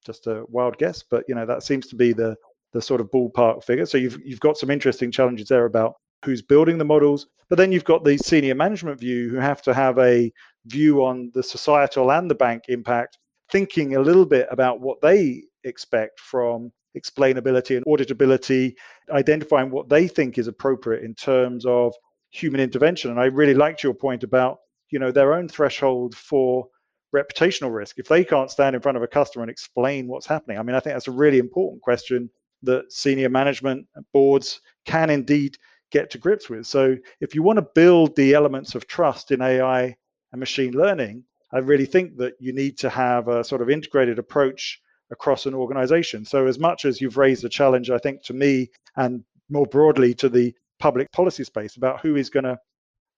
Just 0.06 0.28
a 0.28 0.46
wild 0.48 0.78
guess 0.78 1.04
but 1.04 1.24
you 1.28 1.36
know 1.36 1.46
that 1.46 1.64
seems 1.64 1.88
to 1.88 1.96
be 1.96 2.14
the 2.14 2.36
the 2.72 2.82
sort 2.82 3.02
of 3.02 3.10
ballpark 3.12 3.64
figure. 3.64 3.86
So 3.86 3.98
you've 3.98 4.20
you've 4.24 4.40
got 4.40 4.58
some 4.58 4.70
interesting 4.70 5.12
challenges 5.12 5.48
there 5.50 5.66
about 5.66 5.96
who's 6.24 6.42
building 6.42 6.78
the 6.78 6.86
models 6.86 7.28
but 7.50 7.58
then 7.58 7.72
you've 7.72 7.84
got 7.84 8.04
the 8.04 8.18
senior 8.18 8.56
management 8.56 9.00
view 9.00 9.30
who 9.30 9.38
have 9.38 9.62
to 9.64 9.74
have 9.74 9.98
a 9.98 10.32
view 10.66 11.04
on 11.04 11.32
the 11.34 11.42
societal 11.42 12.12
and 12.12 12.30
the 12.30 12.36
bank 12.36 12.64
impact 12.68 13.18
thinking 13.52 13.96
a 13.96 14.00
little 14.00 14.26
bit 14.26 14.48
about 14.52 14.80
what 14.80 15.02
they 15.02 15.44
expect 15.64 16.20
from 16.20 16.72
explainability 16.98 17.78
and 17.78 17.86
auditability, 17.86 18.74
identifying 19.12 19.72
what 19.72 19.90
they 19.90 20.08
think 20.08 20.38
is 20.38 20.48
appropriate 20.48 21.04
in 21.04 21.14
terms 21.16 21.66
of 21.66 21.94
human 22.32 22.62
intervention. 22.62 23.12
And 23.12 23.20
I 23.20 23.26
really 23.26 23.54
liked 23.54 23.84
your 23.84 23.94
point 23.94 24.24
about, 24.24 24.58
you 24.90 25.00
know, 25.00 25.12
their 25.12 25.34
own 25.34 25.48
threshold 25.48 26.16
for 26.16 26.68
reputational 27.16 27.74
risk. 27.74 27.98
If 27.98 28.08
they 28.08 28.24
can't 28.24 28.52
stand 28.52 28.76
in 28.76 28.82
front 28.82 28.98
of 28.98 29.04
a 29.04 29.08
customer 29.08 29.44
and 29.44 29.52
explain 29.52 30.08
what's 30.08 30.28
happening, 30.28 30.58
I 30.58 30.64
mean, 30.64 30.76
I 30.76 30.80
think 30.80 30.96
that's 30.96 31.08
a 31.08 31.12
really 31.12 31.40
important 31.40 31.82
question 31.82 32.30
that 32.64 32.92
senior 32.92 33.30
management 33.30 33.88
boards 34.14 34.62
can 34.86 35.10
indeed 35.10 35.58
get 35.92 36.12
to 36.12 36.18
grips 36.18 36.50
with. 36.50 36.68
So 36.68 36.98
if 37.20 37.34
you 37.34 37.42
want 37.42 37.58
to 37.58 37.66
build 37.74 38.16
the 38.16 38.34
elements 38.34 38.76
of 38.76 38.88
trust 38.88 39.32
in 39.32 39.42
AI 39.42 39.96
and 40.32 40.40
machine 40.40 40.74
learning, 40.74 41.24
I 41.52 41.60
really 41.60 41.86
think 41.86 42.18
that 42.18 42.34
you 42.40 42.54
need 42.54 42.78
to 42.80 42.90
have 42.90 43.28
a 43.28 43.44
sort 43.44 43.62
of 43.62 43.70
integrated 43.70 44.20
approach 44.20 44.80
across 45.12 45.46
an 45.46 45.54
organization. 45.54 46.26
So, 46.26 46.48
as 46.48 46.60
much 46.60 46.86
as 46.86 47.02
you've 47.02 47.18
raised 47.18 47.44
a 47.46 47.50
challenge, 47.50 47.90
I 47.90 47.98
think 47.98 48.24
to 48.24 48.34
me 48.34 48.70
and 48.96 49.24
more 49.50 49.66
broadly 49.66 50.14
to 50.16 50.30
the 50.30 50.54
public 50.80 51.12
policy 51.12 51.44
space 51.44 51.76
about 51.76 52.02
who 52.02 52.16
is 52.16 52.30
going 52.30 52.46
to 52.46 52.58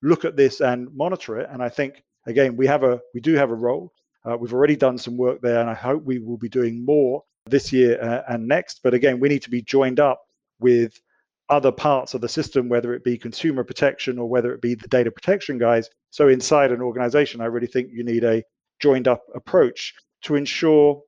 look 0.01 0.25
at 0.25 0.36
this 0.36 0.62
and 0.62 0.93
monitor 0.95 1.39
it, 1.39 1.49
and 1.51 1.62
I 1.62 1.69
think 1.69 2.04
again 2.25 2.56
we 2.58 2.67
have 2.67 2.84
a 2.84 2.99
we 3.13 3.21
do 3.21 3.36
have 3.36 3.51
a 3.51 3.56
role. 3.56 3.91
Uh, 4.23 4.38
we've 4.38 4.54
already 4.54 4.75
done 4.75 4.97
some 4.97 5.17
work 5.17 5.41
there, 5.41 5.60
and 5.60 5.69
I 5.69 5.73
hope 5.73 6.04
we 6.04 6.19
will 6.19 6.38
be 6.38 6.49
doing 6.49 6.86
more 6.86 7.23
this 7.47 7.73
year 7.73 8.01
uh, 8.01 8.21
and 8.30 8.47
next. 8.47 8.82
But 8.84 8.93
again, 8.93 9.19
we 9.19 9.30
need 9.30 9.41
to 9.43 9.49
be 9.49 9.62
joined 9.62 9.99
up 9.99 10.21
with 10.60 10.99
other 11.49 11.71
parts 11.71 12.13
of 12.13 12.21
the 12.21 12.30
system, 12.30 12.69
whether 12.69 12.93
it 12.93 13.04
be 13.04 13.17
consumer 13.17 13.63
protection 13.63 14.17
or 14.17 14.30
whether 14.30 14.54
it 14.54 14.62
be 14.62 14.73
the 14.73 14.88
data 14.88 15.12
protection 15.12 15.58
guys. 15.58 15.89
So 16.10 16.30
inside 16.30 16.71
an 16.71 16.82
organization, 16.82 17.41
I 17.41 17.45
really 17.45 17.67
think 17.67 17.89
you 17.91 18.04
need 18.04 18.23
a 18.23 18.43
joined 18.80 19.08
up 19.08 19.23
approach 19.36 19.93
to 20.23 20.36
ensure 20.36 21.01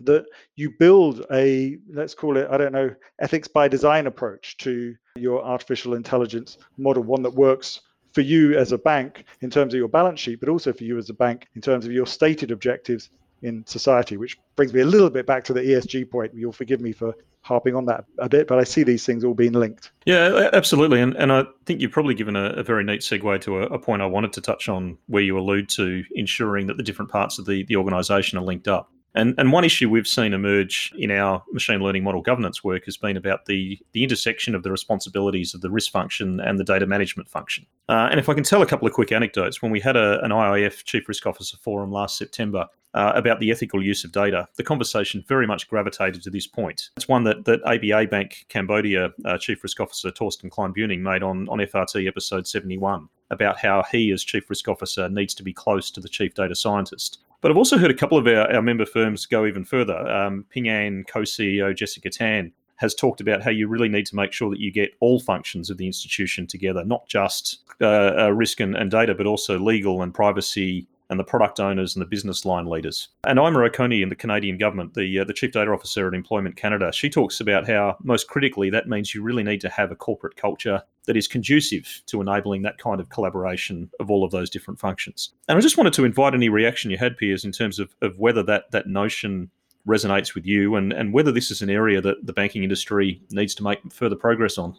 that 0.00 0.24
you 0.56 0.72
build 0.78 1.24
a 1.32 1.78
let's 1.92 2.14
call 2.14 2.36
it 2.36 2.46
i 2.50 2.56
don't 2.56 2.72
know 2.72 2.94
ethics 3.20 3.48
by 3.48 3.68
design 3.68 4.06
approach 4.06 4.56
to 4.56 4.94
your 5.16 5.44
artificial 5.44 5.94
intelligence 5.94 6.58
model 6.76 7.02
one 7.02 7.22
that 7.22 7.34
works 7.34 7.80
for 8.12 8.20
you 8.20 8.56
as 8.56 8.72
a 8.72 8.78
bank 8.78 9.24
in 9.40 9.50
terms 9.50 9.74
of 9.74 9.78
your 9.78 9.88
balance 9.88 10.20
sheet 10.20 10.40
but 10.40 10.48
also 10.48 10.72
for 10.72 10.84
you 10.84 10.98
as 10.98 11.10
a 11.10 11.14
bank 11.14 11.46
in 11.54 11.60
terms 11.60 11.84
of 11.84 11.92
your 11.92 12.06
stated 12.06 12.50
objectives 12.50 13.10
in 13.42 13.64
society 13.66 14.16
which 14.16 14.38
brings 14.56 14.72
me 14.72 14.80
a 14.80 14.86
little 14.86 15.10
bit 15.10 15.26
back 15.26 15.44
to 15.44 15.52
the 15.52 15.60
esg 15.60 16.10
point 16.10 16.32
you'll 16.34 16.52
forgive 16.52 16.80
me 16.80 16.92
for 16.92 17.14
harping 17.44 17.76
on 17.76 17.84
that 17.84 18.06
a 18.18 18.28
bit, 18.28 18.48
but 18.48 18.58
I 18.58 18.64
see 18.64 18.82
these 18.82 19.04
things 19.04 19.22
all 19.22 19.34
being 19.34 19.52
linked. 19.52 19.92
Yeah, 20.06 20.48
absolutely. 20.54 21.00
And, 21.00 21.14
and 21.16 21.30
I 21.30 21.44
think 21.66 21.80
you've 21.80 21.92
probably 21.92 22.14
given 22.14 22.36
a, 22.36 22.46
a 22.46 22.62
very 22.62 22.82
neat 22.82 23.02
segue 23.02 23.40
to 23.42 23.58
a, 23.58 23.62
a, 23.66 23.78
point 23.78 24.00
I 24.00 24.06
wanted 24.06 24.32
to 24.32 24.40
touch 24.40 24.68
on 24.68 24.96
where 25.08 25.22
you 25.22 25.38
allude 25.38 25.68
to 25.70 26.02
ensuring 26.12 26.66
that 26.68 26.78
the 26.78 26.82
different 26.82 27.10
parts 27.10 27.38
of 27.38 27.44
the, 27.44 27.62
the 27.64 27.76
organisation 27.76 28.38
are 28.38 28.44
linked 28.44 28.66
up. 28.66 28.90
And, 29.14 29.34
and 29.38 29.52
one 29.52 29.64
issue 29.64 29.88
we've 29.88 30.08
seen 30.08 30.32
emerge 30.32 30.92
in 30.96 31.10
our 31.10 31.42
machine 31.52 31.80
learning 31.80 32.04
model 32.04 32.20
governance 32.20 32.64
work 32.64 32.84
has 32.86 32.96
been 32.96 33.16
about 33.16 33.46
the, 33.46 33.78
the 33.92 34.02
intersection 34.02 34.54
of 34.54 34.62
the 34.62 34.70
responsibilities 34.70 35.54
of 35.54 35.60
the 35.60 35.70
risk 35.70 35.92
function 35.92 36.40
and 36.40 36.58
the 36.58 36.64
data 36.64 36.86
management 36.86 37.28
function. 37.28 37.66
Uh, 37.88 38.08
and 38.10 38.18
if 38.18 38.28
I 38.28 38.34
can 38.34 38.44
tell 38.44 38.62
a 38.62 38.66
couple 38.66 38.88
of 38.88 38.94
quick 38.94 39.12
anecdotes, 39.12 39.62
when 39.62 39.70
we 39.70 39.80
had 39.80 39.96
a, 39.96 40.22
an 40.24 40.30
IIF 40.30 40.84
Chief 40.84 41.06
Risk 41.08 41.26
Officer 41.26 41.56
forum 41.56 41.92
last 41.92 42.18
September, 42.18 42.66
uh, 42.94 43.12
about 43.14 43.40
the 43.40 43.50
ethical 43.50 43.84
use 43.84 44.04
of 44.04 44.12
data. 44.12 44.48
The 44.56 44.62
conversation 44.62 45.24
very 45.26 45.46
much 45.46 45.68
gravitated 45.68 46.22
to 46.22 46.30
this 46.30 46.46
point. 46.46 46.90
It's 46.96 47.08
one 47.08 47.24
that, 47.24 47.44
that 47.44 47.60
ABA 47.64 48.08
Bank 48.08 48.46
Cambodia 48.48 49.12
uh, 49.24 49.36
Chief 49.36 49.62
Risk 49.62 49.80
Officer 49.80 50.10
Torsten 50.10 50.50
Klein-Buning 50.50 51.00
made 51.00 51.22
on, 51.22 51.48
on 51.48 51.58
FRT 51.58 52.06
episode 52.06 52.46
71 52.46 53.08
about 53.30 53.58
how 53.58 53.82
he, 53.90 54.12
as 54.12 54.22
Chief 54.22 54.48
Risk 54.48 54.68
Officer, 54.68 55.08
needs 55.08 55.34
to 55.34 55.42
be 55.42 55.52
close 55.52 55.90
to 55.90 56.00
the 56.00 56.08
Chief 56.08 56.34
Data 56.34 56.54
Scientist. 56.54 57.18
But 57.44 57.50
I've 57.50 57.58
also 57.58 57.76
heard 57.76 57.90
a 57.90 57.94
couple 57.94 58.16
of 58.16 58.26
our, 58.26 58.50
our 58.50 58.62
member 58.62 58.86
firms 58.86 59.26
go 59.26 59.44
even 59.44 59.66
further. 59.66 59.98
Um, 60.08 60.46
Ping 60.48 60.66
An 60.66 61.04
co 61.06 61.20
CEO 61.20 61.76
Jessica 61.76 62.08
Tan 62.08 62.50
has 62.76 62.94
talked 62.94 63.20
about 63.20 63.42
how 63.42 63.50
you 63.50 63.68
really 63.68 63.90
need 63.90 64.06
to 64.06 64.16
make 64.16 64.32
sure 64.32 64.48
that 64.48 64.60
you 64.60 64.72
get 64.72 64.94
all 65.00 65.20
functions 65.20 65.68
of 65.68 65.76
the 65.76 65.86
institution 65.86 66.46
together, 66.46 66.86
not 66.86 67.06
just 67.06 67.58
uh, 67.82 68.12
uh, 68.18 68.30
risk 68.32 68.60
and, 68.60 68.74
and, 68.74 68.90
data, 68.90 69.14
but 69.14 69.26
also 69.26 69.58
legal 69.58 70.00
and 70.00 70.14
privacy 70.14 70.86
and 71.10 71.20
the 71.20 71.24
product 71.24 71.60
owners 71.60 71.94
and 71.94 72.00
the 72.00 72.08
business 72.08 72.44
line 72.44 72.66
leaders. 72.66 73.08
And 73.24 73.38
Ima 73.38 73.58
Okonny 73.58 74.02
in 74.02 74.08
the 74.08 74.16
Canadian 74.16 74.58
government, 74.58 74.94
the 74.94 75.20
uh, 75.20 75.24
the 75.24 75.32
chief 75.32 75.52
data 75.52 75.70
officer 75.70 76.06
at 76.08 76.14
Employment 76.14 76.56
Canada, 76.56 76.92
she 76.92 77.10
talks 77.10 77.40
about 77.40 77.66
how 77.66 77.96
most 78.02 78.28
critically 78.28 78.70
that 78.70 78.88
means 78.88 79.14
you 79.14 79.22
really 79.22 79.42
need 79.42 79.60
to 79.60 79.68
have 79.68 79.90
a 79.90 79.96
corporate 79.96 80.36
culture 80.36 80.82
that 81.06 81.16
is 81.16 81.28
conducive 81.28 82.02
to 82.06 82.20
enabling 82.20 82.62
that 82.62 82.78
kind 82.78 83.00
of 83.00 83.10
collaboration 83.10 83.90
of 84.00 84.10
all 84.10 84.24
of 84.24 84.30
those 84.30 84.48
different 84.48 84.80
functions. 84.80 85.34
And 85.48 85.58
I 85.58 85.60
just 85.60 85.76
wanted 85.76 85.92
to 85.94 86.04
invite 86.04 86.34
any 86.34 86.48
reaction 86.48 86.90
you 86.90 86.96
had, 86.96 87.16
Piers, 87.16 87.44
in 87.44 87.52
terms 87.52 87.78
of, 87.78 87.94
of 88.00 88.18
whether 88.18 88.42
that 88.44 88.70
that 88.70 88.86
notion 88.86 89.50
resonates 89.86 90.34
with 90.34 90.46
you 90.46 90.76
and, 90.76 90.92
and 90.92 91.12
whether 91.12 91.30
this 91.30 91.50
is 91.50 91.60
an 91.60 91.68
area 91.68 92.00
that 92.00 92.26
the 92.26 92.32
banking 92.32 92.62
industry 92.62 93.20
needs 93.30 93.54
to 93.54 93.62
make 93.62 93.80
further 93.92 94.16
progress 94.16 94.56
on. 94.56 94.74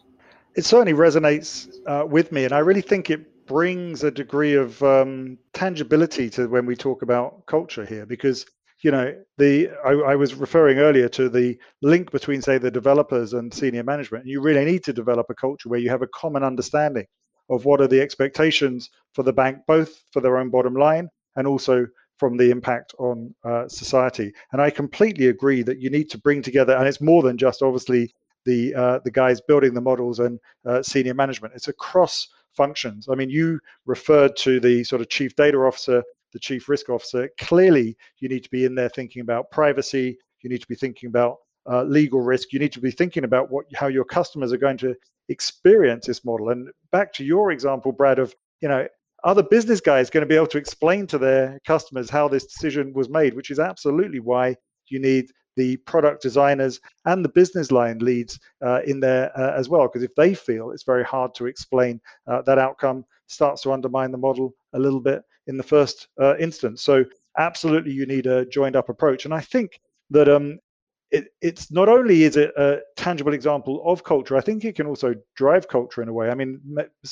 It 0.56 0.64
certainly 0.64 0.94
resonates 0.94 1.68
uh, 1.86 2.04
with 2.06 2.32
me, 2.32 2.44
and 2.44 2.52
I 2.52 2.58
really 2.58 2.80
think 2.80 3.10
it 3.10 3.30
brings 3.46 4.04
a 4.04 4.10
degree 4.10 4.54
of 4.54 4.82
um, 4.82 5.38
tangibility 5.52 6.28
to 6.30 6.48
when 6.48 6.66
we 6.66 6.76
talk 6.76 7.02
about 7.02 7.46
culture 7.46 7.84
here 7.84 8.06
because 8.06 8.46
you 8.82 8.90
know 8.90 9.14
the 9.38 9.70
I, 9.84 10.12
I, 10.12 10.16
was 10.16 10.34
referring 10.34 10.78
earlier 10.78 11.08
to 11.10 11.28
the 11.28 11.58
link 11.82 12.10
between 12.10 12.42
say 12.42 12.58
the 12.58 12.70
developers 12.70 13.32
and 13.32 13.52
senior 13.52 13.82
management. 13.82 14.26
You 14.26 14.40
really 14.40 14.64
need 14.64 14.84
to 14.84 14.92
develop 14.92 15.26
a 15.30 15.34
culture 15.34 15.68
where 15.68 15.80
you 15.80 15.88
have 15.90 16.02
a 16.02 16.08
common 16.08 16.42
understanding 16.42 17.06
of 17.48 17.64
what 17.64 17.80
are 17.80 17.88
the 17.88 18.00
expectations 18.00 18.90
for 19.14 19.22
the 19.22 19.32
bank 19.32 19.58
both 19.66 20.02
for 20.12 20.20
their 20.20 20.36
own 20.36 20.50
bottom 20.50 20.74
line 20.74 21.08
and 21.36 21.46
also 21.46 21.86
from 22.18 22.36
the 22.36 22.50
impact 22.50 22.94
on 22.98 23.34
uh, 23.44 23.68
society. 23.68 24.32
And 24.52 24.60
i 24.60 24.70
completely 24.70 25.28
agree 25.28 25.62
that 25.62 25.80
you 25.80 25.90
need 25.90 26.10
to 26.10 26.18
bring 26.18 26.42
together 26.42 26.76
and 26.76 26.86
it's 26.86 27.00
more 27.00 27.22
than 27.22 27.38
just 27.38 27.62
obviously 27.62 28.12
the 28.46 28.74
uh, 28.74 29.00
the 29.04 29.10
guys 29.10 29.40
building 29.40 29.74
the 29.74 29.80
models 29.80 30.20
and 30.20 30.38
uh, 30.64 30.82
senior 30.82 31.14
management. 31.14 31.54
It's 31.54 31.68
across 31.68 32.28
functions. 32.56 33.08
I 33.10 33.14
mean, 33.14 33.30
you 33.30 33.60
referred 33.84 34.36
to 34.38 34.60
the 34.60 34.84
sort 34.84 35.02
of 35.02 35.08
chief 35.08 35.36
data 35.36 35.58
officer, 35.58 36.02
the 36.32 36.38
chief 36.38 36.68
risk 36.68 36.88
officer. 36.88 37.30
Clearly, 37.38 37.96
you 38.18 38.28
need 38.28 38.44
to 38.44 38.50
be 38.50 38.64
in 38.64 38.74
there 38.74 38.88
thinking 38.88 39.22
about 39.22 39.50
privacy. 39.50 40.18
You 40.42 40.50
need 40.50 40.60
to 40.60 40.68
be 40.68 40.74
thinking 40.74 41.08
about 41.08 41.36
uh, 41.70 41.82
legal 41.84 42.20
risk. 42.20 42.52
You 42.52 42.58
need 42.58 42.72
to 42.72 42.80
be 42.80 42.90
thinking 42.90 43.24
about 43.24 43.50
what 43.50 43.66
how 43.74 43.88
your 43.88 44.04
customers 44.04 44.52
are 44.52 44.58
going 44.58 44.78
to 44.78 44.94
experience 45.28 46.06
this 46.06 46.24
model. 46.24 46.50
And 46.50 46.68
back 46.92 47.12
to 47.14 47.24
your 47.24 47.50
example, 47.52 47.92
Brad, 47.92 48.18
of 48.18 48.34
you 48.60 48.68
know 48.68 48.86
other 49.24 49.42
business 49.42 49.80
guys 49.80 50.10
going 50.10 50.22
to 50.22 50.28
be 50.28 50.36
able 50.36 50.46
to 50.46 50.58
explain 50.58 51.06
to 51.08 51.18
their 51.18 51.58
customers 51.66 52.08
how 52.10 52.28
this 52.28 52.44
decision 52.44 52.92
was 52.92 53.08
made, 53.08 53.34
which 53.34 53.50
is 53.50 53.58
absolutely 53.58 54.20
why 54.20 54.56
you 54.88 55.00
need 55.00 55.30
the 55.56 55.76
product 55.78 56.22
designers 56.22 56.80
and 57.04 57.24
the 57.24 57.28
business 57.30 57.70
line 57.70 57.98
leads 57.98 58.38
uh, 58.64 58.80
in 58.86 59.00
there 59.00 59.30
uh, 59.38 59.52
as 59.56 59.68
well. 59.68 59.88
Because 59.88 60.02
if 60.02 60.14
they 60.14 60.34
feel 60.34 60.70
it's 60.70 60.84
very 60.84 61.04
hard 61.04 61.34
to 61.36 61.46
explain 61.46 62.00
uh, 62.26 62.42
that 62.42 62.58
outcome, 62.58 63.04
starts 63.28 63.62
to 63.62 63.72
undermine 63.72 64.12
the 64.12 64.18
model 64.18 64.54
a 64.74 64.78
little 64.78 65.00
bit. 65.00 65.22
in 65.46 65.56
the 65.56 65.62
first 65.62 66.08
uh, 66.20 66.36
instance. 66.38 66.82
So 66.82 67.04
absolutely, 67.38 67.92
you 67.92 68.06
need 68.06 68.26
a 68.26 68.44
joined 68.46 68.76
up 68.76 68.88
approach. 68.88 69.24
And 69.24 69.34
I 69.34 69.40
think 69.40 69.80
that 70.10 70.28
um, 70.28 70.58
it, 71.10 71.28
it's 71.40 71.70
not 71.70 71.88
only 71.88 72.24
is 72.24 72.36
it 72.36 72.52
a 72.56 72.80
tangible 72.96 73.32
example 73.32 73.82
of 73.84 74.04
culture, 74.04 74.36
I 74.36 74.40
think 74.40 74.64
it 74.64 74.76
can 74.76 74.86
also 74.86 75.14
drive 75.36 75.68
culture 75.68 76.02
in 76.02 76.08
a 76.08 76.12
way. 76.12 76.30
I 76.30 76.34
mean, 76.34 76.60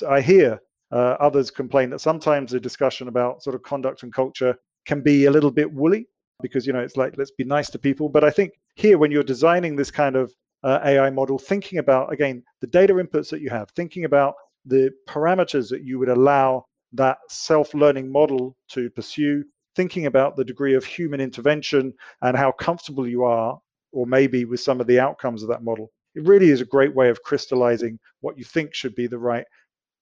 I 0.09 0.21
hear 0.21 0.61
uh, 0.93 1.17
others 1.21 1.51
complain 1.51 1.91
that 1.91 2.01
sometimes 2.01 2.53
the 2.53 2.61
discussion 2.61 3.09
about 3.09 3.43
sort 3.43 3.57
of 3.57 3.63
conduct 3.63 4.03
and 4.03 4.13
culture 4.13 4.57
can 4.87 5.01
be 5.01 5.27
a 5.27 5.31
little 5.31 5.51
bit 5.51 5.73
woolly 5.73 6.09
because 6.43 6.67
you 6.67 6.73
know 6.73 6.81
it's 6.81 6.97
like 6.97 7.17
let's 7.17 7.31
be 7.31 7.45
nice 7.45 7.71
to 7.71 7.79
people. 7.79 8.09
But 8.09 8.25
I 8.25 8.31
think 8.31 8.53
here, 8.75 8.99
when 8.99 9.11
you're 9.11 9.23
designing 9.23 9.77
this 9.77 9.91
kind 9.91 10.17
of 10.17 10.33
uh, 10.63 10.81
AI 10.85 11.11
model, 11.11 11.39
thinking 11.39 11.79
about 11.79 12.13
again 12.13 12.43
the 12.61 12.67
data 12.67 12.95
inputs 12.95 13.31
that 13.31 13.41
you 13.41 13.51
have, 13.51 13.71
thinking 13.71 14.05
about 14.05 14.35
the 14.67 14.91
parameters 15.09 15.69
that 15.71 15.83
you 15.83 15.99
would 15.99 16.09
allow 16.09 16.65
that 16.93 17.19
self-learning 17.29 18.11
model 18.11 18.57
to 18.69 18.89
pursue, 18.91 19.45
thinking 19.77 20.07
about 20.07 20.37
the 20.37 20.45
degree 20.45 20.75
of 20.75 20.85
human 20.85 21.21
intervention 21.21 21.93
and 22.23 22.37
how 22.37 22.53
comfortable 22.53 23.07
you 23.07 23.25
are 23.25 23.59
or 23.93 24.07
maybe 24.07 24.45
with 24.45 24.61
some 24.61 24.81
of 24.81 24.87
the 24.87 25.01
outcomes 25.01 25.43
of 25.43 25.49
that 25.49 25.63
model. 25.63 25.91
It 26.15 26.25
really 26.25 26.51
is 26.51 26.61
a 26.61 26.67
great 26.67 26.95
way 26.95 27.09
of 27.09 27.23
crystallizing 27.23 27.99
what 28.21 28.39
you 28.39 28.45
think 28.45 28.75
should 28.75 28.95
be 28.95 29.07
the 29.07 29.19
right 29.19 29.45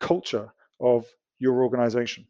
culture 0.00 0.52
of 0.80 1.06
your 1.38 1.62
organization. 1.62 2.26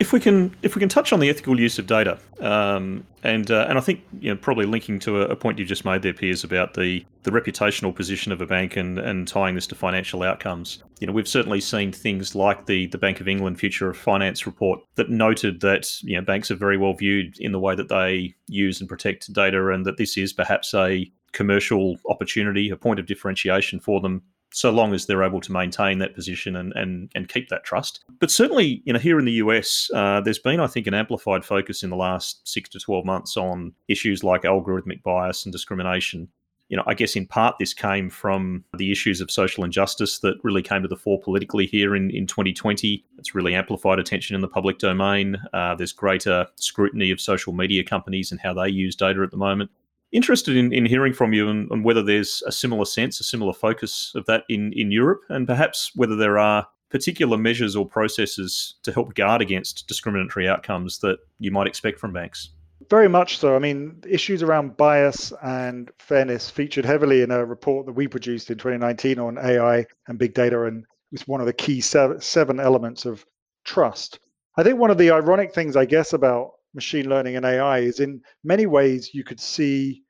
If 0.00 0.12
we 0.12 0.18
can, 0.18 0.54
if 0.62 0.74
we 0.74 0.80
can 0.80 0.88
touch 0.88 1.12
on 1.12 1.20
the 1.20 1.30
ethical 1.30 1.58
use 1.58 1.78
of 1.78 1.86
data, 1.86 2.18
um, 2.40 3.06
and 3.22 3.50
uh, 3.50 3.66
and 3.68 3.78
I 3.78 3.80
think 3.80 4.02
you 4.18 4.30
know 4.30 4.36
probably 4.36 4.66
linking 4.66 4.98
to 5.00 5.22
a, 5.22 5.26
a, 5.28 5.36
point 5.36 5.58
you 5.58 5.64
just 5.64 5.84
made 5.84 6.02
there, 6.02 6.12
Piers, 6.12 6.42
about 6.42 6.74
the 6.74 7.04
the 7.22 7.30
reputational 7.30 7.94
position 7.94 8.32
of 8.32 8.40
a 8.40 8.46
bank 8.46 8.76
and 8.76 8.98
and 8.98 9.28
tying 9.28 9.54
this 9.54 9.68
to 9.68 9.74
financial 9.76 10.22
outcomes. 10.22 10.82
You 10.98 11.06
know, 11.06 11.12
we've 11.12 11.28
certainly 11.28 11.60
seen 11.60 11.92
things 11.92 12.34
like 12.34 12.66
the 12.66 12.86
the 12.88 12.98
Bank 12.98 13.20
of 13.20 13.28
England 13.28 13.60
Future 13.60 13.88
of 13.88 13.96
Finance 13.96 14.46
report 14.46 14.80
that 14.96 15.10
noted 15.10 15.60
that 15.60 15.88
you 16.02 16.16
know 16.16 16.22
banks 16.22 16.50
are 16.50 16.56
very 16.56 16.76
well 16.76 16.94
viewed 16.94 17.38
in 17.38 17.52
the 17.52 17.60
way 17.60 17.76
that 17.76 17.88
they 17.88 18.34
use 18.48 18.80
and 18.80 18.88
protect 18.88 19.32
data, 19.32 19.68
and 19.68 19.86
that 19.86 19.96
this 19.96 20.18
is 20.18 20.32
perhaps 20.32 20.74
a 20.74 21.10
commercial 21.32 21.96
opportunity, 22.08 22.70
a 22.70 22.76
point 22.76 22.98
of 22.98 23.06
differentiation 23.06 23.78
for 23.80 24.00
them 24.00 24.22
so 24.54 24.70
long 24.70 24.94
as 24.94 25.06
they're 25.06 25.24
able 25.24 25.40
to 25.40 25.52
maintain 25.52 25.98
that 25.98 26.14
position 26.14 26.54
and, 26.54 26.72
and, 26.74 27.10
and 27.14 27.28
keep 27.28 27.48
that 27.48 27.64
trust. 27.64 28.04
But 28.20 28.30
certainly, 28.30 28.82
you 28.84 28.92
know, 28.92 28.98
here 29.00 29.18
in 29.18 29.24
the 29.24 29.32
US, 29.32 29.90
uh, 29.92 30.20
there's 30.20 30.38
been, 30.38 30.60
I 30.60 30.68
think, 30.68 30.86
an 30.86 30.94
amplified 30.94 31.44
focus 31.44 31.82
in 31.82 31.90
the 31.90 31.96
last 31.96 32.46
six 32.46 32.68
to 32.70 32.78
12 32.78 33.04
months 33.04 33.36
on 33.36 33.72
issues 33.88 34.22
like 34.22 34.42
algorithmic 34.42 35.02
bias 35.02 35.44
and 35.44 35.52
discrimination. 35.52 36.28
You 36.68 36.76
know, 36.76 36.84
I 36.86 36.94
guess 36.94 37.16
in 37.16 37.26
part 37.26 37.56
this 37.58 37.74
came 37.74 38.08
from 38.08 38.64
the 38.78 38.92
issues 38.92 39.20
of 39.20 39.30
social 39.30 39.64
injustice 39.64 40.20
that 40.20 40.36
really 40.44 40.62
came 40.62 40.82
to 40.82 40.88
the 40.88 40.96
fore 40.96 41.20
politically 41.20 41.66
here 41.66 41.94
in, 41.94 42.10
in 42.10 42.26
2020. 42.26 43.04
It's 43.18 43.34
really 43.34 43.54
amplified 43.54 43.98
attention 43.98 44.34
in 44.34 44.40
the 44.40 44.48
public 44.48 44.78
domain. 44.78 45.36
Uh, 45.52 45.74
there's 45.74 45.92
greater 45.92 46.46
scrutiny 46.56 47.10
of 47.10 47.20
social 47.20 47.52
media 47.52 47.84
companies 47.84 48.30
and 48.30 48.40
how 48.40 48.54
they 48.54 48.68
use 48.68 48.94
data 48.96 49.22
at 49.22 49.30
the 49.30 49.36
moment 49.36 49.70
interested 50.14 50.56
in, 50.56 50.72
in 50.72 50.86
hearing 50.86 51.12
from 51.12 51.32
you 51.32 51.48
on, 51.48 51.68
on 51.70 51.82
whether 51.82 52.02
there's 52.02 52.42
a 52.46 52.52
similar 52.52 52.84
sense, 52.84 53.20
a 53.20 53.24
similar 53.24 53.52
focus 53.52 54.12
of 54.14 54.24
that 54.26 54.44
in, 54.48 54.72
in 54.74 54.90
Europe, 54.90 55.20
and 55.28 55.46
perhaps 55.46 55.90
whether 55.94 56.16
there 56.16 56.38
are 56.38 56.66
particular 56.88 57.36
measures 57.36 57.74
or 57.74 57.86
processes 57.86 58.76
to 58.84 58.92
help 58.92 59.14
guard 59.14 59.42
against 59.42 59.88
discriminatory 59.88 60.48
outcomes 60.48 61.00
that 61.00 61.18
you 61.40 61.50
might 61.50 61.66
expect 61.66 61.98
from 61.98 62.12
banks. 62.12 62.50
Very 62.88 63.08
much 63.08 63.38
so. 63.38 63.56
I 63.56 63.58
mean, 63.58 64.00
issues 64.08 64.42
around 64.42 64.76
bias 64.76 65.32
and 65.42 65.90
fairness 65.98 66.48
featured 66.50 66.84
heavily 66.84 67.22
in 67.22 67.32
a 67.32 67.44
report 67.44 67.86
that 67.86 67.92
we 67.92 68.06
produced 68.06 68.50
in 68.50 68.58
2019 68.58 69.18
on 69.18 69.38
AI 69.38 69.86
and 70.06 70.18
big 70.18 70.34
data, 70.34 70.64
and 70.64 70.84
it's 71.10 71.26
one 71.26 71.40
of 71.40 71.46
the 71.46 71.52
key 71.52 71.80
seven 71.80 72.60
elements 72.60 73.06
of 73.06 73.24
trust. 73.64 74.20
I 74.56 74.62
think 74.62 74.78
one 74.78 74.90
of 74.90 74.98
the 74.98 75.10
ironic 75.10 75.52
things, 75.52 75.76
I 75.76 75.86
guess, 75.86 76.12
about 76.12 76.52
machine 76.74 77.08
learning 77.08 77.34
and 77.34 77.44
AI 77.44 77.78
is 77.78 77.98
in 77.98 78.20
many 78.44 78.66
ways 78.66 79.12
you 79.12 79.24
could 79.24 79.40
see 79.40 80.03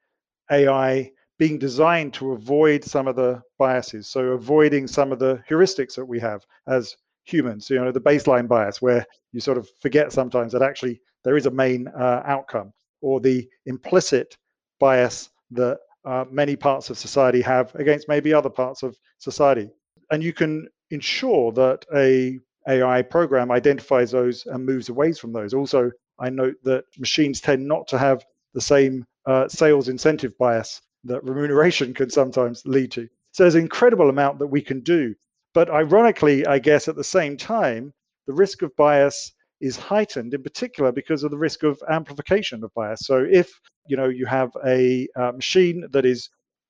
AI 0.50 1.10
being 1.38 1.58
designed 1.58 2.14
to 2.14 2.32
avoid 2.32 2.84
some 2.84 3.08
of 3.08 3.16
the 3.16 3.42
biases. 3.58 4.08
So 4.08 4.20
avoiding 4.28 4.86
some 4.86 5.12
of 5.12 5.18
the 5.18 5.42
heuristics 5.48 5.94
that 5.96 6.04
we 6.04 6.20
have 6.20 6.42
as 6.68 6.94
humans, 7.24 7.68
you 7.70 7.82
know, 7.82 7.90
the 7.90 8.00
baseline 8.00 8.46
bias 8.46 8.80
where 8.80 9.04
you 9.32 9.40
sort 9.40 9.58
of 9.58 9.68
forget 9.80 10.12
sometimes 10.12 10.52
that 10.52 10.62
actually 10.62 11.00
there 11.24 11.36
is 11.36 11.46
a 11.46 11.50
main 11.50 11.88
uh, 11.88 12.22
outcome 12.24 12.72
or 13.00 13.20
the 13.20 13.48
implicit 13.66 14.36
bias 14.78 15.30
that 15.50 15.78
uh, 16.04 16.24
many 16.30 16.54
parts 16.54 16.90
of 16.90 16.98
society 16.98 17.40
have 17.40 17.74
against 17.76 18.08
maybe 18.08 18.32
other 18.32 18.50
parts 18.50 18.82
of 18.82 18.96
society. 19.18 19.70
And 20.10 20.22
you 20.22 20.32
can 20.32 20.68
ensure 20.90 21.50
that 21.52 21.84
a 21.94 22.38
AI 22.68 23.02
program 23.02 23.50
identifies 23.50 24.10
those 24.10 24.46
and 24.46 24.64
moves 24.64 24.88
away 24.88 25.12
from 25.12 25.32
those. 25.32 25.52
Also, 25.52 25.90
I 26.18 26.30
note 26.30 26.56
that 26.64 26.84
machines 26.98 27.40
tend 27.40 27.66
not 27.66 27.86
to 27.88 27.98
have 27.98 28.24
the 28.54 28.60
same 28.60 29.04
uh, 29.26 29.48
sales 29.48 29.88
incentive 29.88 30.36
bias 30.38 30.80
that 31.04 31.24
remuneration 31.24 31.94
can 31.94 32.10
sometimes 32.10 32.62
lead 32.66 32.90
to. 32.92 33.08
So 33.32 33.44
there's 33.44 33.54
an 33.54 33.62
incredible 33.62 34.08
amount 34.08 34.38
that 34.38 34.46
we 34.46 34.62
can 34.62 34.80
do. 34.80 35.14
But 35.54 35.70
ironically, 35.70 36.46
I 36.46 36.58
guess 36.58 36.88
at 36.88 36.96
the 36.96 37.04
same 37.04 37.36
time, 37.36 37.92
the 38.26 38.32
risk 38.32 38.62
of 38.62 38.74
bias 38.76 39.32
is 39.60 39.76
heightened 39.76 40.34
in 40.34 40.42
particular 40.42 40.92
because 40.92 41.22
of 41.22 41.30
the 41.30 41.38
risk 41.38 41.62
of 41.62 41.80
amplification 41.90 42.64
of 42.64 42.74
bias. 42.74 43.00
So 43.02 43.26
if 43.30 43.52
you 43.86 43.96
know 43.96 44.08
you 44.08 44.26
have 44.26 44.50
a 44.66 45.06
uh, 45.16 45.32
machine 45.32 45.86
that 45.92 46.04
is 46.04 46.28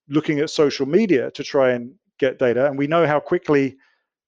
looking 0.08 0.40
at 0.40 0.50
social 0.50 0.86
media 0.86 1.30
to 1.32 1.42
try 1.42 1.70
and 1.70 1.92
get 2.18 2.38
data, 2.38 2.66
and 2.66 2.78
we 2.78 2.86
know 2.86 3.06
how 3.06 3.20
quickly 3.20 3.76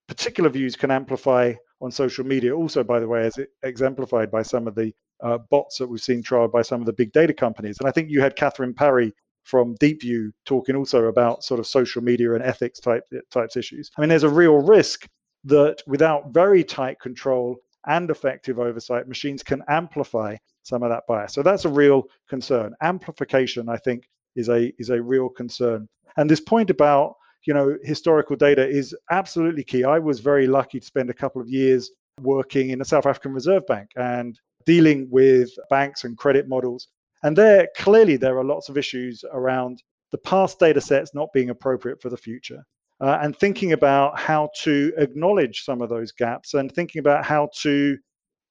particular 0.07 0.49
views 0.49 0.75
can 0.75 0.91
amplify 0.91 1.53
on 1.81 1.91
social 1.91 2.25
media. 2.25 2.55
Also, 2.55 2.83
by 2.83 2.99
the 2.99 3.07
way, 3.07 3.25
as 3.25 3.37
exemplified 3.63 4.31
by 4.31 4.41
some 4.41 4.67
of 4.67 4.75
the 4.75 4.91
uh, 5.21 5.37
bots 5.49 5.77
that 5.77 5.87
we've 5.87 6.01
seen 6.01 6.23
trialed 6.23 6.51
by 6.51 6.61
some 6.61 6.81
of 6.81 6.85
the 6.85 6.93
big 6.93 7.11
data 7.11 7.33
companies. 7.33 7.77
And 7.79 7.87
I 7.87 7.91
think 7.91 8.09
you 8.09 8.21
had 8.21 8.35
Catherine 8.35 8.73
Parry 8.73 9.13
from 9.43 9.75
DeepView 9.77 10.31
talking 10.45 10.75
also 10.75 11.05
about 11.05 11.43
sort 11.43 11.59
of 11.59 11.67
social 11.67 12.03
media 12.03 12.33
and 12.33 12.43
ethics 12.43 12.79
type 12.79 13.03
types 13.31 13.55
issues. 13.55 13.89
I 13.97 14.01
mean, 14.01 14.09
there's 14.09 14.23
a 14.23 14.29
real 14.29 14.57
risk 14.57 15.07
that 15.45 15.81
without 15.87 16.33
very 16.33 16.63
tight 16.63 16.99
control 16.99 17.55
and 17.87 18.09
effective 18.09 18.59
oversight, 18.59 19.07
machines 19.07 19.43
can 19.43 19.63
amplify 19.69 20.35
some 20.63 20.83
of 20.83 20.89
that 20.89 21.07
bias. 21.07 21.33
So 21.33 21.41
that's 21.41 21.63
a 21.63 21.69
real 21.69 22.03
concern. 22.27 22.73
Amplification, 22.81 23.69
I 23.69 23.77
think, 23.77 24.09
is 24.35 24.49
a 24.49 24.73
is 24.77 24.89
a 24.89 25.01
real 25.01 25.29
concern. 25.29 25.87
And 26.17 26.29
this 26.29 26.41
point 26.41 26.69
about 26.69 27.15
you 27.45 27.53
know 27.53 27.77
historical 27.83 28.35
data 28.35 28.67
is 28.67 28.93
absolutely 29.11 29.63
key. 29.63 29.85
I 29.85 29.99
was 29.99 30.19
very 30.19 30.47
lucky 30.47 30.79
to 30.79 30.85
spend 30.85 31.09
a 31.09 31.13
couple 31.13 31.41
of 31.41 31.47
years 31.47 31.91
working 32.21 32.71
in 32.71 32.79
the 32.79 32.85
South 32.85 33.05
African 33.05 33.33
Reserve 33.33 33.65
Bank, 33.65 33.91
and 33.95 34.37
dealing 34.67 35.07
with 35.09 35.49
banks 35.71 36.03
and 36.03 36.17
credit 36.17 36.47
models. 36.47 36.89
And 37.23 37.35
there, 37.35 37.67
clearly, 37.75 38.17
there 38.17 38.37
are 38.37 38.43
lots 38.43 38.69
of 38.69 38.77
issues 38.77 39.23
around 39.33 39.81
the 40.11 40.19
past 40.19 40.59
data 40.59 40.81
sets 40.81 41.15
not 41.15 41.33
being 41.33 41.49
appropriate 41.49 41.99
for 42.01 42.09
the 42.09 42.17
future. 42.17 42.63
Uh, 42.99 43.17
and 43.21 43.37
thinking 43.37 43.73
about 43.73 44.19
how 44.19 44.49
to 44.61 44.91
acknowledge 44.97 45.63
some 45.63 45.81
of 45.81 45.89
those 45.89 46.11
gaps 46.11 46.53
and 46.53 46.71
thinking 46.71 46.99
about 46.99 47.23
how 47.23 47.47
to 47.61 47.97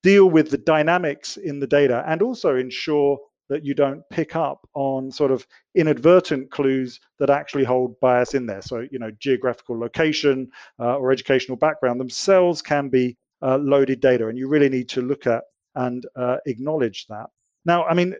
deal 0.02 0.26
with 0.30 0.50
the 0.50 0.58
dynamics 0.58 1.36
in 1.36 1.58
the 1.58 1.66
data 1.66 2.04
and 2.06 2.22
also 2.22 2.56
ensure 2.56 3.18
that 3.48 3.64
you 3.64 3.74
don't 3.74 4.02
pick 4.10 4.36
up 4.36 4.66
on 4.74 5.10
sort 5.10 5.30
of 5.32 5.46
inadvertent 5.74 6.50
clues 6.50 7.00
that 7.18 7.30
actually 7.30 7.64
hold 7.64 7.98
bias 8.00 8.34
in 8.34 8.46
there. 8.46 8.62
So, 8.62 8.86
you 8.90 8.98
know, 8.98 9.10
geographical 9.18 9.78
location 9.78 10.48
uh, 10.80 10.96
or 10.96 11.12
educational 11.12 11.56
background 11.56 12.00
themselves 12.00 12.62
can 12.62 12.88
be 12.88 13.16
uh, 13.42 13.58
loaded 13.58 14.00
data, 14.00 14.28
and 14.28 14.38
you 14.38 14.48
really 14.48 14.68
need 14.68 14.88
to 14.90 15.02
look 15.02 15.26
at 15.26 15.44
and 15.76 16.04
uh, 16.16 16.38
acknowledge 16.46 17.06
that. 17.08 17.26
Now, 17.64 17.84
I 17.84 17.94
mean, 17.94 18.14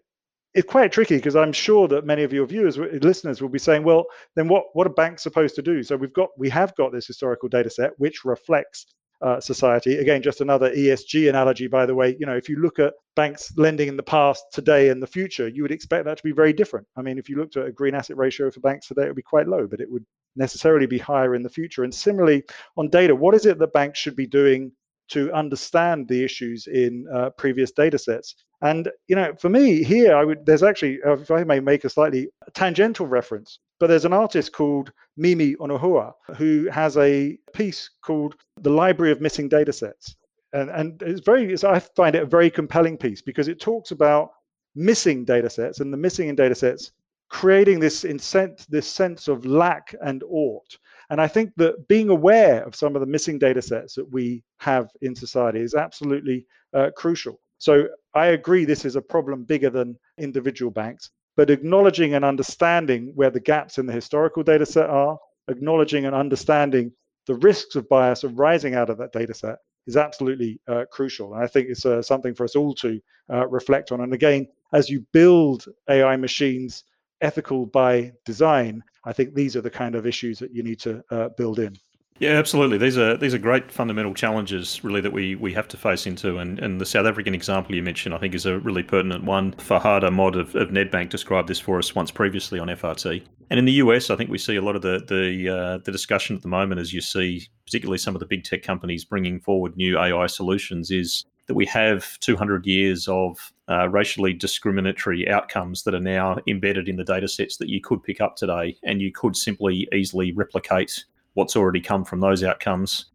it's 0.55 0.71
quite 0.71 0.93
tricky 0.93 1.17
because 1.17 1.37
I'm 1.37 1.53
sure 1.53 1.87
that 1.89 2.07
many 2.07 2.23
of 2.23 2.33
your 2.33 2.47
viewers, 2.47 2.79
listeners, 2.79 3.43
will 3.43 3.49
be 3.49 3.59
saying, 3.59 3.83
"Well, 3.83 4.07
then 4.37 4.49
what? 4.49 4.67
What 4.73 4.87
are 4.87 4.91
banks 4.91 5.23
supposed 5.23 5.55
to 5.57 5.63
do?" 5.63 5.83
So 5.83 5.97
we've 5.97 6.13
got, 6.13 6.31
we 6.39 6.49
have 6.49 6.75
got 6.77 6.93
this 6.93 7.07
historical 7.07 7.49
data 7.49 7.69
set 7.69 7.93
which 7.99 8.25
reflects 8.25 8.87
uh, 9.23 9.41
society. 9.41 9.97
Again, 9.99 10.23
just 10.23 10.41
another 10.41 10.71
ESG 10.71 11.29
analogy, 11.29 11.67
by 11.67 11.87
the 11.87 11.95
way. 11.95 12.17
You 12.19 12.27
know, 12.27 12.37
if 12.37 12.49
you 12.49 12.57
look 12.57 12.79
at 12.79 12.95
banks 13.15 13.53
lending 13.57 13.89
in 13.89 13.97
the 13.97 14.03
past, 14.03 14.45
today, 14.53 14.89
and 14.89 15.03
the 15.03 15.07
future, 15.07 15.49
you 15.49 15.63
would 15.63 15.73
expect 15.73 16.05
that 16.05 16.19
to 16.19 16.23
be 16.23 16.33
very 16.33 16.53
different. 16.53 16.87
I 16.97 17.03
mean, 17.03 17.19
if 17.19 17.29
you 17.29 17.37
looked 17.37 17.57
at 17.57 17.67
a 17.67 17.73
green 17.73 17.95
asset 17.95 18.17
ratio 18.17 18.51
for 18.51 18.61
banks 18.61 18.89
today, 18.89 19.05
it 19.05 19.09
would 19.09 19.17
be 19.17 19.23
quite 19.23 19.49
low, 19.49 19.67
but 19.67 19.81
it 19.81 19.91
would 19.91 20.05
necessarily 20.37 20.87
be 20.87 20.99
higher 20.99 21.35
in 21.35 21.43
the 21.43 21.49
future. 21.49 21.85
And 21.85 21.95
similarly, 21.95 22.45
on 22.77 22.89
data, 22.89 23.15
what 23.15 23.35
is 23.35 23.47
it 23.47 23.59
that 23.59 23.73
banks 23.73 23.99
should 23.99 24.17
be 24.17 24.27
doing 24.27 24.73
to 25.09 25.33
understand 25.33 26.09
the 26.09 26.25
issues 26.25 26.67
in 26.67 27.07
uh, 27.15 27.31
previous 27.31 27.73
data 27.73 27.99
sets. 27.99 28.35
And 28.63 28.91
you 29.09 29.17
know, 29.17 29.35
for 29.39 29.49
me 29.49 29.83
here, 29.83 30.17
I 30.17 30.25
would 30.25 30.47
there's 30.47 30.63
actually, 30.63 30.99
uh, 31.07 31.13
if 31.13 31.31
I 31.31 31.45
may 31.45 31.61
make 31.61 31.85
a 31.85 31.91
slightly 31.91 32.29
tangential 32.55 33.07
reference, 33.07 33.59
but 33.79 33.89
there's 33.89 34.07
an 34.07 34.13
artist 34.13 34.53
called 34.53 34.93
Mimi 35.17 35.55
Onuoha 35.57 36.13
who 36.37 36.69
has 36.71 36.97
a 36.97 37.39
piece 37.53 37.91
called 38.03 38.35
"The 38.63 38.71
Library 38.71 39.13
of 39.13 39.21
Missing 39.21 39.49
Data 39.49 39.73
Sets," 39.73 40.17
and 40.53 40.71
and 40.71 41.03
it's 41.03 41.21
very, 41.21 41.53
it's, 41.53 41.65
I 41.65 41.79
find 41.79 42.17
it 42.17 42.23
a 42.23 42.27
very 42.27 42.51
compelling 42.51 42.97
piece 42.97 43.21
because 43.21 43.49
it 43.49 43.61
talks 43.61 43.91
about 43.91 44.31
missing 44.75 45.25
data 45.25 45.49
sets 45.49 45.81
and 45.81 45.93
the 45.93 45.97
missing 45.97 46.29
in 46.29 46.35
data 46.35 46.55
sets 46.55 46.93
creating 47.29 47.81
this 47.81 48.05
incent, 48.05 48.67
this 48.69 48.87
sense 48.87 49.29
of 49.29 49.45
lack 49.47 49.95
and 50.03 50.23
ought 50.31 50.79
and 51.11 51.21
I 51.21 51.29
think 51.29 51.53
that 51.57 51.89
being 51.89 52.09
aware 52.09 52.63
of 52.65 52.75
some 52.75 52.97
of 52.97 53.01
the 53.01 53.07
missing 53.07 53.39
data 53.39 53.63
sets 53.63 53.95
that 53.95 54.11
we 54.11 54.43
have 54.59 54.91
in 55.03 55.15
society 55.15 55.61
is 55.61 55.75
absolutely 55.75 56.47
uh, 56.75 56.91
crucial. 56.97 57.41
So 57.59 57.89
I 58.15 58.27
agree 58.27 58.65
this 58.65 58.85
is 58.85 58.97
a 58.97 59.03
problem 59.03 59.45
bigger 59.45 59.71
than 59.71 59.99
individual 60.19 60.71
banks, 60.71 61.11
but 61.37 61.51
acknowledging 61.51 62.15
and 62.15 62.25
understanding 62.25 63.13
where 63.15 63.31
the 63.31 63.41
gaps 63.41 63.79
in 63.79 63.87
the 63.87 63.93
historical 63.93 64.43
data 64.43 64.67
set 64.67 64.91
are, 64.91 65.19
acknowledging 65.49 66.07
and 66.07 66.15
understanding 66.15 66.93
the 67.27 67.37
risks 67.37 67.77
of 67.77 67.89
bias 67.89 68.25
arising 68.25 68.75
out 68.75 68.91
of 68.91 68.99
that 68.99 69.13
data 69.13 69.35
set 69.35 69.59
is 69.87 69.97
absolutely 69.97 70.61
uh, 70.69 70.85
crucial. 70.91 71.35
And 71.35 71.43
I 71.43 71.47
think 71.47 71.69
it's 71.69 71.87
uh, 71.87 72.03
something 72.03 72.35
for 72.35 72.45
us 72.45 72.57
all 72.57 72.75
to 72.77 73.01
uh, 73.33 73.47
reflect 73.49 73.93
on. 73.93 74.01
And 74.01 74.13
again, 74.13 74.47
as 74.73 74.91
you 74.91 75.05
build 75.13 75.67
AI 75.89 76.17
machines 76.17 76.85
ethical 77.21 77.67
by 77.67 78.13
design, 78.25 78.83
I 79.05 79.13
think 79.13 79.35
these 79.35 79.57
are 79.57 79.61
the 79.61 79.71
kind 79.71 79.95
of 79.95 80.07
issues 80.07 80.39
that 80.39 80.53
you 80.55 80.63
need 80.63 80.81
to 80.81 81.03
uh, 81.11 81.29
build 81.31 81.59
in. 81.59 81.77
Yeah, 82.19 82.31
absolutely. 82.31 82.79
These 82.79 82.97
are 82.97 83.17
these 83.17 83.35
are 83.35 83.39
great 83.39 83.71
fundamental 83.71 84.15
challenges, 84.15 84.83
really, 84.83 85.03
that 85.03 85.13
we, 85.13 85.35
we 85.35 85.53
have 85.53 85.69
to 85.69 85.77
face 85.77 86.07
into. 86.07 86.39
And, 86.39 86.59
and 86.59 86.81
the 86.81 86.87
South 86.87 87.05
African 87.05 87.35
example 87.35 87.75
you 87.75 87.83
mentioned, 87.83 88.15
I 88.15 88.19
think, 88.19 88.35
is 88.35 88.47
a 88.47 88.59
really 88.59 88.83
pertinent 88.83 89.25
one. 89.25 89.53
Farhad 89.53 90.03
Ahmad 90.03 90.35
of, 90.35 90.55
of 90.55 90.69
Nedbank 90.69 91.11
described 91.11 91.49
this 91.49 91.61
for 91.61 91.79
us 91.79 91.95
once 91.95 92.11
previously 92.11 92.59
on 92.59 92.69
FRT. 92.69 93.23
And 93.51 93.59
in 93.59 93.67
the 93.67 93.73
US, 93.73 94.09
I 94.09 94.17
think 94.17 94.31
we 94.31 94.39
see 94.39 94.57
a 94.57 94.63
lot 94.63 94.77
of 94.77 94.83
the 94.83 95.03
the 95.07 95.55
uh, 95.55 95.79
the 95.85 95.93
discussion 95.93 96.37
at 96.37 96.43
the 96.43 96.49
moment, 96.49 96.81
as 96.81 96.93
you 96.95 97.03
see, 97.03 97.47
particularly 97.67 97.99
some 97.99 98.17
of 98.17 98.21
the 98.21 98.27
big 98.27 98.45
tech 98.45 98.63
companies 98.63 99.05
bringing 99.05 99.39
forward 99.39 99.77
new 99.77 99.99
AI 99.99 100.27
solutions, 100.27 100.91
is 100.91 101.27
that 101.49 101.55
we 101.55 101.67
have 101.67 102.19
200 102.21 102.65
years 102.65 103.09
of 103.09 103.53
uh, 103.69 103.89
racially 103.89 104.33
discriminatory 104.33 105.29
outcomes 105.29 105.83
that 105.83 105.95
are 105.95 106.01
now 106.01 106.39
embedded 106.47 106.89
in 106.89 106.97
the 106.97 107.05
data 107.05 107.29
sets 107.29 107.57
that 107.57 107.69
you 107.69 107.81
could 107.81 108.03
pick 108.03 108.21
up 108.21 108.37
today, 108.37 108.77
and 108.85 109.01
you 109.01 109.13
could 109.13 109.37
simply 109.37 109.89
easily 109.93 110.33
replicate 110.33 111.05
what's 111.35 111.57
already 111.57 111.81
come 111.81 112.05
from 112.05 112.21
those 112.21 112.43
outcomes. 112.43 113.07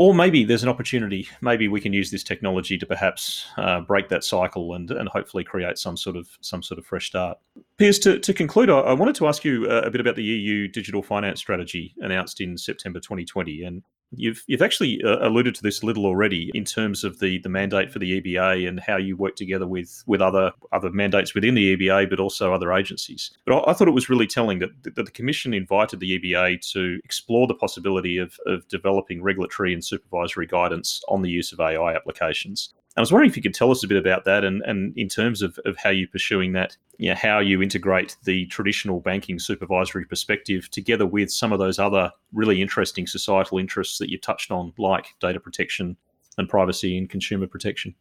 Or 0.00 0.14
maybe 0.14 0.44
there's 0.44 0.62
an 0.62 0.70
opportunity. 0.70 1.28
Maybe 1.42 1.68
we 1.68 1.78
can 1.78 1.92
use 1.92 2.10
this 2.10 2.24
technology 2.24 2.78
to 2.78 2.86
perhaps 2.86 3.44
uh, 3.58 3.82
break 3.82 4.08
that 4.08 4.24
cycle 4.24 4.72
and, 4.72 4.90
and 4.90 5.06
hopefully 5.10 5.44
create 5.44 5.76
some 5.76 5.94
sort 5.94 6.16
of 6.16 6.26
some 6.40 6.62
sort 6.62 6.78
of 6.78 6.86
fresh 6.86 7.08
start. 7.08 7.36
Piers, 7.76 7.98
to, 7.98 8.18
to 8.18 8.32
conclude, 8.32 8.70
I, 8.70 8.78
I 8.78 8.92
wanted 8.94 9.14
to 9.16 9.28
ask 9.28 9.44
you 9.44 9.66
uh, 9.68 9.82
a 9.84 9.90
bit 9.90 10.00
about 10.00 10.16
the 10.16 10.22
EU 10.22 10.68
digital 10.68 11.02
finance 11.02 11.38
strategy 11.38 11.94
announced 11.98 12.40
in 12.40 12.56
September 12.56 12.98
2020, 12.98 13.64
and 13.64 13.82
You've 14.12 14.42
you've 14.46 14.62
actually 14.62 15.02
uh, 15.04 15.26
alluded 15.26 15.54
to 15.54 15.62
this 15.62 15.82
a 15.82 15.86
little 15.86 16.04
already 16.04 16.50
in 16.54 16.64
terms 16.64 17.04
of 17.04 17.20
the 17.20 17.38
the 17.38 17.48
mandate 17.48 17.92
for 17.92 17.98
the 17.98 18.20
EBA 18.20 18.68
and 18.68 18.80
how 18.80 18.96
you 18.96 19.16
work 19.16 19.36
together 19.36 19.66
with 19.66 20.02
with 20.06 20.20
other 20.20 20.52
other 20.72 20.90
mandates 20.90 21.34
within 21.34 21.54
the 21.54 21.76
EBA, 21.76 22.10
but 22.10 22.18
also 22.18 22.52
other 22.52 22.72
agencies. 22.72 23.30
But 23.46 23.54
I, 23.54 23.70
I 23.70 23.72
thought 23.72 23.88
it 23.88 23.92
was 23.94 24.08
really 24.08 24.26
telling 24.26 24.58
that, 24.58 24.70
that 24.82 24.96
the 24.96 25.10
Commission 25.10 25.54
invited 25.54 26.00
the 26.00 26.18
EBA 26.18 26.60
to 26.72 27.00
explore 27.04 27.46
the 27.46 27.54
possibility 27.54 28.18
of 28.18 28.36
of 28.46 28.66
developing 28.68 29.22
regulatory 29.22 29.72
and 29.72 29.84
supervisory 29.84 30.46
guidance 30.46 31.02
on 31.08 31.22
the 31.22 31.30
use 31.30 31.52
of 31.52 31.60
AI 31.60 31.94
applications. 31.94 32.74
I 33.00 33.02
was 33.02 33.12
wondering 33.12 33.30
if 33.30 33.36
you 33.38 33.42
could 33.42 33.54
tell 33.54 33.70
us 33.70 33.82
a 33.82 33.88
bit 33.88 33.96
about 33.96 34.26
that 34.26 34.44
and, 34.44 34.60
and 34.66 34.92
in 34.94 35.08
terms 35.08 35.40
of, 35.40 35.58
of 35.64 35.74
how 35.78 35.88
you're 35.88 36.06
pursuing 36.06 36.52
that, 36.52 36.76
you 36.98 37.08
know, 37.08 37.14
how 37.14 37.38
you 37.38 37.62
integrate 37.62 38.14
the 38.24 38.44
traditional 38.48 39.00
banking 39.00 39.38
supervisory 39.38 40.04
perspective 40.04 40.70
together 40.70 41.06
with 41.06 41.32
some 41.32 41.50
of 41.50 41.58
those 41.58 41.78
other 41.78 42.12
really 42.34 42.60
interesting 42.60 43.06
societal 43.06 43.56
interests 43.56 43.96
that 44.00 44.10
you 44.10 44.18
touched 44.18 44.50
on, 44.50 44.74
like 44.76 45.06
data 45.18 45.40
protection 45.40 45.96
and 46.36 46.46
privacy 46.46 46.98
and 46.98 47.08
consumer 47.08 47.46
protection. 47.46 47.94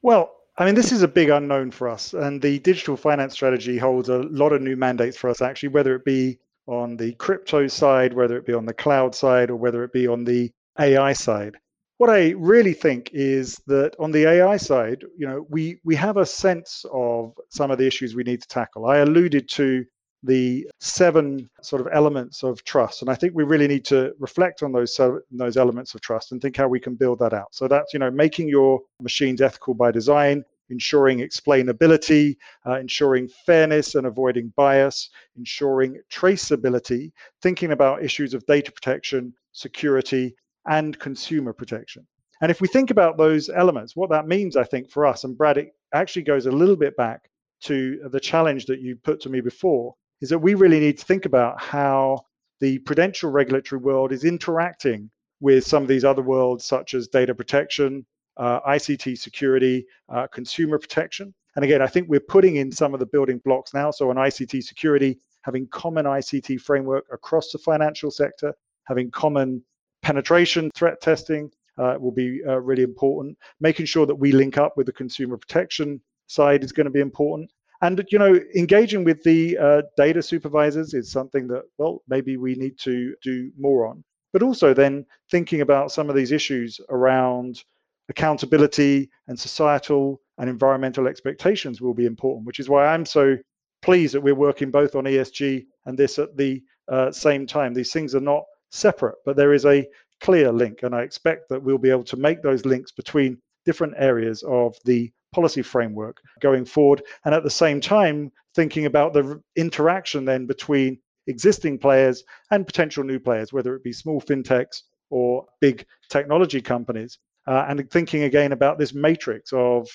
Well, 0.00 0.34
I 0.56 0.64
mean, 0.64 0.76
this 0.76 0.92
is 0.92 1.02
a 1.02 1.08
big 1.08 1.28
unknown 1.28 1.70
for 1.70 1.86
us, 1.86 2.14
and 2.14 2.40
the 2.40 2.58
digital 2.60 2.96
finance 2.96 3.34
strategy 3.34 3.76
holds 3.76 4.08
a 4.08 4.20
lot 4.30 4.54
of 4.54 4.62
new 4.62 4.76
mandates 4.76 5.18
for 5.18 5.28
us, 5.28 5.42
actually, 5.42 5.68
whether 5.68 5.94
it 5.94 6.06
be 6.06 6.38
on 6.66 6.96
the 6.96 7.12
crypto 7.16 7.66
side, 7.66 8.14
whether 8.14 8.38
it 8.38 8.46
be 8.46 8.54
on 8.54 8.64
the 8.64 8.72
cloud 8.72 9.14
side, 9.14 9.50
or 9.50 9.56
whether 9.56 9.84
it 9.84 9.92
be 9.92 10.06
on 10.06 10.24
the 10.24 10.50
AI 10.78 11.12
side 11.12 11.58
what 11.98 12.10
I 12.10 12.30
really 12.38 12.72
think 12.72 13.10
is 13.12 13.60
that 13.66 13.94
on 13.98 14.12
the 14.12 14.24
AI 14.24 14.56
side, 14.56 15.04
you 15.16 15.26
know, 15.26 15.46
we 15.50 15.80
we 15.84 15.96
have 15.96 16.16
a 16.16 16.24
sense 16.24 16.84
of 16.92 17.34
some 17.50 17.70
of 17.70 17.78
the 17.78 17.86
issues 17.86 18.14
we 18.14 18.22
need 18.22 18.40
to 18.40 18.48
tackle. 18.48 18.86
I 18.86 18.98
alluded 18.98 19.48
to 19.50 19.84
the 20.22 20.68
seven 20.80 21.48
sort 21.60 21.80
of 21.80 21.88
elements 21.92 22.42
of 22.44 22.62
trust, 22.64 23.02
and 23.02 23.10
I 23.10 23.16
think 23.16 23.34
we 23.34 23.42
really 23.42 23.66
need 23.66 23.84
to 23.86 24.14
reflect 24.20 24.62
on 24.62 24.72
those 24.72 24.98
those 25.30 25.56
elements 25.56 25.94
of 25.94 26.00
trust 26.00 26.30
and 26.30 26.40
think 26.40 26.56
how 26.56 26.68
we 26.68 26.80
can 26.80 26.94
build 26.94 27.18
that 27.18 27.32
out. 27.32 27.48
So 27.50 27.66
that's 27.66 27.92
you 27.92 27.98
know 27.98 28.12
making 28.12 28.48
your 28.48 28.80
machines 29.02 29.40
ethical 29.40 29.74
by 29.74 29.90
design, 29.90 30.44
ensuring 30.70 31.18
explainability, 31.18 32.36
uh, 32.64 32.78
ensuring 32.78 33.28
fairness 33.44 33.96
and 33.96 34.06
avoiding 34.06 34.52
bias, 34.56 35.10
ensuring 35.36 36.00
traceability, 36.12 37.10
thinking 37.42 37.72
about 37.72 38.04
issues 38.04 38.34
of 38.34 38.46
data 38.46 38.70
protection, 38.70 39.34
security, 39.50 40.36
and 40.68 40.98
consumer 40.98 41.52
protection. 41.52 42.06
And 42.40 42.50
if 42.50 42.60
we 42.60 42.68
think 42.68 42.90
about 42.90 43.18
those 43.18 43.48
elements, 43.48 43.96
what 43.96 44.10
that 44.10 44.28
means, 44.28 44.56
I 44.56 44.64
think, 44.64 44.90
for 44.90 45.06
us, 45.06 45.24
and 45.24 45.36
Brad, 45.36 45.58
it 45.58 45.72
actually 45.92 46.22
goes 46.22 46.46
a 46.46 46.52
little 46.52 46.76
bit 46.76 46.96
back 46.96 47.28
to 47.62 48.08
the 48.12 48.20
challenge 48.20 48.66
that 48.66 48.80
you 48.80 48.94
put 48.96 49.20
to 49.22 49.28
me 49.28 49.40
before, 49.40 49.94
is 50.20 50.28
that 50.30 50.38
we 50.38 50.54
really 50.54 50.78
need 50.78 50.98
to 50.98 51.04
think 51.04 51.24
about 51.26 51.60
how 51.60 52.20
the 52.60 52.78
prudential 52.80 53.30
regulatory 53.30 53.80
world 53.80 54.12
is 54.12 54.24
interacting 54.24 55.10
with 55.40 55.64
some 55.64 55.82
of 55.82 55.88
these 55.88 56.04
other 56.04 56.22
worlds, 56.22 56.64
such 56.64 56.94
as 56.94 57.08
data 57.08 57.34
protection, 57.34 58.04
uh, 58.36 58.60
ICT 58.60 59.18
security, 59.18 59.84
uh, 60.08 60.26
consumer 60.28 60.78
protection. 60.78 61.34
And 61.56 61.64
again, 61.64 61.82
I 61.82 61.86
think 61.86 62.08
we're 62.08 62.20
putting 62.20 62.56
in 62.56 62.70
some 62.70 62.94
of 62.94 63.00
the 63.00 63.06
building 63.06 63.40
blocks 63.44 63.74
now. 63.74 63.90
So 63.90 64.10
on 64.10 64.16
ICT 64.16 64.62
security, 64.62 65.18
having 65.42 65.66
common 65.68 66.04
ICT 66.04 66.60
framework 66.60 67.04
across 67.12 67.50
the 67.50 67.58
financial 67.58 68.10
sector, 68.10 68.54
having 68.86 69.10
common 69.10 69.62
penetration 70.08 70.70
threat 70.74 71.02
testing 71.02 71.50
uh, 71.76 71.96
will 72.00 72.10
be 72.10 72.40
uh, 72.48 72.58
really 72.58 72.82
important. 72.82 73.36
Making 73.60 73.84
sure 73.84 74.06
that 74.06 74.14
we 74.14 74.32
link 74.32 74.56
up 74.56 74.74
with 74.74 74.86
the 74.86 74.92
consumer 75.02 75.36
protection 75.36 76.00
side 76.28 76.64
is 76.64 76.72
going 76.72 76.86
to 76.86 76.98
be 76.98 77.00
important. 77.00 77.52
And 77.82 78.02
you 78.10 78.18
know, 78.18 78.40
engaging 78.56 79.04
with 79.04 79.22
the 79.22 79.58
uh, 79.58 79.82
data 79.98 80.22
supervisors 80.22 80.94
is 80.94 81.12
something 81.12 81.46
that 81.48 81.64
well 81.76 82.02
maybe 82.08 82.38
we 82.38 82.54
need 82.54 82.78
to 82.78 83.14
do 83.22 83.52
more 83.58 83.86
on. 83.86 84.02
But 84.32 84.42
also 84.42 84.72
then 84.72 85.04
thinking 85.30 85.60
about 85.60 85.92
some 85.92 86.08
of 86.08 86.16
these 86.16 86.32
issues 86.32 86.80
around 86.88 87.62
accountability 88.08 89.10
and 89.26 89.38
societal 89.38 90.22
and 90.38 90.48
environmental 90.48 91.06
expectations 91.06 91.82
will 91.82 91.92
be 91.92 92.06
important. 92.06 92.46
Which 92.46 92.60
is 92.60 92.70
why 92.70 92.86
I'm 92.86 93.04
so 93.04 93.36
pleased 93.82 94.14
that 94.14 94.22
we're 94.22 94.46
working 94.48 94.70
both 94.70 94.94
on 94.94 95.04
ESG 95.04 95.66
and 95.84 95.98
this 95.98 96.18
at 96.18 96.34
the 96.34 96.62
uh, 96.90 97.12
same 97.12 97.46
time. 97.46 97.74
These 97.74 97.92
things 97.92 98.14
are 98.14 98.28
not 98.32 98.44
separate, 98.70 99.16
but 99.24 99.36
there 99.36 99.52
is 99.52 99.64
a 99.64 99.86
clear 100.20 100.52
link. 100.52 100.82
And 100.82 100.94
I 100.94 101.02
expect 101.02 101.48
that 101.48 101.62
we'll 101.62 101.78
be 101.78 101.90
able 101.90 102.04
to 102.04 102.16
make 102.16 102.42
those 102.42 102.64
links 102.64 102.92
between 102.92 103.38
different 103.64 103.94
areas 103.96 104.42
of 104.42 104.76
the 104.84 105.10
policy 105.32 105.62
framework 105.62 106.20
going 106.40 106.64
forward. 106.64 107.02
And 107.24 107.34
at 107.34 107.42
the 107.42 107.50
same 107.50 107.80
time, 107.80 108.32
thinking 108.54 108.86
about 108.86 109.12
the 109.12 109.40
interaction 109.56 110.24
then 110.24 110.46
between 110.46 110.98
existing 111.26 111.78
players 111.78 112.24
and 112.50 112.66
potential 112.66 113.04
new 113.04 113.18
players, 113.18 113.52
whether 113.52 113.74
it 113.74 113.84
be 113.84 113.92
small 113.92 114.20
fintechs 114.20 114.82
or 115.10 115.46
big 115.60 115.84
technology 116.08 116.60
companies. 116.60 117.18
Uh, 117.46 117.64
and 117.68 117.90
thinking 117.90 118.24
again 118.24 118.52
about 118.52 118.78
this 118.78 118.92
matrix 118.92 119.52
of 119.54 119.88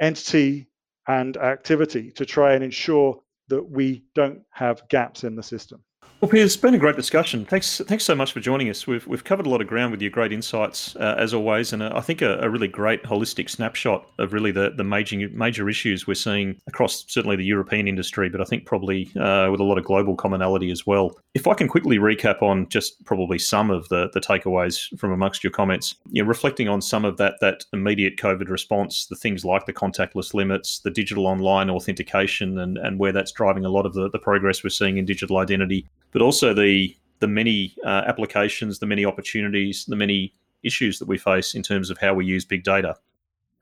entity 0.00 0.68
and 1.08 1.36
activity 1.36 2.12
to 2.12 2.24
try 2.24 2.54
and 2.54 2.62
ensure 2.62 3.18
that 3.48 3.68
we 3.68 4.04
don't 4.14 4.42
have 4.50 4.88
gaps 4.88 5.24
in 5.24 5.34
the 5.34 5.42
system. 5.42 5.82
Well, 6.20 6.30
Peter, 6.30 6.44
it's 6.44 6.54
been 6.54 6.74
a 6.74 6.78
great 6.78 6.96
discussion. 6.96 7.46
Thanks, 7.46 7.80
thanks 7.86 8.04
so 8.04 8.14
much 8.14 8.32
for 8.32 8.40
joining 8.40 8.68
us. 8.68 8.86
We've 8.86 9.06
we've 9.06 9.24
covered 9.24 9.46
a 9.46 9.48
lot 9.48 9.62
of 9.62 9.66
ground 9.66 9.90
with 9.90 10.02
your 10.02 10.10
great 10.10 10.34
insights 10.34 10.94
uh, 10.96 11.14
as 11.16 11.32
always, 11.32 11.72
and 11.72 11.82
uh, 11.82 11.92
I 11.94 12.02
think 12.02 12.20
a, 12.20 12.38
a, 12.40 12.50
really 12.50 12.68
great 12.68 13.02
holistic 13.04 13.48
snapshot 13.48 14.06
of 14.18 14.34
really 14.34 14.50
the 14.50 14.70
the 14.76 14.84
major 14.84 15.30
major 15.32 15.66
issues 15.70 16.06
we're 16.06 16.12
seeing 16.12 16.60
across 16.66 17.06
certainly 17.08 17.36
the 17.36 17.44
European 17.46 17.88
industry, 17.88 18.28
but 18.28 18.42
I 18.42 18.44
think 18.44 18.66
probably 18.66 19.10
uh, 19.18 19.48
with 19.50 19.60
a 19.60 19.64
lot 19.64 19.78
of 19.78 19.84
global 19.84 20.14
commonality 20.14 20.70
as 20.70 20.86
well. 20.86 21.18
If 21.32 21.46
I 21.46 21.54
can 21.54 21.68
quickly 21.68 21.96
recap 21.96 22.42
on 22.42 22.68
just 22.68 23.02
probably 23.06 23.38
some 23.38 23.70
of 23.70 23.88
the 23.88 24.10
the 24.12 24.20
takeaways 24.20 24.94
from 24.98 25.12
amongst 25.12 25.42
your 25.42 25.52
comments, 25.52 25.94
you 26.10 26.22
know, 26.22 26.28
reflecting 26.28 26.68
on 26.68 26.82
some 26.82 27.06
of 27.06 27.16
that 27.16 27.36
that 27.40 27.64
immediate 27.72 28.18
COVID 28.18 28.50
response, 28.50 29.06
the 29.06 29.16
things 29.16 29.42
like 29.42 29.64
the 29.64 29.72
contactless 29.72 30.34
limits, 30.34 30.80
the 30.80 30.90
digital 30.90 31.26
online 31.26 31.70
authentication, 31.70 32.58
and 32.58 32.76
and 32.76 32.98
where 32.98 33.12
that's 33.12 33.32
driving 33.32 33.64
a 33.64 33.70
lot 33.70 33.86
of 33.86 33.94
the 33.94 34.10
the 34.10 34.18
progress 34.18 34.62
we're 34.62 34.68
seeing 34.68 34.98
in 34.98 35.06
digital 35.06 35.38
identity 35.38 35.86
but 36.12 36.22
also 36.22 36.54
the 36.54 36.96
the 37.20 37.28
many 37.28 37.74
uh, 37.84 38.02
applications, 38.06 38.78
the 38.78 38.86
many 38.86 39.04
opportunities, 39.04 39.84
the 39.84 39.96
many 39.96 40.32
issues 40.62 40.98
that 40.98 41.08
we 41.08 41.18
face 41.18 41.54
in 41.54 41.62
terms 41.62 41.90
of 41.90 41.98
how 41.98 42.14
we 42.14 42.24
use 42.24 42.44
big 42.44 42.64
data. 42.64 42.96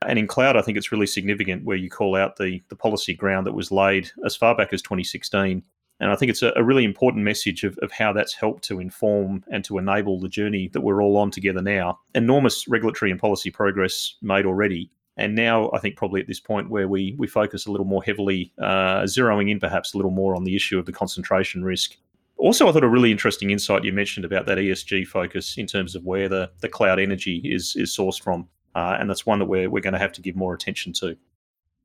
And 0.07 0.17
in 0.19 0.29
cloud, 0.29 0.57
I 0.57 0.63
think 0.63 0.79
it's 0.79 0.93
really 0.93 1.09
significant 1.09 1.65
where 1.65 1.77
you 1.77 1.91
call 1.91 2.15
out 2.15 2.37
the 2.37 2.63
the 2.69 2.77
policy 2.77 3.15
ground 3.15 3.47
that 3.47 3.55
was 3.55 3.73
laid 3.73 4.11
as 4.25 4.37
far 4.37 4.55
back 4.55 4.73
as 4.73 4.83
2016. 4.83 5.63
And 6.01 6.13
I 6.13 6.15
think 6.15 6.31
it's 6.31 6.43
a, 6.43 6.53
a 6.55 6.63
really 6.63 6.85
important 6.85 7.25
message 7.25 7.65
of, 7.65 7.77
of 7.79 7.91
how 7.91 8.13
that's 8.13 8.33
helped 8.33 8.63
to 8.65 8.79
inform 8.79 9.43
and 9.51 9.65
to 9.65 9.79
enable 9.79 10.21
the 10.21 10.29
journey 10.29 10.69
that 10.73 10.81
we're 10.81 11.03
all 11.03 11.17
on 11.17 11.33
together 11.33 11.61
now. 11.61 11.99
Enormous 12.15 12.69
regulatory 12.69 13.11
and 13.11 13.19
policy 13.19 13.51
progress 13.51 14.15
made 14.23 14.47
already. 14.47 14.91
And 15.17 15.35
now 15.35 15.69
I 15.73 15.81
think 15.81 15.97
probably 15.97 16.21
at 16.21 16.29
this 16.29 16.39
point 16.39 16.71
where 16.71 16.87
we 16.87 17.17
we 17.19 17.27
focus 17.27 17.67
a 17.67 17.73
little 17.73 17.87
more 17.87 18.05
heavily, 18.05 18.53
uh, 18.59 19.03
zeroing 19.03 19.51
in 19.51 19.59
perhaps 19.59 19.93
a 19.93 19.97
little 19.97 20.13
more 20.13 20.37
on 20.37 20.45
the 20.45 20.55
issue 20.55 20.79
of 20.79 20.87
the 20.87 20.93
concentration 20.93 21.65
risk 21.65 21.97
also, 22.39 22.69
I 22.69 22.73
thought 22.73 22.85
a 22.85 22.89
really 22.89 23.11
interesting 23.11 23.51
insight 23.51 23.85
you 23.85 23.93
mentioned 23.93 24.25
about 24.25 24.47
that 24.47 24.59
ESG 24.59 25.07
focus 25.07 25.57
in 25.59 25.67
terms 25.67 25.95
of 25.95 26.05
where 26.05 26.29
the, 26.29 26.51
the 26.61 26.69
cloud 26.69 27.01
energy 27.01 27.43
is 27.45 27.75
is 27.77 27.95
sourced 27.95 28.21
from, 28.21 28.49
uh, 28.75 28.97
and 28.99 29.11
that's 29.11 29.27
one 29.27 29.39
that 29.41 29.47
we're 29.47 29.69
we're 29.69 29.83
going 29.83 29.93
to 29.93 29.99
have 29.99 30.13
to 30.13 30.23
give 30.23 30.37
more 30.37 30.55
attention 30.55 30.93
to. 30.95 31.17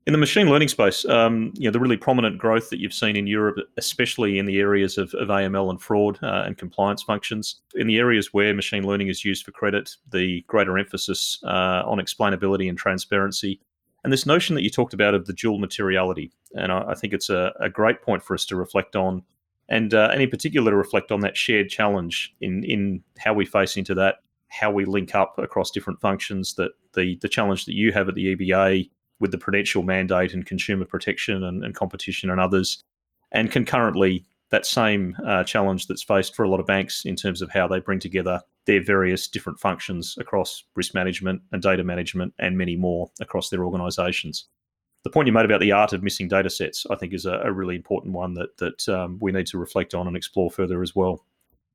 In 0.06 0.12
the 0.12 0.18
machine 0.18 0.50
learning 0.50 0.68
space, 0.68 1.06
um, 1.06 1.50
you 1.54 1.66
know, 1.66 1.70
the 1.72 1.80
really 1.80 1.96
prominent 1.96 2.36
growth 2.36 2.68
that 2.68 2.78
you've 2.78 2.92
seen 2.92 3.16
in 3.16 3.26
Europe, 3.26 3.56
especially 3.78 4.38
in 4.38 4.44
the 4.44 4.58
areas 4.58 4.98
of, 4.98 5.14
of 5.14 5.28
AML 5.28 5.70
and 5.70 5.80
fraud 5.80 6.18
uh, 6.22 6.42
and 6.44 6.58
compliance 6.58 7.02
functions, 7.02 7.62
in 7.74 7.86
the 7.86 7.96
areas 7.96 8.34
where 8.34 8.52
machine 8.52 8.86
learning 8.86 9.08
is 9.08 9.24
used 9.24 9.46
for 9.46 9.50
credit, 9.50 9.96
the 10.10 10.42
greater 10.46 10.76
emphasis 10.76 11.38
uh, 11.44 11.82
on 11.86 11.98
explainability 11.98 12.68
and 12.68 12.76
transparency, 12.76 13.58
and 14.04 14.12
this 14.12 14.26
notion 14.26 14.54
that 14.54 14.62
you 14.62 14.68
talked 14.68 14.92
about 14.92 15.14
of 15.14 15.24
the 15.24 15.32
dual 15.32 15.58
materiality. 15.58 16.30
And 16.52 16.70
I, 16.70 16.90
I 16.90 16.94
think 16.94 17.14
it's 17.14 17.30
a, 17.30 17.54
a, 17.58 17.70
great 17.70 18.02
point 18.02 18.22
for 18.22 18.34
us 18.34 18.44
to 18.46 18.56
reflect 18.56 18.94
on, 18.94 19.22
and 19.68 19.94
uh, 19.94 20.10
in 20.14 20.28
particular 20.30 20.70
to 20.70 20.76
reflect 20.76 21.10
on 21.12 21.20
that 21.20 21.36
shared 21.36 21.68
challenge 21.68 22.34
in 22.40 22.64
in 22.64 23.02
how 23.18 23.34
we 23.34 23.44
face 23.44 23.76
into 23.76 23.94
that, 23.94 24.16
how 24.48 24.70
we 24.70 24.84
link 24.84 25.14
up 25.14 25.38
across 25.38 25.70
different 25.70 26.00
functions. 26.00 26.54
That 26.54 26.72
the 26.94 27.18
the 27.22 27.28
challenge 27.28 27.64
that 27.66 27.74
you 27.74 27.92
have 27.92 28.08
at 28.08 28.14
the 28.14 28.36
EBA 28.36 28.90
with 29.20 29.30
the 29.30 29.38
prudential 29.38 29.82
mandate 29.82 30.34
and 30.34 30.44
consumer 30.44 30.84
protection 30.84 31.42
and, 31.44 31.64
and 31.64 31.74
competition 31.74 32.30
and 32.30 32.40
others. 32.40 32.82
And 33.32 33.50
concurrently, 33.50 34.26
that 34.50 34.66
same 34.66 35.16
uh, 35.26 35.44
challenge 35.44 35.86
that's 35.86 36.02
faced 36.02 36.36
for 36.36 36.44
a 36.44 36.48
lot 36.48 36.60
of 36.60 36.66
banks 36.66 37.04
in 37.04 37.16
terms 37.16 37.42
of 37.42 37.50
how 37.50 37.66
they 37.66 37.80
bring 37.80 37.98
together 37.98 38.40
their 38.66 38.82
various 38.82 39.26
different 39.26 39.58
functions 39.58 40.16
across 40.18 40.64
risk 40.76 40.94
management 40.94 41.42
and 41.52 41.62
data 41.62 41.84
management 41.84 42.34
and 42.38 42.56
many 42.56 42.76
more 42.76 43.10
across 43.20 43.48
their 43.48 43.64
organisations. 43.64 44.46
The 45.04 45.10
point 45.10 45.26
you 45.26 45.32
made 45.32 45.44
about 45.44 45.60
the 45.60 45.72
art 45.72 45.92
of 45.92 46.02
missing 46.02 46.28
data 46.28 46.50
sets, 46.50 46.86
I 46.90 46.96
think, 46.96 47.12
is 47.12 47.26
a, 47.26 47.34
a 47.44 47.52
really 47.52 47.76
important 47.76 48.14
one 48.14 48.34
that 48.34 48.56
that 48.58 48.88
um, 48.88 49.18
we 49.20 49.32
need 49.32 49.46
to 49.48 49.58
reflect 49.58 49.94
on 49.94 50.06
and 50.06 50.16
explore 50.16 50.50
further 50.50 50.82
as 50.82 50.96
well. 50.96 51.24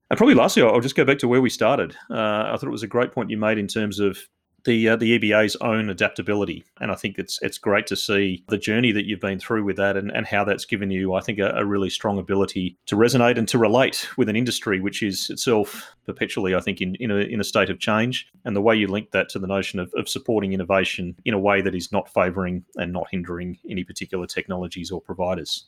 And 0.09 0.17
probably 0.17 0.36
lastly, 0.36 0.63
I'll 0.63 0.80
just 0.80 0.95
go 0.95 1.05
back 1.05 1.19
to 1.19 1.27
where 1.27 1.41
we 1.41 1.51
started. 1.51 1.95
Uh, 2.09 2.49
I 2.51 2.57
thought 2.57 2.67
it 2.67 2.71
was 2.71 2.84
a 2.84 2.88
great 2.88 3.11
point 3.11 3.30
you 3.30 3.38
made 3.38 3.59
in 3.59 3.67
terms 3.67 3.99
of 3.99 4.17
the 4.66 4.89
uh, 4.89 4.95
the 4.95 5.18
EBA's 5.18 5.55
own 5.57 5.89
adaptability, 5.89 6.64
and 6.80 6.91
I 6.91 6.95
think 6.95 7.18
it's 7.18 7.39
it's 7.41 7.57
great 7.57 7.88
to 7.88 7.95
see 7.95 8.43
the 8.49 8.57
journey 8.57 8.91
that 8.91 9.05
you've 9.05 9.20
been 9.20 9.39
through 9.39 9.64
with 9.64 9.78
that, 9.78 9.97
and, 9.97 10.12
and 10.12 10.26
how 10.26 10.43
that's 10.43 10.66
given 10.66 10.91
you, 10.91 11.14
I 11.14 11.22
think, 11.22 11.39
a, 11.39 11.49
a, 11.55 11.66
really 11.66 11.89
strong 11.89 12.20
ability 12.20 12.78
to 12.88 12.95
resonate 12.95 13.38
and 13.38 13.47
to 13.49 13.57
relate 13.57 14.07
with 14.18 14.30
an 14.30 14.36
industry 14.36 14.80
which 14.80 15.03
is 15.03 15.30
itself 15.30 15.93
perpetually, 16.05 16.55
I 16.55 16.60
think, 16.60 16.82
in 16.82 16.95
in 16.95 17.12
a, 17.12 17.18
in 17.18 17.39
a 17.39 17.43
state 17.43 17.70
of 17.70 17.80
change, 17.80 18.28
and 18.45 18.55
the 18.55 18.62
way 18.62 18.76
you 18.76 18.88
link 18.88 19.12
that 19.12 19.30
to 19.30 19.39
the 19.39 19.47
notion 19.47 19.80
of, 19.80 19.91
of 19.95 20.10
supporting 20.10 20.53
innovation 20.53 21.16
in 21.26 21.34
a 21.34 21.39
way 21.39 21.62
that 21.62 21.76
is 21.76 21.91
not 21.91 22.12
favouring 22.14 22.64
and 22.76 22.91
not 22.91 23.07
hindering 23.12 23.57
any 23.70 23.84
particular 23.84 24.28
technologies 24.28 24.91
or 24.91 25.01
providers. 25.01 25.66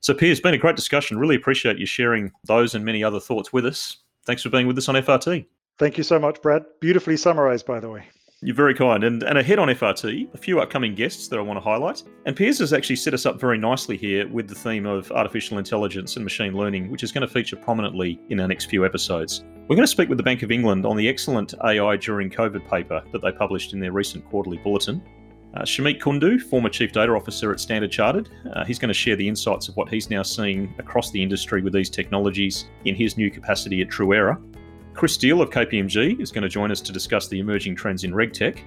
So, 0.00 0.14
Piers, 0.14 0.38
it's 0.38 0.40
been 0.40 0.54
a 0.54 0.58
great 0.58 0.76
discussion. 0.76 1.18
Really 1.18 1.36
appreciate 1.36 1.78
you 1.78 1.86
sharing 1.86 2.32
those 2.44 2.74
and 2.74 2.84
many 2.84 3.04
other 3.04 3.20
thoughts 3.20 3.52
with 3.52 3.66
us. 3.66 3.98
Thanks 4.24 4.42
for 4.42 4.48
being 4.48 4.66
with 4.66 4.78
us 4.78 4.88
on 4.88 4.94
FRT. 4.94 5.46
Thank 5.78 5.98
you 5.98 6.04
so 6.04 6.18
much, 6.18 6.42
Brad. 6.42 6.64
Beautifully 6.80 7.16
summarized, 7.16 7.66
by 7.66 7.80
the 7.80 7.88
way. 7.88 8.04
You're 8.42 8.56
very 8.56 8.74
kind. 8.74 9.04
And, 9.04 9.22
and 9.22 9.36
ahead 9.36 9.58
on 9.58 9.68
FRT, 9.68 10.32
a 10.32 10.38
few 10.38 10.60
upcoming 10.60 10.94
guests 10.94 11.28
that 11.28 11.38
I 11.38 11.42
want 11.42 11.58
to 11.58 11.60
highlight. 11.60 12.02
And 12.24 12.34
Piers 12.34 12.58
has 12.60 12.72
actually 12.72 12.96
set 12.96 13.12
us 13.12 13.26
up 13.26 13.38
very 13.38 13.58
nicely 13.58 13.98
here 13.98 14.26
with 14.28 14.48
the 14.48 14.54
theme 14.54 14.86
of 14.86 15.12
artificial 15.12 15.58
intelligence 15.58 16.16
and 16.16 16.24
machine 16.24 16.54
learning, 16.54 16.90
which 16.90 17.02
is 17.02 17.12
going 17.12 17.20
to 17.20 17.28
feature 17.28 17.56
prominently 17.56 18.18
in 18.30 18.40
our 18.40 18.48
next 18.48 18.70
few 18.70 18.86
episodes. 18.86 19.44
We're 19.68 19.76
going 19.76 19.82
to 19.82 19.86
speak 19.86 20.08
with 20.08 20.16
the 20.16 20.24
Bank 20.24 20.42
of 20.42 20.50
England 20.50 20.86
on 20.86 20.96
the 20.96 21.06
excellent 21.06 21.52
AI 21.62 21.98
during 21.98 22.30
COVID 22.30 22.66
paper 22.66 23.02
that 23.12 23.20
they 23.20 23.30
published 23.30 23.74
in 23.74 23.78
their 23.78 23.92
recent 23.92 24.24
quarterly 24.24 24.56
bulletin. 24.56 25.02
Uh, 25.54 25.62
Kundu, 25.62 26.40
former 26.40 26.70
Chief 26.70 26.92
Data 26.92 27.12
Officer 27.12 27.52
at 27.52 27.60
Standard 27.60 27.90
Chartered, 27.90 28.30
uh, 28.54 28.64
he's 28.64 28.78
going 28.78 28.88
to 28.88 28.94
share 28.94 29.16
the 29.16 29.28
insights 29.28 29.68
of 29.68 29.76
what 29.76 29.90
he's 29.90 30.08
now 30.08 30.22
seeing 30.22 30.74
across 30.78 31.10
the 31.10 31.22
industry 31.22 31.60
with 31.60 31.74
these 31.74 31.90
technologies 31.90 32.70
in 32.86 32.94
his 32.94 33.18
new 33.18 33.30
capacity 33.30 33.82
at 33.82 33.88
Truera. 33.88 34.40
Chris 34.94 35.14
Steele 35.14 35.40
of 35.40 35.50
KPMG 35.50 36.20
is 36.20 36.30
going 36.32 36.42
to 36.42 36.48
join 36.48 36.70
us 36.70 36.80
to 36.80 36.92
discuss 36.92 37.28
the 37.28 37.38
emerging 37.38 37.76
trends 37.76 38.04
in 38.04 38.12
RegTech. 38.12 38.60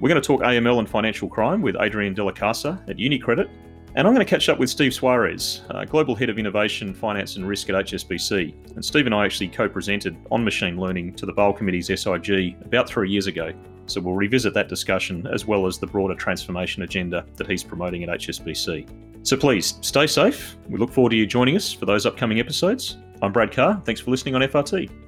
We're 0.00 0.08
going 0.08 0.20
to 0.20 0.26
talk 0.26 0.40
AML 0.40 0.78
and 0.78 0.88
financial 0.88 1.28
crime 1.28 1.62
with 1.62 1.76
Adrian 1.80 2.14
Della 2.14 2.32
Casa 2.32 2.82
at 2.88 2.96
UniCredit. 2.96 3.48
And 3.96 4.08
I'm 4.08 4.14
going 4.14 4.26
to 4.26 4.30
catch 4.30 4.48
up 4.48 4.58
with 4.58 4.70
Steve 4.70 4.92
Suarez, 4.92 5.62
uh, 5.70 5.84
Global 5.84 6.16
Head 6.16 6.28
of 6.28 6.38
Innovation, 6.38 6.92
Finance 6.92 7.36
and 7.36 7.46
Risk 7.46 7.70
at 7.70 7.76
HSBC. 7.76 8.74
And 8.74 8.84
Steve 8.84 9.06
and 9.06 9.14
I 9.14 9.24
actually 9.24 9.48
co 9.48 9.68
presented 9.68 10.16
on 10.32 10.42
machine 10.44 10.76
learning 10.76 11.14
to 11.14 11.26
the 11.26 11.32
Basel 11.32 11.52
Committee's 11.52 11.86
SIG 11.86 12.56
about 12.64 12.88
three 12.88 13.08
years 13.10 13.28
ago. 13.28 13.52
So 13.86 14.00
we'll 14.00 14.14
revisit 14.14 14.52
that 14.54 14.68
discussion 14.68 15.28
as 15.32 15.46
well 15.46 15.66
as 15.66 15.78
the 15.78 15.86
broader 15.86 16.14
transformation 16.14 16.82
agenda 16.82 17.24
that 17.36 17.48
he's 17.48 17.62
promoting 17.62 18.02
at 18.02 18.08
HSBC. 18.08 18.88
So 19.22 19.36
please 19.36 19.78
stay 19.80 20.06
safe. 20.06 20.56
We 20.68 20.78
look 20.78 20.92
forward 20.92 21.10
to 21.10 21.16
you 21.16 21.26
joining 21.26 21.56
us 21.56 21.72
for 21.72 21.86
those 21.86 22.04
upcoming 22.04 22.40
episodes. 22.40 22.96
I'm 23.22 23.32
Brad 23.32 23.52
Carr. 23.52 23.80
Thanks 23.84 24.00
for 24.00 24.10
listening 24.10 24.34
on 24.34 24.40
FRT. 24.40 25.03